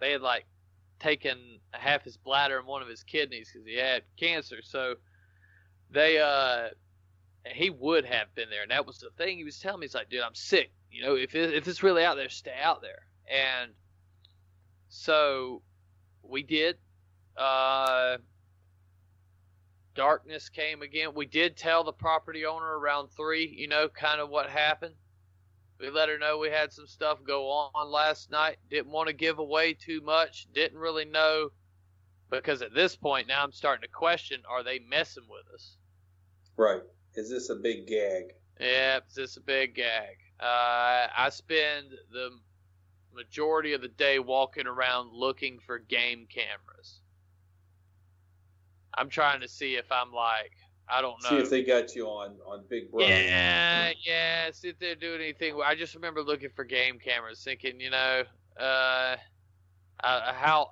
they 0.00 0.12
had 0.12 0.20
like 0.20 0.46
taken 0.98 1.60
half 1.70 2.02
his 2.02 2.16
bladder 2.16 2.58
and 2.58 2.66
one 2.66 2.82
of 2.82 2.88
his 2.88 3.04
kidneys 3.04 3.50
because 3.52 3.66
he 3.66 3.76
had 3.76 4.02
cancer. 4.18 4.56
So 4.62 4.94
they 5.90 6.18
uh, 6.18 6.70
he 7.46 7.70
would 7.70 8.04
have 8.04 8.34
been 8.34 8.50
there, 8.50 8.62
and 8.62 8.72
that 8.72 8.86
was 8.86 8.98
the 8.98 9.10
thing 9.16 9.38
he 9.38 9.44
was 9.44 9.60
telling 9.60 9.80
me. 9.80 9.86
He's 9.86 9.94
like, 9.94 10.10
dude, 10.10 10.22
I'm 10.22 10.34
sick. 10.34 10.72
You 10.92 11.02
know, 11.02 11.14
if 11.16 11.34
it, 11.34 11.54
if 11.54 11.66
it's 11.66 11.82
really 11.82 12.04
out 12.04 12.16
there, 12.16 12.28
stay 12.28 12.54
out 12.62 12.82
there. 12.82 13.06
And 13.30 13.72
so 14.88 15.62
we 16.22 16.42
did. 16.42 16.76
Uh, 17.36 18.18
darkness 19.94 20.48
came 20.48 20.82
again. 20.82 21.14
We 21.14 21.26
did 21.26 21.56
tell 21.56 21.84
the 21.84 21.92
property 21.92 22.44
owner 22.44 22.78
around 22.78 23.08
three, 23.08 23.46
you 23.46 23.68
know, 23.68 23.88
kind 23.88 24.20
of 24.20 24.28
what 24.28 24.48
happened. 24.50 24.94
We 25.80 25.90
let 25.90 26.08
her 26.08 26.18
know 26.18 26.38
we 26.38 26.50
had 26.50 26.72
some 26.72 26.86
stuff 26.86 27.18
go 27.26 27.48
on 27.48 27.90
last 27.90 28.30
night. 28.30 28.58
Didn't 28.70 28.92
want 28.92 29.08
to 29.08 29.14
give 29.14 29.38
away 29.38 29.74
too 29.74 30.00
much. 30.00 30.46
Didn't 30.54 30.78
really 30.78 31.04
know 31.04 31.48
because 32.30 32.62
at 32.62 32.72
this 32.72 32.94
point 32.94 33.26
now 33.26 33.42
I'm 33.42 33.52
starting 33.52 33.82
to 33.82 33.88
question: 33.88 34.42
Are 34.48 34.62
they 34.62 34.78
messing 34.78 35.24
with 35.28 35.52
us? 35.52 35.76
Right. 36.56 36.82
Is 37.14 37.30
this 37.30 37.50
a 37.50 37.56
big 37.56 37.86
gag? 37.86 38.34
Yeah, 38.60 38.98
it's 38.98 39.14
just 39.16 39.36
a 39.36 39.40
big 39.40 39.74
gag. 39.74 40.18
Uh, 40.42 41.06
I 41.16 41.28
spend 41.30 41.90
the 42.10 42.30
majority 43.14 43.74
of 43.74 43.82
the 43.82 43.88
day 43.88 44.18
walking 44.18 44.66
around 44.66 45.12
looking 45.12 45.58
for 45.60 45.78
game 45.78 46.26
cameras. 46.28 47.00
I'm 48.94 49.08
trying 49.08 49.40
to 49.40 49.48
see 49.48 49.76
if 49.76 49.90
I'm 49.90 50.12
like 50.12 50.52
I 50.88 51.00
don't 51.00 51.22
know. 51.22 51.30
See 51.30 51.36
if 51.36 51.50
they 51.50 51.62
got 51.62 51.94
you 51.94 52.06
on 52.06 52.36
on 52.46 52.64
Big 52.68 52.90
Brother. 52.90 53.10
Yeah, 53.10 53.92
yeah. 54.04 54.50
See 54.52 54.68
if 54.68 54.78
they're 54.78 54.94
doing 54.94 55.20
anything. 55.22 55.58
I 55.64 55.74
just 55.74 55.94
remember 55.94 56.22
looking 56.22 56.50
for 56.50 56.64
game 56.64 56.98
cameras, 56.98 57.42
thinking, 57.42 57.80
you 57.80 57.90
know, 57.90 58.24
uh, 58.60 59.16
uh, 60.04 60.32
how 60.34 60.68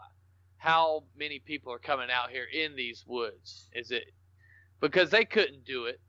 how 0.58 1.04
many 1.16 1.38
people 1.38 1.72
are 1.72 1.78
coming 1.78 2.08
out 2.10 2.30
here 2.30 2.44
in 2.52 2.76
these 2.76 3.04
woods? 3.06 3.68
Is 3.72 3.90
it 3.90 4.12
because 4.80 5.10
they 5.10 5.24
couldn't 5.24 5.64
do 5.64 5.86
it, 5.86 6.00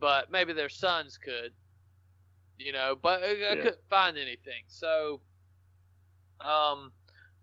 but 0.00 0.32
maybe 0.32 0.52
their 0.52 0.68
sons 0.68 1.16
could, 1.16 1.52
you 2.60 2.72
know? 2.72 2.96
But 3.00 3.22
I, 3.22 3.30
I 3.30 3.34
Yeah. 3.34 3.54
couldn't 3.56 3.88
find 3.88 4.18
anything. 4.18 4.62
So, 4.68 5.20
um, 6.40 6.92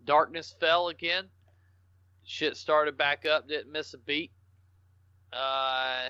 darkness 0.04 0.54
fell 0.60 0.88
again. 0.88 1.28
Shit 2.24 2.56
started 2.56 2.96
back 2.96 3.24
up. 3.26 3.48
Didn't 3.48 3.72
miss 3.72 3.94
a 3.94 3.98
beat. 3.98 4.32
Uh, 5.32 6.08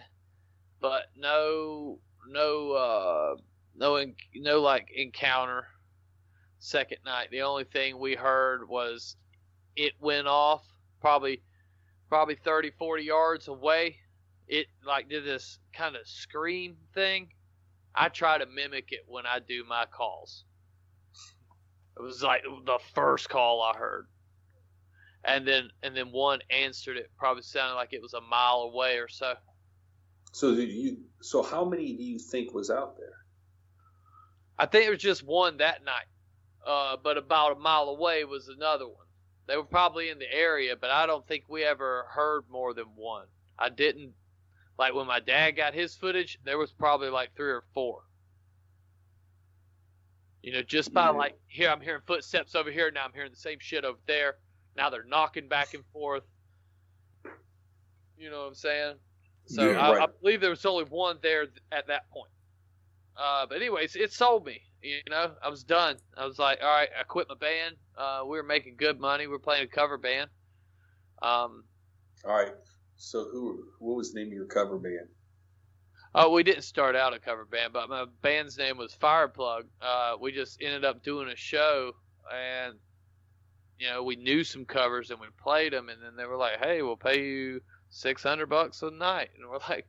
but 0.81 1.05
no, 1.17 1.99
no, 2.29 2.73
uh, 2.73 3.37
no, 3.77 4.05
no, 4.35 4.61
like 4.61 4.91
encounter. 4.95 5.67
Second 6.61 6.99
night, 7.05 7.31
the 7.31 7.43
only 7.43 7.65
thing 7.65 7.99
we 7.99 8.15
heard 8.17 8.69
was 8.69 9.17
it 9.77 9.93
went 10.01 10.27
off 10.27 10.65
probably, 11.01 11.41
probably 12.09 12.35
30, 12.35 12.73
40 12.73 13.05
yards 13.05 13.47
away. 13.49 13.97
It 14.49 14.67
like 14.85 15.09
did 15.09 15.25
this 15.25 15.59
kind 15.73 15.95
of 15.95 16.07
scream 16.07 16.77
thing. 16.95 17.29
I 17.99 18.09
try 18.09 18.39
to 18.39 18.47
mimic 18.47 18.93
it 18.93 19.05
when 19.07 19.27
I 19.27 19.41
do 19.41 19.65
my 19.69 19.87
calls. 19.87 20.45
It 21.99 22.03
was 22.03 22.23
like 22.23 22.43
the 22.65 22.79
first 22.95 23.29
call 23.29 23.63
I 23.63 23.77
heard 23.77 24.07
and 25.25 25.47
then 25.47 25.69
and 25.83 25.97
then 25.97 26.11
one 26.13 26.41
answered 26.51 26.97
it 26.97 27.11
probably 27.17 27.43
sounded 27.43 27.75
like 27.75 27.93
it 27.93 28.03
was 28.03 28.15
a 28.15 28.21
mile 28.21 28.71
away 28.73 28.99
or 28.99 29.09
so 29.09 29.35
So 30.33 30.53
you? 30.53 30.99
So 31.21 31.43
how 31.43 31.65
many 31.65 31.93
do 31.95 32.03
you 32.05 32.19
think 32.19 32.55
was 32.55 32.71
out 32.71 32.97
there? 32.97 33.15
i 34.59 34.67
think 34.67 34.87
it 34.87 34.91
was 34.91 34.99
just 34.99 35.23
one 35.25 35.59
that 35.59 35.85
night 35.85 36.07
uh, 36.67 36.97
but 37.03 37.17
about 37.17 37.57
a 37.57 37.61
mile 37.61 37.85
away 37.85 38.25
was 38.25 38.49
another 38.49 38.87
one 38.87 39.07
they 39.47 39.57
were 39.57 39.65
probably 39.65 40.09
in 40.11 40.19
the 40.19 40.33
area 40.33 40.75
but 40.81 40.91
i 40.91 41.07
don't 41.07 41.27
think 41.27 41.45
we 41.49 41.65
ever 41.65 42.07
heard 42.11 42.43
more 42.51 42.75
than 42.75 42.87
one 42.97 43.27
i 43.59 43.69
didn't 43.69 44.13
like 44.79 44.95
when 44.95 45.07
my 45.07 45.21
dad 45.21 45.53
got 45.53 45.75
his 45.75 45.95
footage 45.95 46.39
there 46.45 46.59
was 46.59 46.73
probably 46.73 47.11
like 47.11 47.35
three 47.37 47.51
or 47.51 47.65
four. 47.75 48.03
You 50.43 50.53
know 50.53 50.63
just 50.63 50.95
by 50.95 51.07
Yeah. 51.07 51.11
like 51.11 51.35
here 51.49 51.69
i'm 51.71 51.81
hearing 51.81 52.03
footsteps 52.07 52.55
over 52.55 52.71
here. 52.71 52.91
Now 52.91 53.05
i'm 53.05 53.13
hearing 53.13 53.31
the 53.31 53.37
same 53.37 53.59
shit 53.61 53.85
over 53.85 53.99
there. 54.07 54.35
Now 54.77 54.91
they're 54.91 55.05
knocking 55.05 55.49
back 55.49 55.75
and 55.75 55.85
forth. 55.93 56.25
You 58.17 58.31
know 58.31 58.41
what 58.41 58.49
i'm 58.49 58.55
saying? 58.55 58.97
So 59.47 59.71
Yeah, 59.71 59.79
I, 59.79 59.93
right. 59.93 60.03
I 60.03 60.07
believe 60.23 60.41
there 60.41 60.51
was 60.51 60.65
only 60.67 60.85
one 60.85 61.19
there 61.23 61.47
th- 61.47 61.59
at 61.73 61.87
that 61.89 62.09
point. 62.11 62.31
Uh, 63.17 63.47
but 63.49 63.57
anyways 63.57 63.97
it 63.97 64.13
sold 64.13 64.45
me 64.47 64.63
you 64.81 64.99
know? 65.11 65.33
I 65.43 65.49
was 65.49 65.65
done. 65.65 65.97
I 66.17 66.25
was 66.25 66.39
like 66.39 66.61
all 66.63 66.69
right 66.69 66.89
i 66.99 67.03
quit 67.03 67.27
my 67.29 67.35
band. 67.35 67.77
Uh, 67.97 68.23
we 68.25 68.37
were 68.37 68.45
making 68.45 68.77
good 68.77 69.01
money. 69.01 69.27
We 69.27 69.35
are 69.35 69.41
playing 69.41 69.65
a 69.65 69.69
cover 69.69 69.99
band. 69.99 70.31
Um, 71.21 71.65
All 72.25 72.33
right. 72.33 72.53
So 72.99 73.29
who? 73.31 73.65
What 73.79 73.97
was 73.97 74.13
the 74.13 74.19
name 74.19 74.29
of 74.29 74.35
your 74.35 74.47
cover 74.47 74.77
band? 74.77 75.09
Oh, 76.15 76.33
we 76.33 76.43
didn't 76.43 76.63
start 76.63 76.97
out 76.97 77.15
a 77.15 77.21
cover 77.21 77.45
band, 77.45 77.73
but 77.73 77.89
my 77.89 78.07
band's 78.23 78.59
name 78.59 78.77
was 78.77 78.95
Fireplug. 79.01 79.65
Uh, 79.81 80.17
we 80.21 80.33
just 80.33 80.61
ended 80.61 80.85
up 80.85 81.03
doing 81.05 81.29
a 81.29 81.37
show, 81.37 81.93
and 82.35 82.75
you 83.79 83.89
know 83.89 84.03
we 84.03 84.17
knew 84.17 84.43
some 84.43 84.65
covers 84.65 85.11
and 85.11 85.21
we 85.21 85.29
played 85.41 85.73
them, 85.73 85.89
and 85.89 86.03
then 86.03 86.17
they 86.17 86.27
were 86.27 86.37
like, 86.37 86.59
"Hey, 86.59 86.83
we'll 86.83 86.97
pay 86.97 87.25
you 87.25 87.61
six 87.89 88.23
hundred 88.23 88.47
bucks 88.47 88.83
a 88.83 88.91
night," 88.91 89.31
and 89.39 89.49
we're 89.49 89.61
like, 89.69 89.87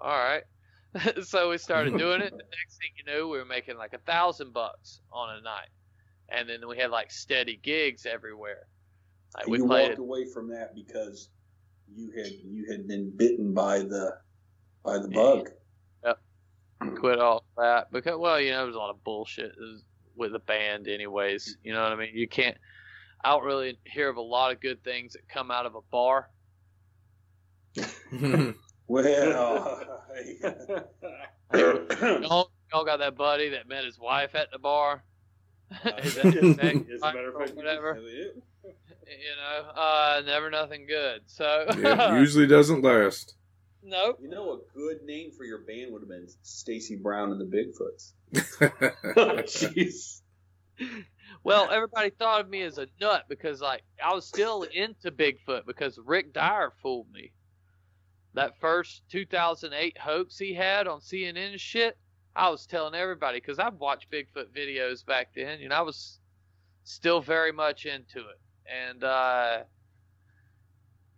"All 0.00 0.10
right." 0.10 0.42
so 1.22 1.50
we 1.50 1.58
started 1.58 1.92
doing 1.98 2.22
it. 2.22 2.30
The 2.30 2.38
next 2.38 2.78
thing 2.78 2.90
you 2.96 3.12
knew, 3.12 3.28
we 3.28 3.38
were 3.38 3.44
making 3.44 3.76
like 3.76 3.92
a 3.92 3.98
thousand 3.98 4.52
bucks 4.52 5.00
on 5.12 5.36
a 5.36 5.40
night, 5.42 5.70
and 6.28 6.48
then 6.48 6.66
we 6.66 6.76
had 6.76 6.90
like 6.90 7.12
steady 7.12 7.56
gigs 7.62 8.04
everywhere. 8.04 8.66
Like 9.36 9.44
And 9.44 9.52
we 9.52 9.58
you 9.58 9.64
walked 9.64 9.98
away 9.98 10.24
from 10.24 10.48
that 10.48 10.74
because 10.74 11.28
you 11.94 12.10
had 12.16 12.32
you 12.44 12.70
had 12.70 12.86
been 12.88 13.10
bitten 13.16 13.52
by 13.54 13.78
the 13.80 14.16
by 14.84 14.98
the 14.98 15.08
bug. 15.08 15.50
Yep. 16.04 16.18
Quit 16.96 17.18
all 17.18 17.44
that 17.56 17.90
because 17.92 18.16
well 18.18 18.40
you 18.40 18.50
know 18.52 18.64
there's 18.64 18.76
a 18.76 18.78
lot 18.78 18.90
of 18.90 19.02
bullshit 19.04 19.52
with 20.16 20.32
the 20.32 20.38
band 20.40 20.88
anyways 20.88 21.56
you 21.62 21.72
know 21.72 21.82
what 21.82 21.92
i 21.92 21.96
mean? 21.96 22.10
You 22.14 22.28
can't 22.28 22.56
i 23.24 23.30
don't 23.30 23.44
really 23.44 23.78
hear 23.84 24.08
of 24.08 24.16
a 24.16 24.20
lot 24.20 24.52
of 24.52 24.60
good 24.60 24.82
things 24.84 25.12
that 25.14 25.28
come 25.28 25.50
out 25.50 25.66
of 25.66 25.74
a 25.74 25.80
bar. 25.90 26.30
Well, 28.90 29.04
y'all, 31.52 32.50
y'all 32.72 32.84
got 32.84 32.98
that 33.00 33.16
buddy 33.16 33.50
that 33.50 33.68
met 33.68 33.84
his 33.84 33.98
wife 33.98 34.34
at 34.34 34.50
the 34.50 34.58
bar? 34.58 35.02
Uh, 35.84 35.90
is 36.02 36.14
that- 36.14 36.24
is 36.26 36.56
that 36.56 36.74
as 36.74 37.02
a 37.02 37.04
matter 37.04 37.28
of 37.28 37.36
fact, 37.38 37.54
whatever 37.54 37.98
you 39.10 39.36
know 39.36 39.70
uh 39.70 40.22
never 40.24 40.50
nothing 40.50 40.86
good 40.86 41.22
so 41.26 41.66
yeah, 41.78 42.16
usually 42.18 42.46
doesn't 42.46 42.82
last. 42.82 43.34
nope 43.82 44.18
you 44.20 44.28
know, 44.28 44.52
a 44.52 44.58
good 44.76 45.02
name 45.04 45.30
for 45.30 45.44
your 45.44 45.58
band 45.58 45.92
would 45.92 46.02
have 46.02 46.08
been 46.08 46.26
Stacy 46.42 46.96
Brown 46.96 47.32
and 47.32 47.40
the 47.40 47.44
Bigfoots. 47.44 48.12
Jeez. 48.34 50.20
Well, 51.44 51.70
everybody 51.70 52.10
thought 52.10 52.42
of 52.42 52.48
me 52.48 52.62
as 52.62 52.78
a 52.78 52.88
nut 53.00 53.24
because 53.28 53.60
like 53.60 53.82
I 54.04 54.12
was 54.14 54.26
still 54.26 54.62
into 54.62 55.10
Bigfoot 55.10 55.66
because 55.66 55.98
Rick 56.04 56.32
Dyer 56.32 56.72
fooled 56.82 57.10
me. 57.12 57.32
That 58.34 58.60
first 58.60 59.02
2008 59.10 59.98
hoax 59.98 60.38
he 60.38 60.54
had 60.54 60.86
on 60.86 61.00
CNN 61.00 61.52
and 61.52 61.60
shit, 61.60 61.96
I 62.36 62.50
was 62.50 62.66
telling 62.66 62.94
everybody 62.94 63.38
because 63.40 63.58
I've 63.58 63.74
watched 63.74 64.10
Bigfoot 64.10 64.54
videos 64.54 65.04
back 65.04 65.30
then, 65.34 65.60
and 65.60 65.72
I 65.72 65.82
was 65.82 66.20
still 66.84 67.20
very 67.20 67.52
much 67.52 67.86
into 67.86 68.20
it. 68.20 68.40
And 68.68 69.02
uh, 69.02 69.58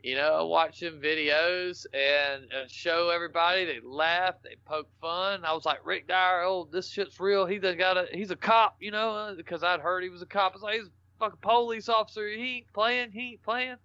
you 0.02 0.14
know, 0.14 0.46
watching 0.46 0.94
videos 0.94 1.86
and, 1.92 2.44
and 2.52 2.70
show 2.70 3.10
everybody. 3.10 3.64
They 3.64 3.80
laugh, 3.82 4.36
they 4.42 4.56
poke 4.64 4.88
fun. 5.00 5.44
I 5.44 5.52
was 5.52 5.64
like, 5.64 5.84
Rick 5.84 6.08
Dyer, 6.08 6.42
oh, 6.42 6.68
this 6.70 6.88
shit's 6.88 7.18
real. 7.20 7.46
He 7.46 7.58
done 7.58 7.76
got 7.76 7.96
a, 7.96 8.06
he's 8.12 8.30
a 8.30 8.36
cop, 8.36 8.76
you 8.80 8.90
know, 8.90 9.10
uh, 9.10 9.34
because 9.34 9.62
I'd 9.62 9.80
heard 9.80 10.02
he 10.02 10.08
was 10.08 10.22
a 10.22 10.26
cop. 10.26 10.52
I 10.52 10.54
was 10.54 10.62
like, 10.62 10.76
he's 10.76 10.86
a 10.86 10.90
fucking 11.18 11.38
police 11.42 11.88
officer. 11.88 12.28
He 12.28 12.56
ain't 12.58 12.72
playing, 12.72 13.12
he 13.12 13.32
ain't 13.32 13.42
playing. 13.42 13.76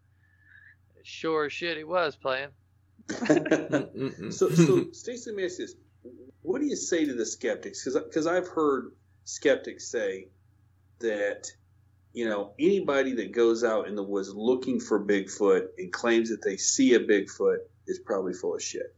Sure 1.03 1.45
as 1.45 1.53
shit, 1.53 1.77
he 1.77 1.83
was 1.83 2.15
playing. 2.15 2.49
So, 4.31 4.49
so 4.49 4.91
Stacy, 4.91 5.29
let 5.29 5.37
me 5.37 5.45
ask 5.45 5.59
you 5.59 5.67
this: 5.67 5.75
What 6.41 6.61
do 6.61 6.67
you 6.67 6.75
say 6.75 7.05
to 7.05 7.13
the 7.13 7.25
skeptics? 7.25 7.85
Because 7.85 8.25
I've 8.25 8.47
heard 8.47 8.93
skeptics 9.25 9.87
say 9.87 10.29
that 10.99 11.45
you 12.15 12.27
know 12.27 12.53
anybody 12.57 13.13
that 13.15 13.33
goes 13.33 13.63
out 13.63 13.87
in 13.87 13.95
the 13.95 14.03
woods 14.03 14.33
looking 14.33 14.79
for 14.79 15.03
Bigfoot 15.03 15.67
and 15.77 15.91
claims 15.91 16.29
that 16.29 16.41
they 16.41 16.55
see 16.55 16.93
a 16.93 16.99
Bigfoot 16.99 17.57
is 17.87 17.99
probably 17.99 18.33
full 18.33 18.55
of 18.55 18.63
shit. 18.63 18.95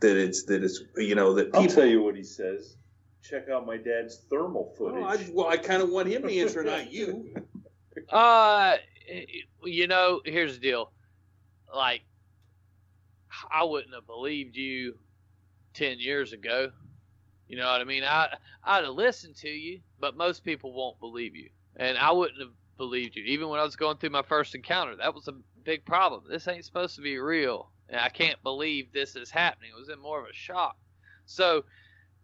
That 0.00 0.16
it's 0.18 0.44
that 0.44 0.62
it's 0.62 0.82
you 0.96 1.14
know 1.14 1.34
that 1.34 1.54
I'll 1.54 1.66
tell 1.66 1.86
you 1.86 2.02
what 2.02 2.16
he 2.16 2.22
says. 2.22 2.76
Check 3.22 3.48
out 3.48 3.66
my 3.66 3.78
dad's 3.78 4.18
thermal 4.30 4.74
footage. 4.76 5.00
Well, 5.00 5.10
I, 5.10 5.30
well, 5.32 5.48
I 5.48 5.56
kind 5.56 5.82
of 5.82 5.90
want 5.90 6.08
him 6.08 6.22
to 6.22 6.38
answer, 6.38 6.62
not 6.62 6.92
you. 6.92 7.34
Uh, 8.08 8.76
you 9.64 9.86
know, 9.88 10.20
here's 10.24 10.54
the 10.54 10.60
deal. 10.60 10.92
Like, 11.74 12.02
I 13.52 13.64
wouldn't 13.64 13.94
have 13.94 14.06
believed 14.06 14.56
you 14.56 14.96
ten 15.74 15.98
years 15.98 16.32
ago. 16.32 16.70
You 17.48 17.56
know 17.56 17.66
what 17.66 17.80
I 17.80 17.84
mean? 17.84 18.04
I 18.04 18.36
I'd 18.64 18.84
have 18.84 18.94
listened 18.94 19.36
to 19.38 19.48
you, 19.48 19.80
but 19.98 20.16
most 20.16 20.44
people 20.44 20.72
won't 20.72 20.98
believe 21.00 21.34
you, 21.34 21.50
and 21.80 21.96
I 21.96 22.12
wouldn't 22.12 22.38
have 22.38 22.52
believed 22.76 23.16
you 23.16 23.24
even 23.24 23.48
when 23.48 23.58
I 23.58 23.64
was 23.64 23.74
going 23.74 23.96
through 23.96 24.10
my 24.10 24.22
first 24.22 24.54
encounter. 24.54 24.94
That 24.96 25.14
was 25.14 25.26
a 25.28 25.34
big 25.64 25.84
problem. 25.84 26.24
This 26.28 26.46
ain't 26.46 26.64
supposed 26.64 26.94
to 26.96 27.00
be 27.00 27.18
real, 27.18 27.70
and 27.88 27.98
I 27.98 28.10
can't 28.10 28.40
believe 28.42 28.92
this 28.92 29.16
is 29.16 29.30
happening. 29.30 29.70
It 29.74 29.80
was 29.80 29.88
in 29.88 29.98
more 29.98 30.20
of 30.20 30.26
a 30.26 30.34
shock. 30.34 30.76
So, 31.24 31.64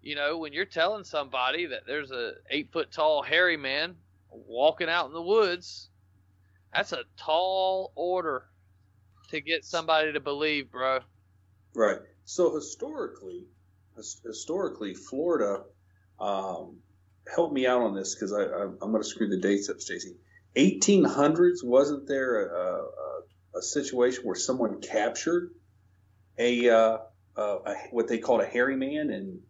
you 0.03 0.15
know, 0.15 0.37
when 0.39 0.53
you're 0.53 0.67
telling 0.67 1.05
somebody 1.05 1.67
that 1.67 1.83
there's 1.87 2.11
a 2.11 2.33
eight 2.51 2.71
foot 2.71 2.93
tall 2.93 3.23
hairy 3.23 3.57
man 3.57 3.97
walking 4.31 4.91
out 4.91 5.07
in 5.07 5.15
the 5.15 5.23
woods, 5.23 5.89
that's 6.73 6.93
a 6.93 7.05
tall 7.17 7.93
order 7.95 8.45
to 9.31 9.41
get 9.41 9.65
somebody 9.65 10.13
to 10.13 10.21
believe, 10.21 10.71
bro. 10.71 11.01
Right. 11.75 11.99
So 12.27 12.55
historically, 12.55 13.47
historically, 13.97 14.95
Florida, 14.95 15.63
um, 16.21 16.77
help 17.33 17.53
me 17.53 17.67
out 17.67 17.83
on 17.83 17.95
this 17.95 18.15
because 18.15 18.33
I, 18.33 18.43
I, 18.43 18.63
I'm 18.65 18.91
going 18.91 19.03
to 19.03 19.09
screw 19.09 19.29
the 19.29 19.39
dates 19.39 19.69
up, 19.69 19.81
Stacy. 19.81 20.17
1800s 20.57 21.63
wasn't 21.63 22.09
there 22.09 22.47
a, 22.47 22.79
a, 22.79 23.59
a 23.59 23.63
situation 23.63 24.25
where 24.25 24.37
someone 24.37 24.81
captured 24.81 25.51
a, 26.39 26.71
uh, 26.71 26.99
uh, 27.37 27.59
a 27.67 27.75
what 27.91 28.09
they 28.09 28.19
called 28.19 28.41
a 28.41 28.47
hairy 28.47 28.77
man 28.77 29.11
and 29.11 29.41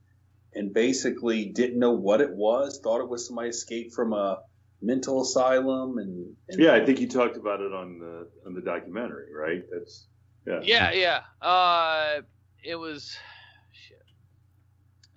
and 0.54 0.72
basically 0.72 1.44
didn't 1.44 1.78
know 1.78 1.92
what 1.92 2.20
it 2.20 2.30
was, 2.30 2.80
thought 2.82 3.00
it 3.00 3.08
was 3.08 3.26
somebody 3.26 3.50
escaped 3.50 3.94
from 3.94 4.14
a 4.14 4.40
mental 4.80 5.22
asylum 5.22 5.98
and, 5.98 6.34
and 6.48 6.60
Yeah, 6.60 6.74
I 6.74 6.84
think 6.84 6.98
you 6.98 7.08
talked 7.08 7.36
about 7.36 7.60
it 7.60 7.72
on 7.72 7.98
the 7.98 8.28
on 8.46 8.54
the 8.54 8.62
documentary, 8.62 9.34
right? 9.34 9.62
That's 9.70 10.06
yeah. 10.46 10.60
Yeah, 10.62 10.92
yeah. 10.92 11.46
Uh, 11.46 12.22
it 12.64 12.76
was 12.76 13.16
shit, 13.16 13.35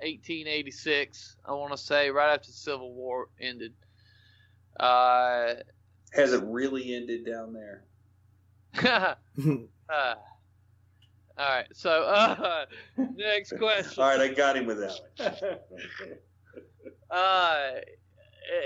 1886. 0.02 1.38
I 1.46 1.54
want 1.54 1.72
to 1.72 1.78
say 1.78 2.10
right 2.10 2.34
after 2.34 2.48
the 2.48 2.54
Civil 2.54 2.94
War 2.94 3.28
ended. 3.40 3.74
Uh, 4.80 5.56
has 6.14 6.34
it 6.34 6.44
really 6.46 6.96
ended 6.96 7.26
down 7.26 7.54
there? 7.54 7.84
uh, 8.84 9.16
all 9.90 10.16
right. 11.38 11.68
So, 11.74 11.90
uh, 11.90 12.66
next 13.16 13.58
question. 13.58 14.04
All 14.04 14.10
right, 14.10 14.20
I 14.20 14.34
got 14.34 14.58
him 14.58 14.66
with 14.66 14.80
that 14.80 15.00
one. 15.18 15.58
Uh, 17.12 17.72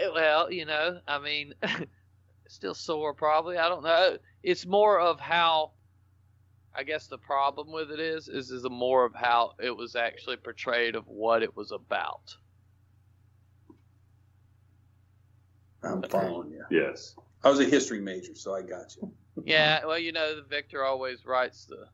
eh, 0.01 0.09
well, 0.13 0.51
you 0.51 0.65
know, 0.65 0.99
I 1.07 1.17
mean, 1.17 1.53
still 2.49 2.73
sore 2.73 3.13
probably. 3.13 3.57
I 3.57 3.69
don't 3.69 3.84
know. 3.84 4.17
It's 4.43 4.65
more 4.65 4.99
of 4.99 5.19
how. 5.19 5.71
I 6.76 6.84
guess 6.84 7.07
the 7.07 7.19
problem 7.19 7.71
with 7.71 7.91
it 7.91 7.99
is, 7.99 8.28
is 8.28 8.49
is 8.49 8.67
more 8.69 9.05
of 9.05 9.13
how 9.13 9.51
it 9.61 9.76
was 9.76 9.95
actually 9.95 10.38
portrayed 10.38 10.95
of 10.95 11.07
what 11.07 11.43
it 11.43 11.55
was 11.55 11.71
about. 11.71 12.36
I'm 15.84 16.01
following 16.03 16.51
you. 16.51 16.63
Yes. 16.71 17.15
I 17.43 17.49
was 17.49 17.59
a 17.59 17.65
history 17.65 17.99
major, 17.99 18.34
so 18.36 18.55
I 18.55 18.61
got 18.61 18.95
you. 18.95 19.13
Yeah, 19.43 19.86
well, 19.86 19.99
you 19.99 20.13
know, 20.13 20.36
the 20.36 20.43
victor 20.43 20.84
always 20.84 21.26
writes 21.26 21.65
the, 21.65 21.86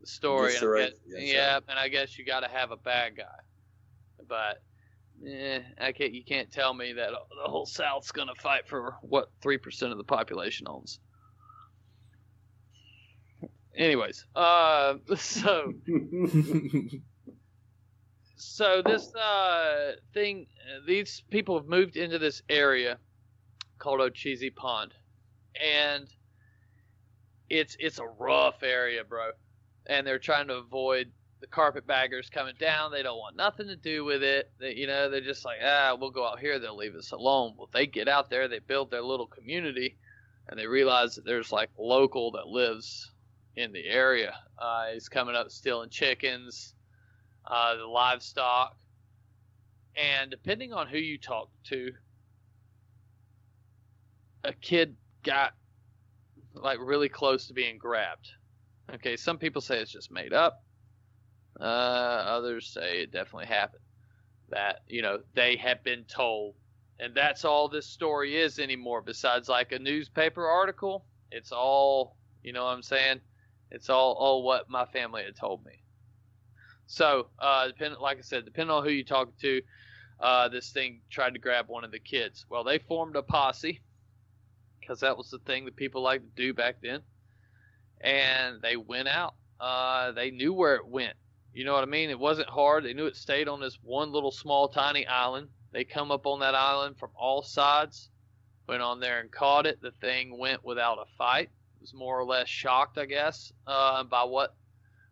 the 0.00 0.06
story, 0.06 0.52
Yes, 0.54 0.62
and 0.62 0.72
I 0.72 0.78
guess, 0.78 0.92
Yes, 1.06 1.22
yeah, 1.32 1.58
sir. 1.58 1.64
and 1.68 1.78
I 1.78 1.88
guess 1.88 2.18
you 2.18 2.24
got 2.24 2.40
to 2.40 2.48
have 2.48 2.72
a 2.72 2.76
bad 2.76 3.16
guy, 3.16 3.24
but 4.28 4.62
eh, 5.26 5.60
I 5.78 5.92
can't. 5.92 6.12
You 6.12 6.24
can't 6.24 6.50
tell 6.50 6.74
me 6.74 6.94
that 6.94 7.10
the 7.10 7.50
whole 7.50 7.66
South's 7.66 8.10
gonna 8.10 8.34
fight 8.34 8.66
for 8.66 8.96
what 9.02 9.30
three 9.40 9.58
percent 9.58 9.92
of 9.92 9.98
the 9.98 10.04
population 10.04 10.66
owns. 10.68 10.98
Anyways, 13.76 14.24
uh, 14.34 14.94
so 15.16 15.72
so 18.36 18.82
this 18.82 19.14
uh 19.14 19.92
thing, 20.14 20.46
these 20.86 21.22
people 21.30 21.58
have 21.58 21.68
moved 21.68 21.96
into 21.96 22.18
this 22.18 22.42
area 22.48 22.98
called 23.78 24.00
Ocheesee 24.00 24.54
Pond, 24.54 24.94
and 25.62 26.06
it's 27.50 27.76
it's 27.78 27.98
a 27.98 28.06
rough 28.06 28.62
area, 28.62 29.04
bro. 29.04 29.30
And 29.88 30.06
they're 30.06 30.18
trying 30.18 30.48
to 30.48 30.54
avoid 30.54 31.12
the 31.40 31.46
carpetbaggers 31.46 32.30
coming 32.30 32.54
down. 32.58 32.90
They 32.90 33.02
don't 33.02 33.18
want 33.18 33.36
nothing 33.36 33.68
to 33.68 33.76
do 33.76 34.04
with 34.04 34.22
it. 34.22 34.50
They, 34.58 34.74
you 34.74 34.86
know, 34.86 35.10
they're 35.10 35.20
just 35.20 35.44
like, 35.44 35.58
ah, 35.62 35.96
we'll 36.00 36.10
go 36.10 36.26
out 36.26 36.40
here. 36.40 36.58
They'll 36.58 36.76
leave 36.76 36.96
us 36.96 37.12
alone. 37.12 37.54
Well, 37.56 37.68
they 37.72 37.86
get 37.86 38.08
out 38.08 38.30
there. 38.30 38.48
They 38.48 38.58
build 38.58 38.90
their 38.90 39.02
little 39.02 39.26
community, 39.26 39.98
and 40.48 40.58
they 40.58 40.66
realize 40.66 41.14
that 41.16 41.26
there's 41.26 41.52
like 41.52 41.70
local 41.78 42.32
that 42.32 42.48
lives 42.48 43.12
in 43.56 43.72
the 43.72 43.84
area. 43.86 44.34
Uh, 44.58 44.86
he's 44.92 45.08
coming 45.08 45.34
up 45.34 45.50
stealing 45.50 45.90
chickens, 45.90 46.74
uh, 47.46 47.76
the 47.76 47.86
livestock, 47.86 48.76
and 49.96 50.30
depending 50.30 50.72
on 50.72 50.86
who 50.86 50.98
you 50.98 51.18
talk 51.18 51.48
to, 51.64 51.90
a 54.44 54.52
kid 54.52 54.94
got 55.22 55.54
like 56.54 56.78
really 56.80 57.08
close 57.08 57.46
to 57.46 57.54
being 57.54 57.78
grabbed. 57.78 58.28
Okay, 58.94 59.16
some 59.16 59.38
people 59.38 59.60
say 59.60 59.80
it's 59.80 59.90
just 59.90 60.10
made 60.10 60.32
up. 60.32 60.62
Uh, 61.58 61.64
others 61.64 62.68
say 62.68 63.02
it 63.02 63.10
definitely 63.10 63.46
happened. 63.46 63.82
That 64.50 64.80
you 64.86 65.02
know 65.02 65.18
they 65.34 65.56
have 65.56 65.82
been 65.82 66.04
told, 66.04 66.54
and 67.00 67.14
that's 67.14 67.44
all 67.44 67.68
this 67.68 67.86
story 67.86 68.36
is 68.36 68.58
anymore. 68.58 69.00
Besides 69.00 69.48
like 69.48 69.72
a 69.72 69.78
newspaper 69.78 70.46
article, 70.46 71.06
it's 71.32 71.52
all 71.52 72.16
you 72.44 72.52
know. 72.52 72.64
what 72.64 72.74
I'm 72.74 72.82
saying 72.82 73.20
it's 73.70 73.90
all 73.90 74.12
all 74.14 74.42
what 74.42 74.68
my 74.68 74.84
family 74.86 75.24
had 75.24 75.36
told 75.36 75.64
me. 75.64 75.82
So, 76.86 77.28
uh, 77.38 77.66
depending, 77.68 78.00
like 78.00 78.18
I 78.18 78.22
said, 78.22 78.44
depending 78.44 78.74
on 78.74 78.84
who 78.84 78.90
you 78.90 79.04
talk 79.04 79.36
to, 79.38 79.60
uh, 80.20 80.48
this 80.48 80.70
thing 80.70 81.00
tried 81.10 81.34
to 81.34 81.40
grab 81.40 81.66
one 81.68 81.84
of 81.84 81.90
the 81.90 81.98
kids. 81.98 82.46
Well, 82.48 82.64
they 82.64 82.78
formed 82.78 83.16
a 83.16 83.22
posse 83.22 83.80
because 84.80 85.00
that 85.00 85.16
was 85.16 85.30
the 85.30 85.38
thing 85.40 85.64
that 85.64 85.76
people 85.76 86.02
liked 86.02 86.24
to 86.24 86.42
do 86.42 86.54
back 86.54 86.76
then. 86.80 87.02
And 88.00 88.62
they 88.62 88.76
went 88.76 89.08
out. 89.08 89.34
Uh, 89.58 90.12
they 90.12 90.30
knew 90.30 90.52
where 90.52 90.76
it 90.76 90.86
went. 90.86 91.16
You 91.52 91.64
know 91.64 91.72
what 91.72 91.82
I 91.82 91.86
mean? 91.86 92.10
It 92.10 92.18
wasn't 92.18 92.48
hard. 92.48 92.84
They 92.84 92.92
knew 92.92 93.06
it 93.06 93.16
stayed 93.16 93.48
on 93.48 93.60
this 93.60 93.78
one 93.82 94.12
little 94.12 94.30
small 94.30 94.68
tiny 94.68 95.06
island. 95.06 95.48
They 95.72 95.84
come 95.84 96.10
up 96.10 96.26
on 96.26 96.40
that 96.40 96.54
island 96.54 96.98
from 96.98 97.10
all 97.18 97.42
sides, 97.42 98.10
went 98.68 98.82
on 98.82 99.00
there 99.00 99.20
and 99.20 99.32
caught 99.32 99.66
it. 99.66 99.80
The 99.80 99.90
thing 99.90 100.38
went 100.38 100.64
without 100.64 100.98
a 100.98 101.06
fight. 101.18 101.50
Was 101.86 101.94
more 101.94 102.18
or 102.18 102.24
less 102.24 102.48
shocked, 102.48 102.98
I 102.98 103.04
guess, 103.04 103.52
uh, 103.64 104.02
by 104.02 104.24
what 104.24 104.56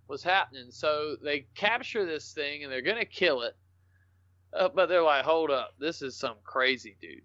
was 0.09 0.25
happening. 0.25 0.73
So 0.73 1.15
they 1.23 1.47
capture 1.55 2.05
this 2.05 2.33
thing 2.33 2.65
and 2.65 2.73
they're 2.73 2.83
gonna 2.83 3.05
kill 3.05 3.43
it. 3.43 3.57
Uh, 4.53 4.71
but 4.75 4.89
they're 4.89 5.01
like, 5.03 5.25
hold 5.25 5.53
up, 5.53 5.75
this 5.79 6.03
is 6.03 6.17
some 6.17 6.35
crazy 6.43 6.97
dude. 7.01 7.23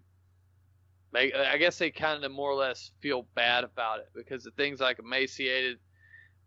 They, 1.12 1.32
I 1.32 1.56
guess 1.56 1.78
they 1.78 1.90
kind 1.90 2.24
of 2.24 2.30
more 2.30 2.52
or 2.52 2.54
less 2.54 2.92
feel 3.00 3.26
bad 3.34 3.64
about 3.64 3.98
it 3.98 4.10
because 4.14 4.44
the 4.44 4.52
thing's 4.52 4.78
like 4.78 5.00
emaciated, 5.00 5.78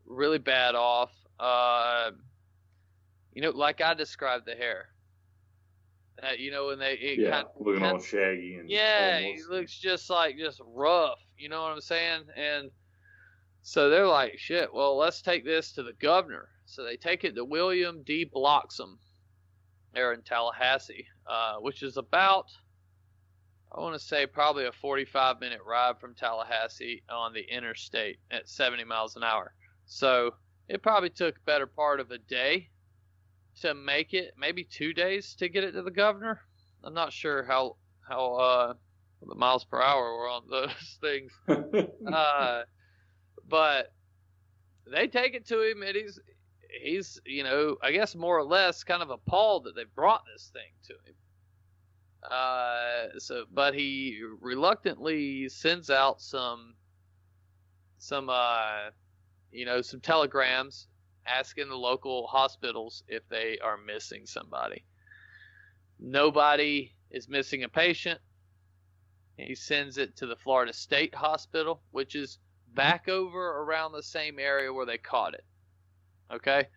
really 0.05 0.37
bad 0.37 0.75
off. 0.75 1.11
Uh, 1.37 2.11
you 3.33 3.41
know, 3.41 3.49
like 3.49 3.81
I 3.81 3.93
described 3.95 4.45
the 4.45 4.55
hair. 4.55 4.87
Uh, 6.21 6.27
you 6.37 6.51
know, 6.51 6.67
when 6.67 6.79
they 6.79 6.93
it 6.93 7.19
yeah, 7.19 7.31
kind 7.31 7.47
looking 7.59 7.81
kind- 7.81 7.97
all 7.97 8.01
shaggy 8.01 8.55
and 8.55 8.69
yeah, 8.69 9.19
he 9.19 9.41
looks 9.49 9.77
just 9.77 10.09
like 10.09 10.37
just 10.37 10.61
rough. 10.65 11.19
You 11.37 11.49
know 11.49 11.63
what 11.63 11.71
I'm 11.73 11.81
saying? 11.81 12.21
And 12.37 12.71
so 13.63 13.89
they're 13.89 14.07
like, 14.07 14.37
shit. 14.37 14.73
Well, 14.73 14.97
let's 14.97 15.21
take 15.21 15.45
this 15.45 15.71
to 15.73 15.83
the 15.83 15.93
governor. 15.93 16.49
So 16.65 16.83
they 16.83 16.97
take 16.97 17.23
it 17.23 17.33
to 17.35 17.45
William 17.45 18.03
D. 18.03 18.25
Bloxham, 18.25 18.99
there 19.93 20.11
in 20.11 20.21
Tallahassee, 20.21 21.07
uh, 21.25 21.55
which 21.55 21.81
is 21.81 21.95
about, 21.95 22.47
I 23.71 23.79
want 23.79 23.93
to 23.93 24.05
say, 24.05 24.27
probably 24.27 24.65
a 24.65 24.71
45 24.73 25.39
minute 25.39 25.61
ride 25.65 25.97
from 25.97 26.13
Tallahassee 26.13 27.03
on 27.09 27.31
the 27.31 27.41
interstate 27.49 28.17
at 28.31 28.49
70 28.49 28.83
miles 28.83 29.15
an 29.15 29.23
hour. 29.23 29.53
So 29.85 30.35
it 30.67 30.83
probably 30.83 31.09
took 31.09 31.43
better 31.45 31.65
part 31.65 32.01
of 32.01 32.11
a 32.11 32.17
day 32.17 32.69
to 33.61 33.73
make 33.73 34.13
it, 34.13 34.33
maybe 34.37 34.65
two 34.65 34.93
days 34.93 35.35
to 35.35 35.47
get 35.47 35.63
it 35.63 35.71
to 35.71 35.83
the 35.83 35.91
governor. 35.91 36.41
I'm 36.83 36.93
not 36.93 37.13
sure 37.13 37.43
how 37.43 37.77
how 38.05 38.33
uh, 38.35 38.73
the 39.21 39.35
miles 39.35 39.63
per 39.63 39.81
hour 39.81 40.17
were 40.17 40.27
on 40.27 40.43
those 40.49 40.97
things. 40.99 41.31
Uh, 42.13 42.63
but 43.47 43.93
they 44.91 45.07
take 45.07 45.33
it 45.33 45.47
to 45.47 45.61
him, 45.61 45.83
and 45.83 45.95
he's 45.95 46.19
he's 46.81 47.19
you 47.25 47.43
know 47.43 47.77
I 47.81 47.91
guess 47.91 48.15
more 48.15 48.37
or 48.37 48.43
less 48.43 48.83
kind 48.83 49.01
of 49.01 49.09
appalled 49.09 49.65
that 49.65 49.75
they 49.75 49.85
brought 49.95 50.23
this 50.31 50.51
thing 50.53 50.71
to 50.87 50.93
him. 50.93 51.15
Uh, 52.29 53.19
so 53.19 53.45
but 53.53 53.73
he 53.73 54.21
reluctantly 54.39 55.49
sends 55.49 55.89
out 55.89 56.21
some 56.21 56.73
some 57.97 58.29
uh 58.29 58.89
you 59.51 59.65
know 59.65 59.81
some 59.81 59.99
telegrams 59.99 60.87
asking 61.25 61.69
the 61.69 61.75
local 61.75 62.27
hospitals 62.27 63.03
if 63.07 63.27
they 63.29 63.57
are 63.63 63.77
missing 63.77 64.25
somebody. 64.25 64.83
Nobody 65.99 66.93
is 67.11 67.29
missing 67.29 67.63
a 67.63 67.69
patient. 67.69 68.19
He 69.37 69.55
sends 69.55 69.97
it 69.97 70.15
to 70.17 70.27
the 70.27 70.35
Florida 70.35 70.73
State 70.73 71.15
Hospital, 71.15 71.81
which 71.91 72.15
is 72.15 72.39
back 72.73 73.07
over 73.07 73.61
around 73.61 73.91
the 73.91 74.03
same 74.03 74.39
area 74.39 74.71
where 74.73 74.85
they 74.85 74.97
caught 74.97 75.33
it. 75.33 75.45
Okay. 76.31 76.67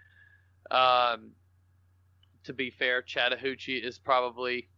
Um, 0.71 1.33
to 2.45 2.53
be 2.53 2.71
fair, 2.71 3.03
Chattahoochee 3.03 3.79
is 3.79 3.99
probably 3.99 4.69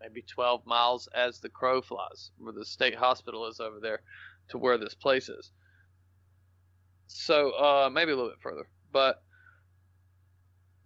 maybe 0.00 0.22
12 0.22 0.66
miles 0.66 1.08
as 1.14 1.40
the 1.40 1.48
crow 1.48 1.82
flies, 1.82 2.30
where 2.38 2.52
the 2.52 2.64
state 2.64 2.94
hospital 2.94 3.46
is 3.46 3.60
over 3.60 3.78
there, 3.80 4.00
to 4.48 4.58
where 4.58 4.78
this 4.78 4.94
place 4.94 5.28
is. 5.28 5.52
So 7.06 7.50
uh, 7.50 7.90
maybe 7.92 8.12
a 8.12 8.16
little 8.16 8.30
bit 8.30 8.40
further, 8.40 8.68
but 8.92 9.22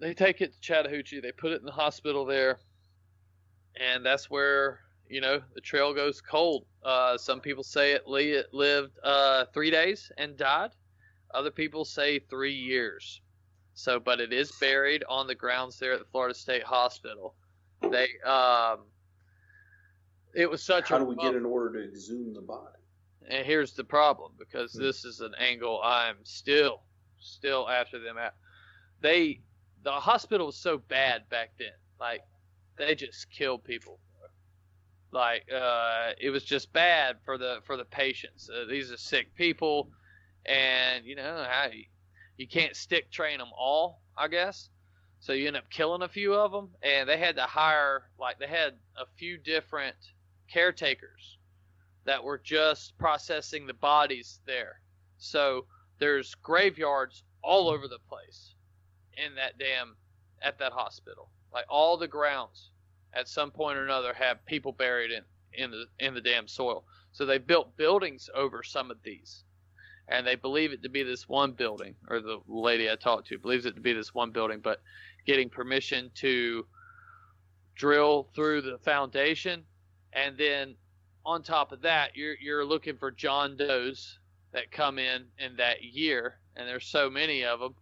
they 0.01 0.15
take 0.15 0.41
it 0.41 0.53
to 0.53 0.61
Chattahoochee, 0.61 1.21
they 1.21 1.33
put 1.33 1.53
it 1.53 1.61
in 1.61 1.67
the 1.67 1.73
hospital 1.73 2.25
there, 2.25 2.59
and 3.81 4.05
that's 4.05 4.31
where 4.31 4.81
you 5.09 5.21
know 5.21 5.41
the 5.55 5.61
trail 5.61 5.95
goes 5.95 6.21
cold. 6.21 6.67
Uh, 6.85 7.16
some 7.16 7.41
people 7.41 7.64
say 7.64 7.93
it, 7.93 8.07
li- 8.07 8.32
it 8.32 8.53
lived 8.53 8.99
uh, 9.03 9.47
three 9.55 9.70
days 9.70 10.12
and 10.18 10.37
died. 10.37 10.70
Other 11.32 11.51
people 11.51 11.85
say 11.85 12.18
three 12.18 12.55
years. 12.55 13.20
So, 13.74 13.99
but 13.99 14.20
it 14.20 14.32
is 14.32 14.53
buried 14.53 15.05
on 15.09 15.26
the 15.26 15.35
grounds 15.35 15.78
there 15.78 15.93
at 15.95 15.99
the 16.01 16.05
Florida 16.07 16.35
State 16.35 16.62
Hospital. 16.62 17.35
They, 17.82 18.09
um, 18.24 18.80
it 20.35 20.51
was 20.51 20.62
such 20.62 20.91
a 20.91 20.95
How 20.95 20.99
a 20.99 21.01
do 21.01 21.07
we 21.07 21.16
get 21.16 21.35
an 21.35 21.45
order 21.45 21.80
to 21.80 21.89
exhume 21.89 22.35
the 22.35 22.43
body? 22.43 22.78
and 23.28 23.47
here's 23.47 23.72
the 23.72 23.85
problem 23.85 24.32
because 24.39 24.72
this 24.72 25.05
is 25.05 25.20
an 25.20 25.35
angle 25.39 25.80
I'm 25.82 26.16
still 26.24 26.82
still 27.18 27.68
after 27.68 27.99
them 27.99 28.18
at. 28.18 28.35
They 29.01 29.41
the 29.82 29.93
hospital 29.93 30.47
was 30.47 30.57
so 30.57 30.78
bad 30.78 31.28
back 31.28 31.53
then. 31.59 31.72
Like 32.01 32.22
they 32.76 32.95
just 32.95 33.30
killed 33.30 33.64
people. 33.64 33.99
Like 35.15 35.47
uh, 35.55 36.11
it 36.21 36.31
was 36.31 36.43
just 36.43 36.73
bad 36.73 37.19
for 37.25 37.39
the 37.39 37.61
for 37.65 37.77
the 37.77 37.85
patients. 37.85 38.51
Uh, 38.51 38.65
these 38.69 38.91
are 38.91 38.97
sick 38.97 39.33
people, 39.37 39.89
and 40.45 41.07
you 41.07 41.15
know 41.15 41.47
how 41.49 41.69
you, 41.73 41.85
you 42.37 42.49
can't 42.49 42.75
stick 42.75 43.12
train 43.12 43.39
them 43.39 43.51
all, 43.57 44.03
I 44.19 44.27
guess. 44.27 44.69
So 45.21 45.33
you 45.33 45.47
end 45.47 45.57
up 45.57 45.71
killing 45.71 46.03
a 46.03 46.09
few 46.09 46.35
of 46.35 46.51
them, 46.51 46.71
and 46.83 47.09
they 47.09 47.17
had 47.17 47.37
to 47.37 47.43
hire 47.43 48.11
like 48.19 48.41
they 48.41 48.49
had 48.49 48.75
a 48.97 49.07
few 49.17 49.39
different 49.39 49.95
caretakers 50.53 51.39
that 52.05 52.25
were 52.25 52.39
just 52.39 52.99
processing 52.99 53.69
the 53.69 53.75
bodies 53.75 54.41
there. 54.47 54.81
So 55.19 55.67
there's 56.01 56.35
graveyards 56.35 57.23
all 57.41 57.69
over 57.69 57.87
the 57.87 58.01
place 58.09 58.57
in 59.17 59.37
that 59.37 59.59
damn 59.59 59.95
at 60.43 60.59
that 60.59 60.73
hospital. 60.73 61.31
Like 61.53 61.67
all 61.69 61.97
the 61.97 62.09
grounds 62.09 62.73
at 63.15 63.29
some 63.29 63.51
point 63.51 63.79
or 63.79 63.85
another 63.85 64.12
have 64.15 64.45
people 64.47 64.73
buried 64.73 65.11
in 65.11 65.23
in 65.53 65.71
the 65.71 65.87
in 65.99 66.15
the 66.15 66.21
damn 66.21 66.49
soil. 66.49 66.85
So 67.12 67.25
they 67.25 67.39
built 67.39 67.77
buildings 67.77 68.29
over 68.35 68.62
some 68.62 68.91
of 68.91 68.99
these. 69.03 69.45
And 70.09 70.27
they 70.27 70.35
believe 70.35 70.73
it 70.73 70.83
to 70.83 70.91
be 70.91 71.03
this 71.03 71.29
one 71.29 71.53
building, 71.53 71.95
or 72.11 72.21
the 72.21 72.41
lady 72.47 72.91
I 72.91 72.97
talked 72.97 73.29
to 73.29 73.39
believes 73.39 73.65
it 73.65 73.75
to 73.75 73.81
be 73.81 73.95
this 73.95 74.12
one 74.15 74.33
building, 74.33 74.61
but 74.62 74.83
getting 75.25 75.49
permission 75.49 76.11
to 76.17 76.67
drill 77.75 78.29
through 78.35 78.61
the 78.61 78.79
foundation, 78.79 79.65
and 80.12 80.37
then 80.37 80.75
on 81.25 81.43
top 81.43 81.73
of 81.73 81.81
that, 81.83 82.17
you're 82.17 82.37
you're 82.39 82.65
looking 82.67 82.99
for 82.99 83.11
John 83.11 83.57
Does 83.57 84.19
that 84.53 84.71
come 84.71 84.99
in 84.99 85.25
in 85.39 85.57
that 85.57 85.83
year, 85.83 86.39
and 86.57 86.69
there's 86.69 86.87
so 86.87 87.09
many 87.09 87.45
of 87.45 87.61
them. 87.61 87.75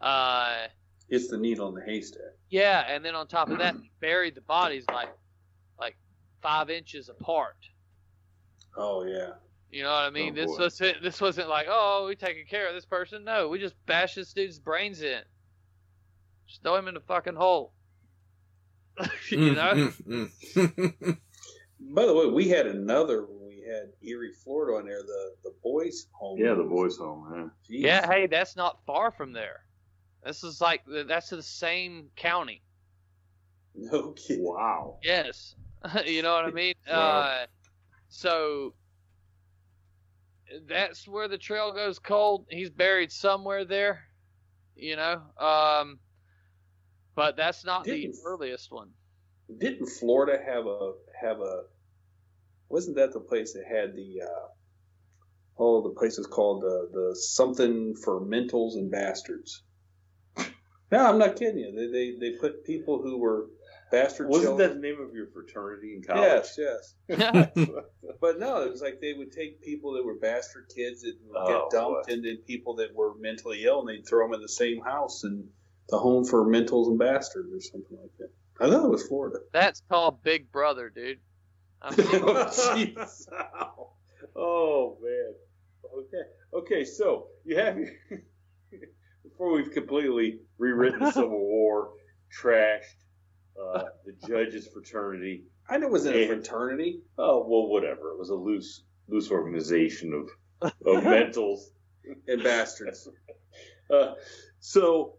Uh, 0.00 0.66
It's 1.08 1.28
the 1.28 1.36
needle 1.36 1.68
in 1.68 1.74
the 1.74 1.84
haystack. 1.84 2.34
yeah, 2.48 2.84
and 2.88 3.04
then 3.04 3.14
on 3.14 3.26
top 3.26 3.50
of 3.50 3.58
that, 3.58 3.74
buried 4.00 4.34
the 4.34 4.40
bodies 4.40 4.84
like 4.90 5.10
like 5.78 5.96
five 6.40 6.70
inches 6.70 7.08
apart. 7.08 7.56
Oh 8.76 9.04
yeah. 9.04 9.32
You 9.70 9.82
know 9.82 9.90
what 9.90 10.02
I 10.02 10.10
mean? 10.10 10.32
Oh, 10.32 10.36
this 10.36 10.56
boy. 10.56 10.64
wasn't 10.64 11.02
this 11.02 11.20
wasn't 11.20 11.48
like, 11.48 11.66
oh, 11.68 12.06
we 12.06 12.14
taking 12.14 12.46
care 12.46 12.68
of 12.68 12.74
this 12.74 12.84
person. 12.84 13.24
No, 13.24 13.48
we 13.48 13.58
just 13.58 13.74
bash 13.86 14.14
this 14.14 14.32
dude's 14.32 14.58
brains 14.58 15.00
in. 15.00 15.22
Just 16.46 16.62
throw 16.62 16.76
him 16.76 16.88
in 16.88 16.94
the 16.94 17.00
fucking 17.00 17.36
hole. 17.36 17.72
you 19.30 19.54
know? 19.54 19.72
Mm, 19.72 20.02
mm, 20.54 20.94
mm. 20.98 21.18
By 21.94 22.06
the 22.06 22.14
way, 22.14 22.26
we 22.26 22.48
had 22.48 22.66
another 22.66 23.24
when 23.24 23.48
we 23.48 23.64
had 23.66 23.88
Erie, 24.02 24.32
Florida 24.44 24.78
on 24.78 24.86
there, 24.86 25.02
the 25.02 25.34
the 25.42 25.54
boys' 25.62 26.06
home. 26.12 26.38
Yeah, 26.38 26.54
the 26.54 26.64
boys' 26.64 26.98
home. 26.98 27.26
Yeah. 27.34 27.76
Jeez. 27.76 27.82
Yeah, 27.82 28.06
hey, 28.06 28.26
that's 28.26 28.56
not 28.56 28.84
far 28.86 29.10
from 29.10 29.32
there. 29.32 29.60
This 30.24 30.44
is 30.44 30.60
like 30.60 30.82
that's 31.06 31.30
the 31.30 31.42
same 31.42 32.08
county. 32.16 32.62
No 33.74 34.12
kidding. 34.12 34.44
Wow. 34.44 34.98
Yes. 35.02 35.54
you 36.06 36.22
know 36.22 36.34
what 36.34 36.44
I 36.44 36.50
mean? 36.50 36.74
Wow. 36.88 36.96
Uh, 37.20 37.46
so 38.08 38.74
that's 40.68 41.08
where 41.08 41.28
the 41.28 41.38
trail 41.38 41.72
goes 41.72 41.98
cold. 41.98 42.46
He's 42.50 42.70
buried 42.70 43.10
somewhere 43.10 43.64
there, 43.64 44.04
you 44.76 44.96
know. 44.96 45.22
Um, 45.38 45.98
but 47.14 47.36
that's 47.36 47.64
not 47.64 47.84
the 47.84 48.02
Didn't- 48.02 48.16
earliest 48.24 48.70
one. 48.70 48.90
Didn't 49.58 49.86
Florida 49.86 50.42
have 50.44 50.66
a 50.66 50.92
have 51.20 51.40
a? 51.40 51.62
Wasn't 52.68 52.96
that 52.96 53.12
the 53.12 53.20
place 53.20 53.52
that 53.52 53.64
had 53.66 53.94
the? 53.94 54.22
Uh, 54.22 54.48
oh, 55.58 55.82
the 55.82 55.90
place 55.90 56.16
is 56.16 56.26
called 56.26 56.62
the 56.62 56.88
the 56.92 57.16
something 57.16 57.94
for 57.96 58.20
mentals 58.20 58.74
and 58.74 58.90
bastards. 58.90 59.62
No, 60.92 61.06
I'm 61.06 61.18
not 61.18 61.36
kidding 61.36 61.58
you. 61.58 61.72
They 61.74 61.88
they, 61.88 62.18
they 62.32 62.38
put 62.38 62.64
people 62.64 63.00
who 63.02 63.18
were 63.18 63.46
bastard 63.90 64.28
Wasn't 64.28 64.58
that 64.58 64.74
the 64.74 64.80
name 64.80 65.00
of 65.00 65.14
your 65.14 65.26
fraternity 65.28 65.94
in 65.96 66.02
college? 66.02 66.48
Yes, 66.56 66.94
yes. 67.08 67.08
But 68.20 68.38
no, 68.38 68.62
it 68.62 68.70
was 68.70 68.80
like 68.82 69.00
they 69.00 69.14
would 69.14 69.32
take 69.32 69.60
people 69.62 69.94
that 69.94 70.04
were 70.04 70.14
bastard 70.14 70.70
kids 70.74 71.02
that 71.02 71.14
would 71.26 71.36
Oh, 71.36 71.48
get 71.48 71.70
dumped, 71.76 72.08
and 72.10 72.24
then 72.24 72.36
people 72.46 72.76
that 72.76 72.94
were 72.94 73.14
mentally 73.18 73.64
ill, 73.64 73.80
and 73.80 73.88
they'd 73.88 74.06
throw 74.06 74.24
them 74.24 74.34
in 74.34 74.40
the 74.40 74.48
same 74.48 74.80
house 74.80 75.24
and 75.24 75.48
the 75.88 75.98
home 75.98 76.24
for 76.24 76.46
mentals 76.46 76.86
and 76.86 76.98
bastards 76.98 77.52
or 77.52 77.60
something 77.60 77.98
like 78.00 78.16
that. 78.18 78.30
I 78.60 78.70
thought 78.70 78.84
it 78.84 78.90
was 78.90 79.06
Florida. 79.08 79.40
That's 79.52 79.82
called 79.88 80.22
Big 80.22 80.52
Brother, 80.52 80.88
dude. 80.88 81.18
Oh, 81.82 83.90
oh 84.36 84.98
man. 85.02 85.34
Okay. 85.98 86.22
Okay. 86.54 86.84
So 86.84 87.26
you 87.44 87.56
have 87.56 87.76
your 89.42 89.50
before 89.50 89.56
we've 89.56 89.72
completely 89.72 90.40
rewritten 90.58 91.00
the 91.00 91.10
Civil 91.12 91.38
War, 91.38 91.90
trashed 92.32 93.04
uh, 93.60 93.84
the 94.04 94.14
judges' 94.26 94.68
fraternity. 94.68 95.44
I 95.68 95.78
know 95.78 95.86
it 95.86 95.92
was 95.92 96.06
in 96.06 96.14
a 96.14 96.26
fraternity. 96.26 97.00
Oh 97.18 97.44
well, 97.46 97.68
whatever. 97.68 98.10
It 98.10 98.18
was 98.18 98.30
a 98.30 98.34
loose, 98.34 98.82
loose 99.08 99.30
organization 99.30 100.12
of 100.12 100.72
of 100.86 101.04
mentals. 101.04 101.60
And 102.26 102.42
bastards. 102.42 103.08
Uh, 103.92 104.14
so, 104.58 105.16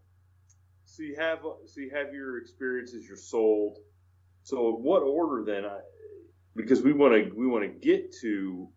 so 0.84 1.02
you 1.04 1.14
have 1.16 1.38
so 1.42 1.80
you 1.80 1.90
have 1.94 2.12
your 2.12 2.38
experiences. 2.38 3.06
You're 3.06 3.16
sold. 3.16 3.78
So, 4.42 4.70
in 4.70 4.82
what 4.82 5.02
order 5.02 5.44
then? 5.44 5.64
I, 5.64 5.78
because 6.56 6.82
we 6.82 6.92
want 6.92 7.14
to 7.14 7.32
we 7.36 7.46
want 7.46 7.62
to 7.62 7.68
get 7.68 8.12
to 8.22 8.68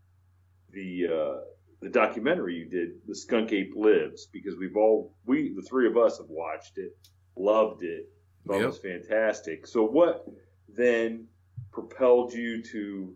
the 0.71 1.07
uh, 1.11 1.37
the 1.81 1.89
documentary 1.89 2.55
you 2.55 2.65
did, 2.65 3.01
the 3.07 3.15
Skunk 3.15 3.51
Ape 3.53 3.73
Lives, 3.75 4.27
because 4.33 4.55
we've 4.57 4.75
all 4.75 5.13
we 5.25 5.53
the 5.55 5.61
three 5.61 5.87
of 5.87 5.97
us 5.97 6.17
have 6.17 6.29
watched 6.29 6.77
it, 6.77 6.97
loved 7.35 7.83
it, 7.83 8.09
thought 8.47 8.61
it 8.61 8.65
was 8.65 8.79
fantastic. 8.79 9.67
So, 9.67 9.83
what 9.83 10.25
then 10.69 11.27
propelled 11.71 12.33
you 12.33 12.63
to 12.63 13.15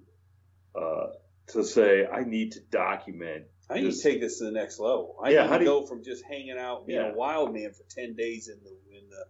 uh, 0.76 1.08
to 1.48 1.64
say 1.64 2.06
I 2.06 2.24
need 2.24 2.52
to 2.54 2.60
document? 2.72 3.46
I 3.70 3.76
need 3.80 3.92
to 3.94 4.02
take 4.04 4.20
this 4.22 4.40
to 4.40 4.46
the 4.46 4.52
next 4.52 4.80
level. 4.80 5.16
I 5.24 5.30
Yeah, 5.30 5.44
need 5.44 5.52
to 5.54 5.58
do 5.60 5.64
you- 5.64 5.70
go 5.70 5.86
from 5.86 6.04
just 6.04 6.24
hanging 6.26 6.58
out, 6.58 6.86
being 6.86 7.00
Yeah. 7.00 7.14
a 7.14 7.16
wild 7.16 7.54
man 7.54 7.72
for 7.72 7.84
ten 7.90 8.16
days 8.16 8.48
in 8.50 8.60
the 8.64 8.98
in 8.98 9.10
the 9.10 9.26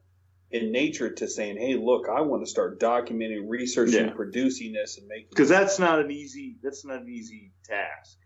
in 0.59 0.71
nature 0.73 1.09
to 1.09 1.27
saying, 1.29 1.57
"Hey, 1.57 1.75
look, 1.75 2.09
I 2.09 2.21
want 2.21 2.43
to 2.43 2.49
start 2.49 2.77
documenting, 2.79 3.45
researching, 3.47 4.07
Yeah. 4.07 4.13
producing 4.13 4.73
this, 4.73 4.97
and 4.97 5.07
making." 5.07 5.27
Because 5.29 5.47
that's 5.47 5.79
not 5.79 5.99
an 6.03 6.11
easy 6.11 6.57
that's 6.61 6.83
not 6.83 7.01
an 7.03 7.07
easy 7.09 7.53
task 7.63 8.17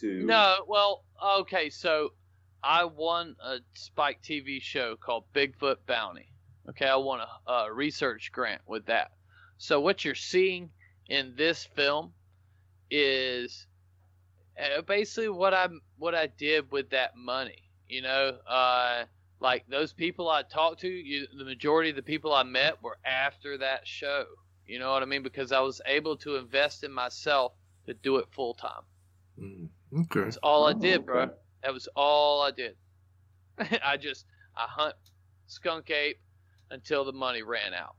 to 0.00 0.24
No, 0.24 0.56
well, 0.66 1.04
okay, 1.40 1.70
so 1.70 2.12
I 2.62 2.84
won 2.84 3.36
a 3.42 3.58
Spike 3.74 4.20
TV 4.22 4.60
show 4.60 4.96
called 4.96 5.24
Bigfoot 5.34 5.76
Bounty. 5.86 6.32
Okay, 6.68 6.86
I 6.86 6.96
won 6.96 7.20
a, 7.20 7.50
a 7.50 7.72
research 7.72 8.30
grant 8.32 8.62
with 8.66 8.86
that. 8.86 9.12
So 9.56 9.80
what 9.80 10.04
you're 10.04 10.14
seeing 10.14 10.70
in 11.08 11.34
this 11.36 11.64
film 11.64 12.12
is 12.90 13.66
uh, 14.58 14.82
basically 14.82 15.28
what 15.28 15.54
I 15.54 15.68
what 15.98 16.14
I 16.14 16.26
did 16.26 16.70
with 16.70 16.90
that 16.90 17.16
money. 17.16 17.62
You 17.88 18.02
know, 18.02 18.38
uh, 18.46 19.04
like 19.40 19.64
those 19.68 19.92
people 19.92 20.28
I 20.28 20.42
talked 20.42 20.80
to, 20.80 20.88
you, 20.88 21.26
the 21.36 21.44
majority 21.44 21.90
of 21.90 21.96
the 21.96 22.02
people 22.02 22.34
I 22.34 22.42
met 22.42 22.82
were 22.82 22.98
after 23.04 23.58
that 23.58 23.86
show. 23.86 24.24
You 24.66 24.78
know 24.78 24.92
what 24.92 25.02
I 25.02 25.06
mean? 25.06 25.22
Because 25.22 25.52
I 25.52 25.60
was 25.60 25.80
able 25.86 26.16
to 26.18 26.36
invest 26.36 26.84
in 26.84 26.92
myself 26.92 27.52
to 27.86 27.94
do 27.94 28.16
it 28.16 28.26
full 28.30 28.54
time. 28.54 28.82
Mm, 29.40 29.68
Okay. 29.92 30.20
That's 30.24 30.36
all 30.38 30.66
I 30.66 30.72
Oh, 30.72 30.74
did, 30.74 31.04
bro. 31.04 31.24
Oh, 31.24 31.34
that 31.62 31.72
was 31.72 31.88
all 31.96 32.42
I 32.42 32.50
did. 32.50 32.76
I 33.84 33.96
just 33.96 34.26
I 34.56 34.66
hunt 34.68 34.96
skunk 35.46 35.90
ape 35.90 36.20
until 36.70 37.04
the 37.04 37.12
money 37.12 37.42
ran 37.42 37.74
out. 37.74 37.96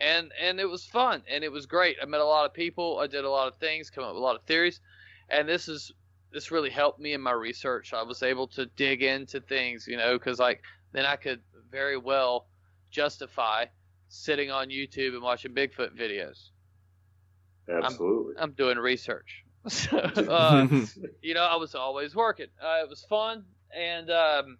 And 0.00 0.32
and 0.38 0.60
it 0.60 0.66
was 0.66 0.86
fun 0.86 1.24
and 1.28 1.42
it 1.44 1.50
was 1.50 1.66
great. 1.66 1.96
I 2.00 2.06
met 2.06 2.20
a 2.20 2.24
lot 2.24 2.46
of 2.46 2.54
people, 2.54 2.98
I 3.00 3.06
did 3.08 3.24
a 3.24 3.30
lot 3.30 3.48
of 3.48 3.56
things, 3.58 3.90
come 3.90 4.04
up 4.04 4.10
with 4.14 4.18
a 4.18 4.24
lot 4.24 4.36
of 4.36 4.44
theories. 4.44 4.80
And 5.28 5.48
this 5.48 5.68
is 5.68 5.92
this 6.30 6.50
really 6.52 6.70
helped 6.70 7.00
me 7.00 7.12
in 7.12 7.20
my 7.20 7.32
research. 7.32 7.92
I 7.92 8.02
was 8.02 8.22
able 8.22 8.46
to 8.48 8.66
dig 8.66 9.02
into 9.02 9.40
things, 9.40 9.86
you 9.88 9.96
know, 9.96 10.18
cuz 10.18 10.38
like 10.38 10.62
then 10.92 11.06
I 11.06 11.16
could 11.16 11.42
very 11.70 11.96
well 11.96 12.48
justify 12.90 13.66
sitting 14.08 14.50
on 14.50 14.68
YouTube 14.70 15.14
and 15.14 15.22
watching 15.22 15.54
Bigfoot 15.54 15.96
videos. 15.96 16.50
absolutely. 17.68 18.34
I'm 18.36 18.52
doing 18.52 18.78
research. 18.78 19.43
So, 19.68 19.96
uh, 19.96 20.66
you 21.22 21.32
know, 21.32 21.44
I 21.44 21.56
was 21.56 21.74
always 21.74 22.14
working. 22.14 22.48
Uh, 22.62 22.82
it 22.82 22.88
was 22.88 23.02
fun, 23.08 23.44
and 23.74 24.10
um, 24.10 24.58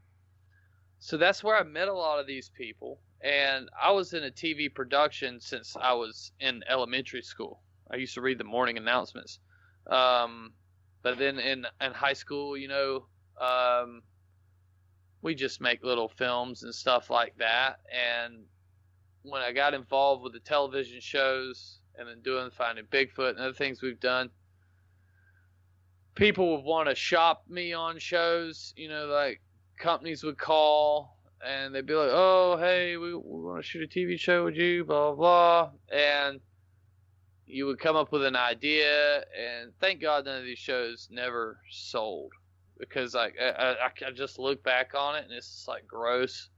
so 0.98 1.18
that's 1.18 1.44
where 1.44 1.57
I 1.57 1.62
met 1.62 1.88
a 1.88 1.92
lot 1.92 2.20
of 2.20 2.26
these 2.26 2.48
people. 2.48 3.00
And 3.22 3.68
I 3.82 3.90
was 3.90 4.14
in 4.14 4.24
a 4.24 4.30
TV 4.30 4.74
production 4.74 5.40
since 5.40 5.76
I 5.78 5.92
was 5.92 6.32
in 6.40 6.62
elementary 6.68 7.22
school. 7.22 7.61
I 7.90 7.96
used 7.96 8.14
to 8.14 8.22
read 8.22 8.38
the 8.38 8.44
morning 8.44 8.78
announcements. 8.78 9.40
Um, 9.86 10.55
but 11.02 11.18
then 11.18 11.38
in 11.38 11.66
in 11.80 11.92
high 11.92 12.14
school, 12.14 12.57
you 12.57 12.68
know, 12.68 13.07
um, 13.38 14.02
we 15.20 15.34
just 15.34 15.61
make 15.61 15.84
little 15.84 16.09
films 16.09 16.62
and 16.62 16.74
stuff 16.74 17.11
like 17.11 17.36
that. 17.38 17.80
And 17.92 18.44
when 19.22 19.42
I 19.42 19.52
got 19.52 19.74
involved 19.74 20.22
with 20.22 20.32
the 20.32 20.40
television 20.40 21.00
shows 21.00 21.80
and 21.96 22.09
then 22.09 22.20
doing 22.22 22.50
Finding 22.50 22.86
Bigfoot 22.86 23.30
and 23.30 23.38
other 23.38 23.52
things 23.52 23.82
we've 23.82 24.00
done, 24.00 24.30
people 26.15 26.57
would 26.57 26.65
want 26.65 26.89
to 26.89 26.95
shop 26.95 27.45
me 27.49 27.73
on 27.73 27.99
shows. 27.99 28.73
You 28.77 28.89
know, 28.89 29.07
like 29.07 29.41
companies 29.79 30.23
would 30.25 30.39
call 30.39 31.15
and 31.45 31.75
they'd 31.75 31.87
be 31.87 31.95
like, 31.95 32.11
"Oh, 32.12 32.57
hey, 32.59 32.97
we, 32.97 33.15
we 33.15 33.21
want 33.21 33.62
to 33.62 33.69
shoot 33.69 33.83
a 33.83 33.87
TV 33.87 34.19
show 34.19 34.45
with 34.45 34.57
you," 34.57 34.85
blah 34.85 35.12
blah 35.12 35.15
blah. 35.15 35.71
And 35.97 36.41
you 37.47 37.67
would 37.67 37.79
come 37.79 37.97
up 37.97 38.12
with 38.12 38.25
an 38.25 38.37
idea, 38.37 39.19
and 39.19 39.73
thank 39.81 40.01
God 40.01 40.25
none 40.25 40.39
of 40.39 40.45
these 40.45 40.59
shows 40.59 41.09
never 41.11 41.59
sold 41.71 42.33
because 42.79 43.15
like 43.15 43.35
I, 43.41 43.77
I, 43.85 44.09
I 44.09 44.11
just 44.12 44.39
look 44.39 44.62
back 44.65 44.93
on 44.95 45.17
it 45.17 45.25
and 45.25 45.33
it's 45.33 45.49
just 45.49 45.69
like 45.69 45.87
gross. 45.87 46.49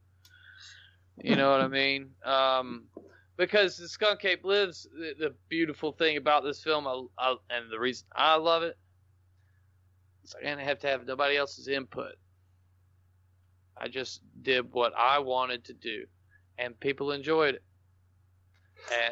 You 1.22 1.36
know 1.36 1.50
what 1.50 1.60
I 1.60 1.68
mean? 1.82 2.10
Um, 2.24 2.84
because 3.36 3.76
the 3.76 3.88
Skunk 3.88 4.24
Ape 4.24 4.44
lives. 4.44 4.86
The, 4.92 5.14
the 5.18 5.34
beautiful 5.48 5.92
thing 5.92 6.16
about 6.16 6.44
this 6.44 6.62
film, 6.62 6.86
I, 6.86 7.02
I, 7.18 7.36
and 7.50 7.70
the 7.70 7.78
reason 7.78 8.06
I 8.14 8.36
love 8.36 8.62
it, 8.62 8.78
I 10.34 10.42
didn't 10.42 10.60
have 10.66 10.78
to 10.80 10.86
have 10.88 11.06
nobody 11.06 11.36
else's 11.36 11.68
input. 11.68 12.12
I 13.76 13.88
just 13.88 14.20
did 14.42 14.72
what 14.72 14.92
I 14.96 15.18
wanted 15.18 15.64
to 15.66 15.74
do, 15.74 16.06
and 16.58 16.78
people 16.80 17.12
enjoyed 17.12 17.56
it. 17.56 17.62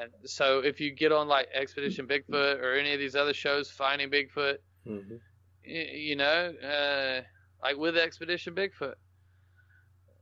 And 0.01 0.11
so, 0.25 0.61
if 0.61 0.81
you 0.81 0.91
get 0.95 1.12
on 1.12 1.29
like 1.29 1.49
Expedition 1.55 2.07
Bigfoot 2.07 2.61
or 2.62 2.75
any 2.75 2.93
of 2.93 2.99
these 3.01 3.15
other 3.17 3.35
shows, 3.35 3.71
Finding 3.71 4.11
Bigfoot, 4.11 4.57
Mm-hmm. 4.87 5.15
y- 5.67 5.91
you 5.95 6.17
know, 6.17 6.53
uh, 6.62 7.23
like 7.62 7.77
with 7.79 7.97
Expedition 7.97 8.55
Bigfoot, 8.55 8.95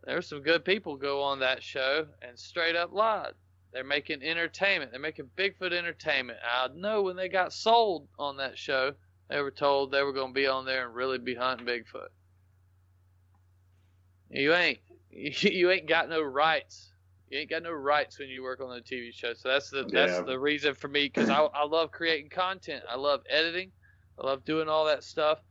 there's 0.04 0.28
some 0.28 0.42
good 0.42 0.64
people 0.64 0.96
go 0.96 1.22
on 1.22 1.40
that 1.40 1.62
show 1.62 2.06
and 2.22 2.38
straight 2.38 2.76
up 2.76 2.92
lied. 2.92 3.34
They're 3.72 3.84
making 3.84 4.22
entertainment. 4.22 4.90
They're 4.92 5.00
making 5.00 5.30
Bigfoot 5.36 5.72
entertainment. 5.72 6.38
I 6.44 6.68
know 6.74 7.02
when 7.02 7.16
they 7.16 7.28
got 7.28 7.52
sold 7.52 8.06
on 8.18 8.36
that 8.36 8.58
show, 8.58 8.92
they 9.32 9.40
were 9.40 9.50
told 9.50 9.90
they 9.90 10.02
were 10.02 10.12
going 10.12 10.28
to 10.28 10.34
be 10.34 10.46
on 10.46 10.66
there 10.66 10.86
and 10.86 10.94
really 10.94 11.18
be 11.18 11.34
hunting 11.34 11.66
Bigfoot. 11.66 12.08
You 14.30 14.54
ain't. 14.54 14.78
You 15.10 15.70
ain't 15.70 15.88
got 15.88 16.08
no 16.08 16.22
rights. 16.22 16.94
You 17.28 17.38
ain't 17.40 17.50
got 17.50 17.62
no 17.62 17.72
rights 17.72 18.18
when 18.18 18.28
you 18.30 18.42
work 18.42 18.60
on 18.60 18.76
a 18.76 18.80
TV 18.80 19.12
show. 19.12 19.34
So 19.34 19.50
that's 19.50 19.68
the 19.70 19.84
that's 19.92 20.16
Yeah. 20.16 20.22
the 20.22 20.38
reason 20.38 20.74
for 20.74 20.88
me 20.88 21.04
because 21.06 21.28
I 21.28 21.40
I 21.40 21.66
love 21.66 21.90
creating 21.90 22.30
content. 22.30 22.82
I 22.88 22.96
love 22.96 23.20
editing. 23.28 23.72
I 24.18 24.26
love 24.26 24.44
doing 24.44 24.68
all 24.68 24.86
that 24.86 25.04
stuff. 25.04 25.42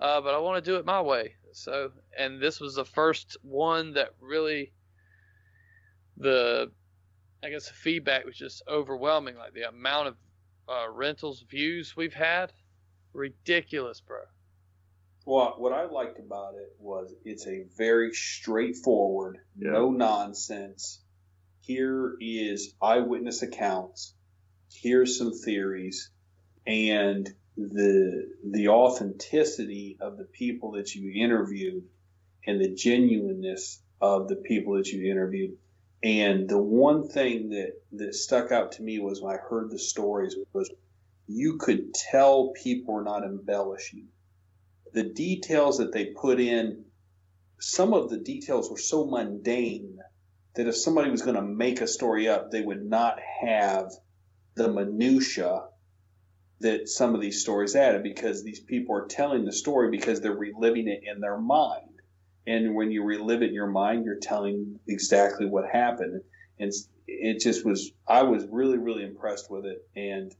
Uh, 0.00 0.22
but 0.22 0.34
I 0.34 0.38
want 0.38 0.64
to 0.64 0.70
do 0.70 0.76
it 0.76 0.86
my 0.86 1.02
way. 1.02 1.34
So 1.52 1.92
and 2.18 2.40
this 2.40 2.60
was 2.60 2.76
the 2.76 2.84
first 2.86 3.36
one 3.42 3.92
that 3.94 4.10
really 4.20 4.72
the 6.16 6.72
I 7.42 7.50
guess 7.50 7.68
the 7.68 7.74
feedback 7.74 8.24
was 8.24 8.36
just 8.38 8.62
overwhelming. 8.68 9.36
Like 9.36 9.52
the 9.54 9.68
amount 9.68 10.08
of 10.08 10.16
uh, 10.68 10.90
rentals 10.90 11.42
views 11.42 11.94
we've 11.96 12.14
had, 12.14 12.52
ridiculous, 13.12 14.00
bro. 14.00 14.20
Well, 15.26 15.54
what 15.58 15.72
I 15.72 15.84
liked 15.84 16.18
about 16.18 16.54
it 16.54 16.74
was 16.78 17.12
it's 17.24 17.46
a 17.46 17.64
very 17.76 18.12
straightforward, 18.12 19.38
Yeah. 19.56 19.72
no 19.72 19.90
nonsense. 19.90 21.00
Here 21.60 22.16
is 22.20 22.74
eyewitness 22.80 23.42
accounts. 23.42 24.14
Here's 24.72 25.18
some 25.18 25.32
theories, 25.32 26.10
and 26.66 27.28
the 27.56 28.28
the 28.44 28.68
authenticity 28.68 29.98
of 30.00 30.16
the 30.16 30.24
people 30.24 30.72
that 30.72 30.94
you 30.94 31.12
interviewed, 31.22 31.84
and 32.46 32.60
the 32.60 32.70
genuineness 32.74 33.82
of 34.00 34.28
the 34.28 34.36
people 34.36 34.74
that 34.74 34.88
you 34.88 35.10
interviewed. 35.10 35.58
And 36.02 36.48
the 36.48 36.58
one 36.58 37.08
thing 37.08 37.50
that 37.50 37.72
that 37.92 38.14
stuck 38.14 38.50
out 38.52 38.72
to 38.72 38.82
me 38.82 38.98
was 39.00 39.20
when 39.20 39.34
I 39.34 39.38
heard 39.38 39.70
the 39.70 39.78
stories 39.78 40.34
was 40.54 40.70
you 41.30 41.56
could 41.58 41.94
tell 41.94 42.52
people 42.62 42.94
were 42.94 43.04
not 43.04 43.24
embellishing 43.24 44.08
the 44.92 45.04
details 45.04 45.78
that 45.78 45.92
they 45.92 46.06
put 46.06 46.40
in, 46.40 46.84
some 47.60 47.94
of 47.94 48.10
the 48.10 48.18
details 48.18 48.70
were 48.70 48.78
so 48.78 49.06
mundane 49.06 49.98
that 50.54 50.66
if 50.66 50.76
somebody 50.76 51.10
was 51.10 51.22
going 51.22 51.36
to 51.36 51.42
make 51.42 51.80
a 51.80 51.86
story 51.86 52.28
up, 52.28 52.50
they 52.50 52.62
would 52.62 52.82
not 52.82 53.18
have 53.42 53.90
the 54.56 54.68
minutia 54.68 55.62
that 56.60 56.88
some 56.88 57.14
of 57.14 57.20
these 57.20 57.40
stories 57.40 57.76
added 57.76 58.02
because 58.02 58.42
these 58.42 58.60
people 58.60 58.94
are 58.94 59.06
telling 59.06 59.44
the 59.44 59.52
story 59.52 59.90
because 59.90 60.20
they're 60.20 60.32
reliving 60.32 60.88
it 60.88 61.02
in 61.04 61.20
their 61.20 61.38
mind. 61.38 61.86
And 62.46 62.74
when 62.74 62.90
you 62.90 63.04
relive 63.04 63.42
it 63.42 63.48
in 63.48 63.54
your 63.54 63.68
mind, 63.68 64.04
you're 64.04 64.18
telling 64.18 64.80
exactly 64.88 65.46
what 65.46 65.70
happened. 65.70 66.22
And 66.58 66.72
it 67.06 67.40
just 67.40 67.64
was, 67.64 67.92
I 68.06 68.24
was 68.24 68.44
really, 68.50 68.76
really 68.76 69.04
impressed 69.04 69.50
with 69.50 69.64
it. 69.66 69.78
And 69.94 70.34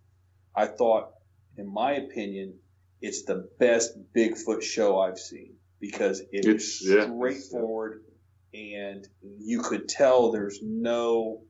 I 0.55 0.67
thought, 0.67 1.11
in 1.57 1.73
my 1.73 1.93
opinion, 1.93 2.59
it's 3.01 3.25
the 3.25 3.49
best 3.59 3.93
Bigfoot 4.15 4.63
show 4.63 4.99
I've 5.01 5.19
seen 5.19 5.55
because 5.81 6.21
it 6.21 6.45
It's- 6.45 6.81
is 6.83 6.89
yeah. 6.91 7.05
straightforward 7.05 8.05
and 8.53 9.07
you 9.39 9.63
could 9.63 9.89
tell 9.89 10.33
there's 10.33 10.61
no 10.63 11.43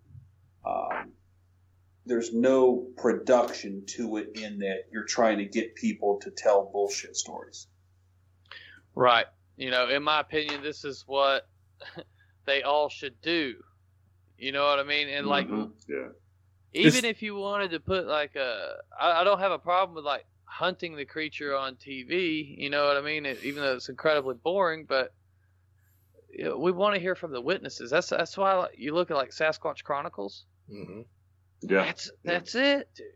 um, 0.65 1.13
there's 2.05 2.33
no 2.35 2.89
production 2.99 3.85
to 3.87 4.19
it 4.19 4.37
in 4.39 4.59
that 4.59 4.85
you're 4.93 5.05
trying 5.07 5.39
to 5.39 5.45
get 5.47 5.75
people 5.75 6.19
to 6.21 6.31
tell 6.31 6.71
bullshit 6.71 7.17
stories. 7.17 7.67
Right. 8.95 9.27
You 9.57 9.71
know, 9.71 9.89
in 9.89 10.03
my 10.03 10.21
opinion, 10.21 10.63
this 10.63 10.85
is 10.85 11.05
what 11.07 11.49
they 12.47 12.63
all 12.63 12.89
should 12.91 13.21
do. 13.23 13.55
You 14.39 14.53
know 14.53 14.65
what 14.67 14.79
I 14.79 14.83
mean? 14.83 15.09
And 15.09 15.27
like, 15.27 15.49
Mhm. 15.49 15.73
yeah. 15.89 16.09
Even 16.73 17.05
if 17.05 17.23
you 17.23 17.37
wanted 17.37 17.73
to 17.73 17.81
put 17.81 18.07
like 18.07 18.37
a, 18.37 18.75
I, 18.99 19.21
I 19.21 19.25
don't 19.25 19.41
have 19.41 19.53
a 19.53 19.59
problem 19.59 19.97
with 19.97 20.05
like 20.05 20.27
hunting 20.45 20.97
the 20.97 21.05
creature 21.05 21.57
on 21.57 21.77
TV. 21.77 22.57
You 22.59 22.71
know 22.71 22.87
what 22.87 22.97
I 22.97 23.01
mean? 23.01 23.27
It, 23.27 23.43
even 23.45 23.63
though 23.63 23.75
it's 23.75 23.89
incredibly 23.89 24.35
boring, 24.35 24.85
but 24.85 25.13
you 26.33 26.45
know, 26.45 26.59
we 26.59 26.73
want 26.73 26.95
to 26.95 27.01
hear 27.01 27.15
from 27.15 27.33
the 27.33 27.41
witnesses. 27.41 27.91
That's 27.91 28.11
that's 28.11 28.37
why 28.37 28.55
like, 28.55 28.79
you 28.79 28.95
look 28.95 29.11
at 29.11 29.17
like 29.17 29.31
Sasquatch 29.31 29.83
Chronicles. 29.83 30.45
Mm-hmm. 30.73 31.03
Yeah. 31.63 31.85
That's 31.85 32.11
that's 32.25 32.55
it, 32.55 32.89
dude. 32.95 33.07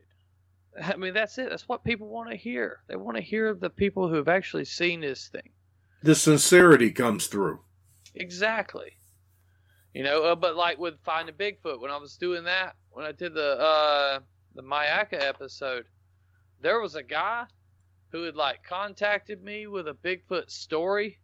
I 0.82 0.96
mean, 0.96 1.14
that's 1.14 1.38
it. 1.38 1.50
That's 1.50 1.68
what 1.68 1.84
people 1.84 2.09
want 2.09 2.30
to 2.30 2.36
hear. 2.36 2.80
They 2.88 2.96
want 2.96 3.16
to 3.16 3.22
hear 3.22 3.55
the 3.55 3.70
people 3.70 4.09
who 4.09 4.16
have 4.16 4.28
actually 4.28 4.64
seen 4.64 5.00
this 5.00 5.28
thing. 5.28 5.50
The 6.02 6.16
sincerity 6.16 6.90
comes 6.90 7.28
through. 7.28 7.61
Exactly. 8.14 8.98
You 9.94 10.02
know, 10.02 10.24
uh, 10.24 10.34
but 10.34 10.57
like 10.57 10.78
with 10.78 10.94
finding 11.05 11.36
Bigfoot, 11.36 11.80
when 11.80 11.92
I 11.92 11.96
was 11.96 12.16
doing 12.16 12.44
that, 12.44 12.74
when 12.95 13.05
I 13.05 13.12
did 13.12 13.34
the 13.34 13.59
uh 13.61 14.20
the 14.55 14.62
Myakka 14.62 15.20
episode, 15.20 15.86
there 16.61 16.80
was 16.80 16.95
a 16.95 17.03
guy 17.03 17.47
who 18.11 18.22
had 18.22 18.36
like 18.36 18.62
contacted 18.62 19.42
me 19.42 19.66
with 19.66 19.88
a 19.88 19.95
Bigfoot 19.95 20.49
story, 20.49 21.18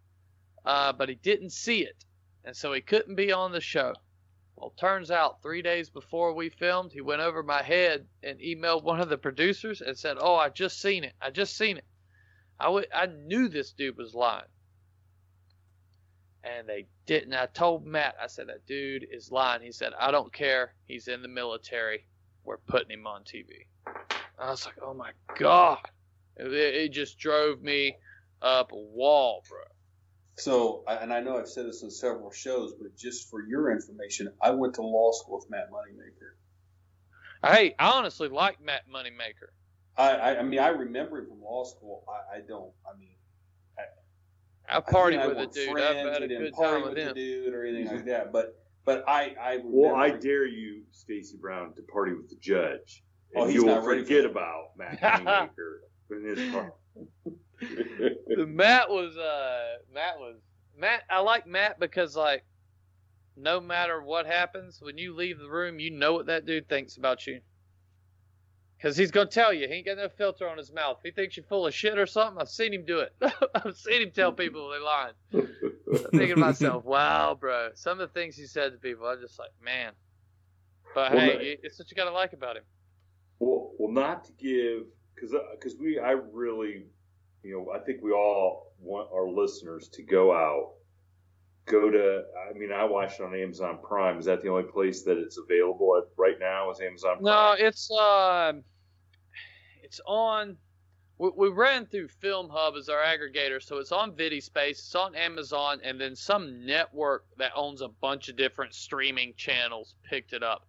uh, 0.64 0.93
but 0.93 1.09
he 1.09 1.14
didn't 1.14 1.51
see 1.51 1.85
it, 1.85 2.05
and 2.45 2.57
so 2.57 2.73
he 2.73 2.81
couldn't 2.81 3.14
be 3.14 3.31
on 3.31 3.53
the 3.53 3.61
show. 3.61 3.95
Well, 4.57 4.75
turns 4.77 5.12
out 5.12 5.43
three 5.43 5.62
days 5.62 5.89
before 5.89 6.35
we 6.35 6.51
filmed, 6.51 6.93
he 6.93 7.01
went 7.01 7.23
over 7.23 7.43
my 7.43 7.62
head 7.62 8.07
and 8.23 8.41
emailed 8.41 8.83
one 8.83 9.01
of 9.01 9.09
the 9.09 9.16
producers 9.16 9.81
and 9.81 9.97
said, 9.97 10.16
"Oh, 10.21 10.35
I 10.35 10.49
just 10.49 10.81
seen 10.81 11.05
it. 11.05 11.14
I 11.23 11.31
just 11.31 11.57
seen 11.57 11.77
it. 11.79 11.87
I 12.59 12.64
w- 12.64 12.87
I 12.93 13.07
knew 13.07 13.49
this 13.49 13.73
dude 13.73 13.97
was 13.97 14.12
lying." 14.12 14.51
And 16.45 16.68
they 16.68 16.86
didn't. 17.07 17.34
I 17.34 17.47
told 17.47 17.86
Matt, 17.86 18.14
I 18.22 18.26
said, 18.26 18.49
that 18.49 18.66
dude 18.66 19.07
is 19.11 19.30
lying. 19.30 19.62
He 19.62 19.72
said, 19.72 19.93
I 19.99 20.11
don't 20.11 20.32
care. 20.32 20.74
He's 20.86 21.09
in 21.09 21.22
the 21.22 21.28
military. 21.28 22.07
We're 22.45 22.59
putting 22.59 22.91
him 22.91 23.07
on 23.07 23.22
TV. 23.22 23.66
I 24.38 24.51
was 24.51 24.64
like, 24.64 24.76
oh 24.82 24.95
my 24.95 25.11
God. 25.38 25.78
It, 26.36 26.53
it 26.53 26.93
just 26.93 27.18
drove 27.18 27.61
me 27.61 27.97
up 28.41 28.72
a 28.72 28.76
wall, 28.76 29.45
bro. 29.49 29.59
So, 30.36 30.84
and 30.88 31.12
I 31.12 31.20
know 31.20 31.38
I've 31.38 31.49
said 31.49 31.66
this 31.66 31.82
on 31.82 31.91
several 31.91 32.30
shows, 32.30 32.72
but 32.80 32.97
just 32.97 33.28
for 33.28 33.43
your 33.47 33.70
information, 33.70 34.32
I 34.41 34.51
went 34.51 34.74
to 34.74 34.82
law 34.82 35.12
school 35.12 35.36
with 35.36 35.51
Matt 35.51 35.70
Moneymaker. 35.70 36.32
Hey, 37.45 37.74
I 37.78 37.91
honestly 37.91 38.28
like 38.28 38.61
Matt 38.62 38.82
Moneymaker. 38.91 39.51
I, 39.99 40.11
I, 40.12 40.38
I 40.38 40.43
mean, 40.43 40.61
I 40.61 40.68
remember 40.68 41.18
him 41.18 41.26
from 41.28 41.43
law 41.43 41.64
school. 41.64 42.05
I, 42.09 42.38
I 42.38 42.41
don't. 42.41 42.72
I 42.86 42.99
mean, 42.99 43.16
I 44.71 44.77
I 44.79 44.81
partied 44.81 45.18
I 45.21 45.27
with 45.27 45.37
the 45.37 45.43
weren't 45.43 45.53
dude. 45.53 45.81
I've 45.81 45.97
had 45.97 46.23
a 46.23 46.29
didn't 46.29 46.43
good 46.45 46.53
party 46.55 46.73
time 46.73 46.83
with 46.83 46.95
with 46.95 46.99
him. 46.99 47.09
the 47.09 47.14
dude 47.14 47.55
or 47.55 47.64
anything 47.64 47.97
like 47.97 48.05
that. 48.07 48.33
But, 48.33 48.57
but 48.85 49.05
I, 49.09 49.35
I 49.41 49.51
remember. 49.55 49.68
Well, 49.71 49.95
I 49.97 50.11
dare 50.11 50.47
you, 50.47 50.83
Stacy 50.91 51.37
Brown, 51.37 51.75
to 51.75 51.83
party 51.83 52.14
with 52.14 52.29
the 52.29 52.37
judge. 52.37 53.03
Oh, 53.37 53.43
And 53.43 53.51
he's 53.53 53.61
you 53.61 53.66
will 53.66 53.77
not 53.77 53.85
ready 53.85 54.03
forget 54.03 54.23
that. 54.25 54.31
about 54.31 54.64
Matt 54.77 55.01
Moneymaker 55.01 55.81
in 56.11 56.25
his 56.37 56.51
part. 56.53 56.75
The 57.61 58.47
Matt 58.47 58.89
was 58.89 59.16
uh 59.16 59.77
Matt 59.93 60.18
was 60.18 60.37
Matt 60.77 61.03
I 61.11 61.21
like 61.21 61.47
Matt 61.47 61.79
because 61.79 62.16
like 62.16 62.45
no 63.37 63.61
matter 63.61 64.03
what 64.03 64.27
happens 64.27 64.81
when 64.81 64.99
you 64.99 65.14
leave 65.14 65.39
the 65.39 65.49
room 65.49 65.79
you 65.79 65.91
know 65.91 66.12
what 66.14 66.27
that 66.27 66.47
dude 66.47 66.68
thinks 66.68 66.97
about 66.97 67.27
you 67.27 67.41
because 68.81 68.97
he's 68.97 69.11
gonna 69.11 69.28
tell 69.28 69.53
you 69.53 69.68
he 69.68 69.74
ain't 69.74 69.87
got 69.87 69.97
no 69.99 70.09
filter 70.09 70.49
on 70.49 70.57
his 70.57 70.72
mouth 70.72 70.99
he 71.05 71.11
thinks 71.11 71.37
you're 71.37 71.45
full 71.47 71.66
of 71.66 71.74
shit 71.74 71.99
or 71.99 72.07
something 72.07 72.41
I've 72.41 72.49
seen 72.49 72.72
him 72.72 72.85
do 72.87 73.01
it 73.01 73.12
I've 73.55 73.76
seen 73.76 74.03
him 74.03 74.11
tell 74.11 74.33
people 74.33 74.70
they're 74.70 74.81
lying 74.83 75.14
I'm 75.33 76.11
thinking 76.11 76.37
to 76.37 76.37
myself 76.41 76.85
wow 76.85 77.37
bro 77.39 77.70
some 77.74 78.01
of 78.01 78.12
the 78.12 78.20
things 78.20 78.37
he 78.37 78.47
said 78.47 78.72
to 78.72 78.78
people 78.78 79.07
I'm 79.07 79.20
just 79.20 79.39
like 79.39 79.51
man 79.64 79.93
but 80.95 81.12
Well, 81.12 81.20
hey 81.20 81.35
no- 81.35 81.41
it's 81.62 81.78
what 81.78 81.91
you 81.91 81.97
gotta 81.97 82.12
like 82.12 82.33
about 82.33 82.57
him 82.57 82.64
Well, 83.39 83.72
well, 83.78 83.93
not 83.93 84.24
to 84.24 84.33
give 84.33 84.85
because 85.14 85.35
because 85.53 85.76
we 85.78 85.99
I 85.99 86.12
really 86.12 86.87
you 87.43 87.53
know 87.55 87.72
I 87.74 87.81
think 87.85 88.03
we 88.03 88.12
all 88.12 88.70
want 88.81 89.09
our 89.12 89.28
listeners 89.28 89.89
to 89.91 90.03
go 90.03 90.33
out, 90.33 90.72
go 91.66 91.91
to. 91.91 92.22
I 92.49 92.59
mean, 92.59 92.72
I 92.72 92.85
watched 92.85 93.20
it 93.20 93.24
on 93.24 93.35
Amazon 93.35 93.78
Prime. 93.83 94.18
Is 94.18 94.24
that 94.24 94.41
the 94.41 94.49
only 94.49 94.64
place 94.64 95.03
that 95.03 95.18
it's 95.18 95.39
available 95.39 95.97
at 95.99 96.05
right 96.16 96.37
now? 96.41 96.70
Is 96.70 96.81
Amazon 96.81 97.18
Prime? 97.20 97.24
No, 97.24 97.55
it's 97.59 97.91
uh, 97.91 98.53
it's 99.91 100.01
on. 100.07 100.57
We, 101.18 101.30
we 101.36 101.49
ran 101.49 101.84
through 101.84 102.09
Film 102.09 102.49
Hub 102.49 102.74
as 102.76 102.88
our 102.88 103.03
aggregator, 103.03 103.61
so 103.61 103.78
it's 103.78 103.91
on 103.91 104.12
VidiSpace, 104.12 104.70
it's 104.70 104.95
on 104.95 105.16
Amazon, 105.16 105.80
and 105.82 106.01
then 106.01 106.14
some 106.14 106.64
network 106.64 107.24
that 107.38 107.51
owns 107.57 107.82
a 107.82 107.88
bunch 107.88 108.28
of 108.28 108.36
different 108.36 108.72
streaming 108.72 109.34
channels 109.36 109.97
picked 110.09 110.32
it 110.32 110.45
up. 110.45 110.64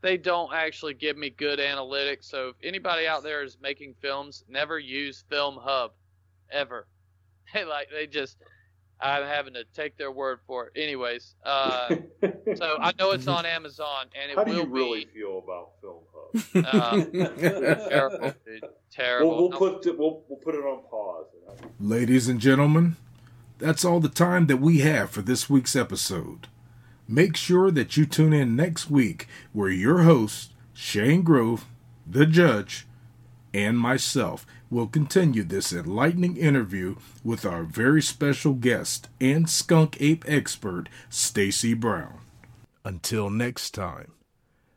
They 0.00 0.16
don't 0.16 0.52
actually 0.52 0.94
give 0.94 1.16
me 1.16 1.30
good 1.30 1.60
analytics, 1.60 2.24
so 2.24 2.48
if 2.48 2.56
anybody 2.64 3.06
out 3.06 3.22
there 3.22 3.44
is 3.44 3.58
making 3.62 3.94
films, 4.02 4.44
never 4.48 4.78
use 4.78 5.24
Film 5.30 5.58
Hub, 5.62 5.92
ever. 6.50 6.86
They 7.54 7.64
like 7.64 7.88
they 7.90 8.06
just 8.06 8.36
I'm 9.00 9.24
having 9.24 9.54
to 9.54 9.64
take 9.74 9.96
their 9.96 10.10
word 10.10 10.40
for 10.46 10.66
it. 10.66 10.72
Anyways, 10.80 11.34
uh, 11.44 11.94
so 12.56 12.76
I 12.80 12.92
know 12.98 13.12
it's 13.12 13.28
on 13.28 13.46
Amazon, 13.46 14.06
and 14.20 14.32
it 14.32 14.36
How 14.36 14.44
do 14.44 14.52
will 14.52 14.58
you 14.58 14.66
really 14.66 15.04
be. 15.04 15.20
feel 15.20 15.38
about 15.38 15.72
Film 15.80 16.02
Hub? 16.12 16.64
Uh, 16.64 17.04
terrible, 17.88 18.34
dude. 18.44 18.64
Terrible. 18.90 19.30
We'll, 19.30 19.48
we'll 19.50 19.58
put 19.58 19.86
it, 19.86 19.98
we'll, 19.98 20.22
we'll 20.28 20.38
put 20.38 20.54
it 20.54 20.64
on 20.64 20.82
pause. 20.90 21.26
Ladies 21.80 22.28
and 22.28 22.40
gentlemen, 22.40 22.96
that's 23.58 23.84
all 23.84 24.00
the 24.00 24.08
time 24.08 24.46
that 24.46 24.58
we 24.58 24.80
have 24.80 25.10
for 25.10 25.22
this 25.22 25.48
week's 25.48 25.76
episode. 25.76 26.48
Make 27.06 27.36
sure 27.36 27.70
that 27.70 27.96
you 27.96 28.04
tune 28.04 28.32
in 28.32 28.54
next 28.56 28.90
week 28.90 29.26
where 29.52 29.70
your 29.70 30.02
host, 30.02 30.52
Shane 30.74 31.22
Grove, 31.22 31.66
the 32.06 32.26
judge, 32.26 32.86
and 33.54 33.78
myself 33.78 34.46
will 34.70 34.86
continue 34.86 35.42
this 35.42 35.72
enlightening 35.72 36.36
interview 36.36 36.96
with 37.24 37.46
our 37.46 37.62
very 37.62 38.02
special 38.02 38.54
guest 38.54 39.08
and 39.20 39.48
skunk 39.48 39.96
ape 40.00 40.24
expert, 40.28 40.88
Stacy 41.08 41.74
Brown. 41.74 42.20
Until 42.84 43.30
next 43.30 43.70
time, 43.70 44.12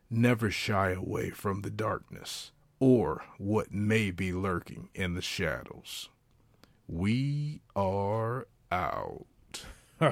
never 0.10 0.50
shy 0.52 0.92
away 0.92 1.30
from 1.30 1.62
the 1.62 1.70
darkness 1.70 2.52
or 2.80 3.24
what 3.38 3.74
may 3.74 4.12
be 4.12 4.34
lurking 4.34 4.90
in 4.96 5.14
the 5.14 5.22
shadows. 5.22 6.10
We 6.88 7.62
are 7.76 8.48
out. 8.72 9.26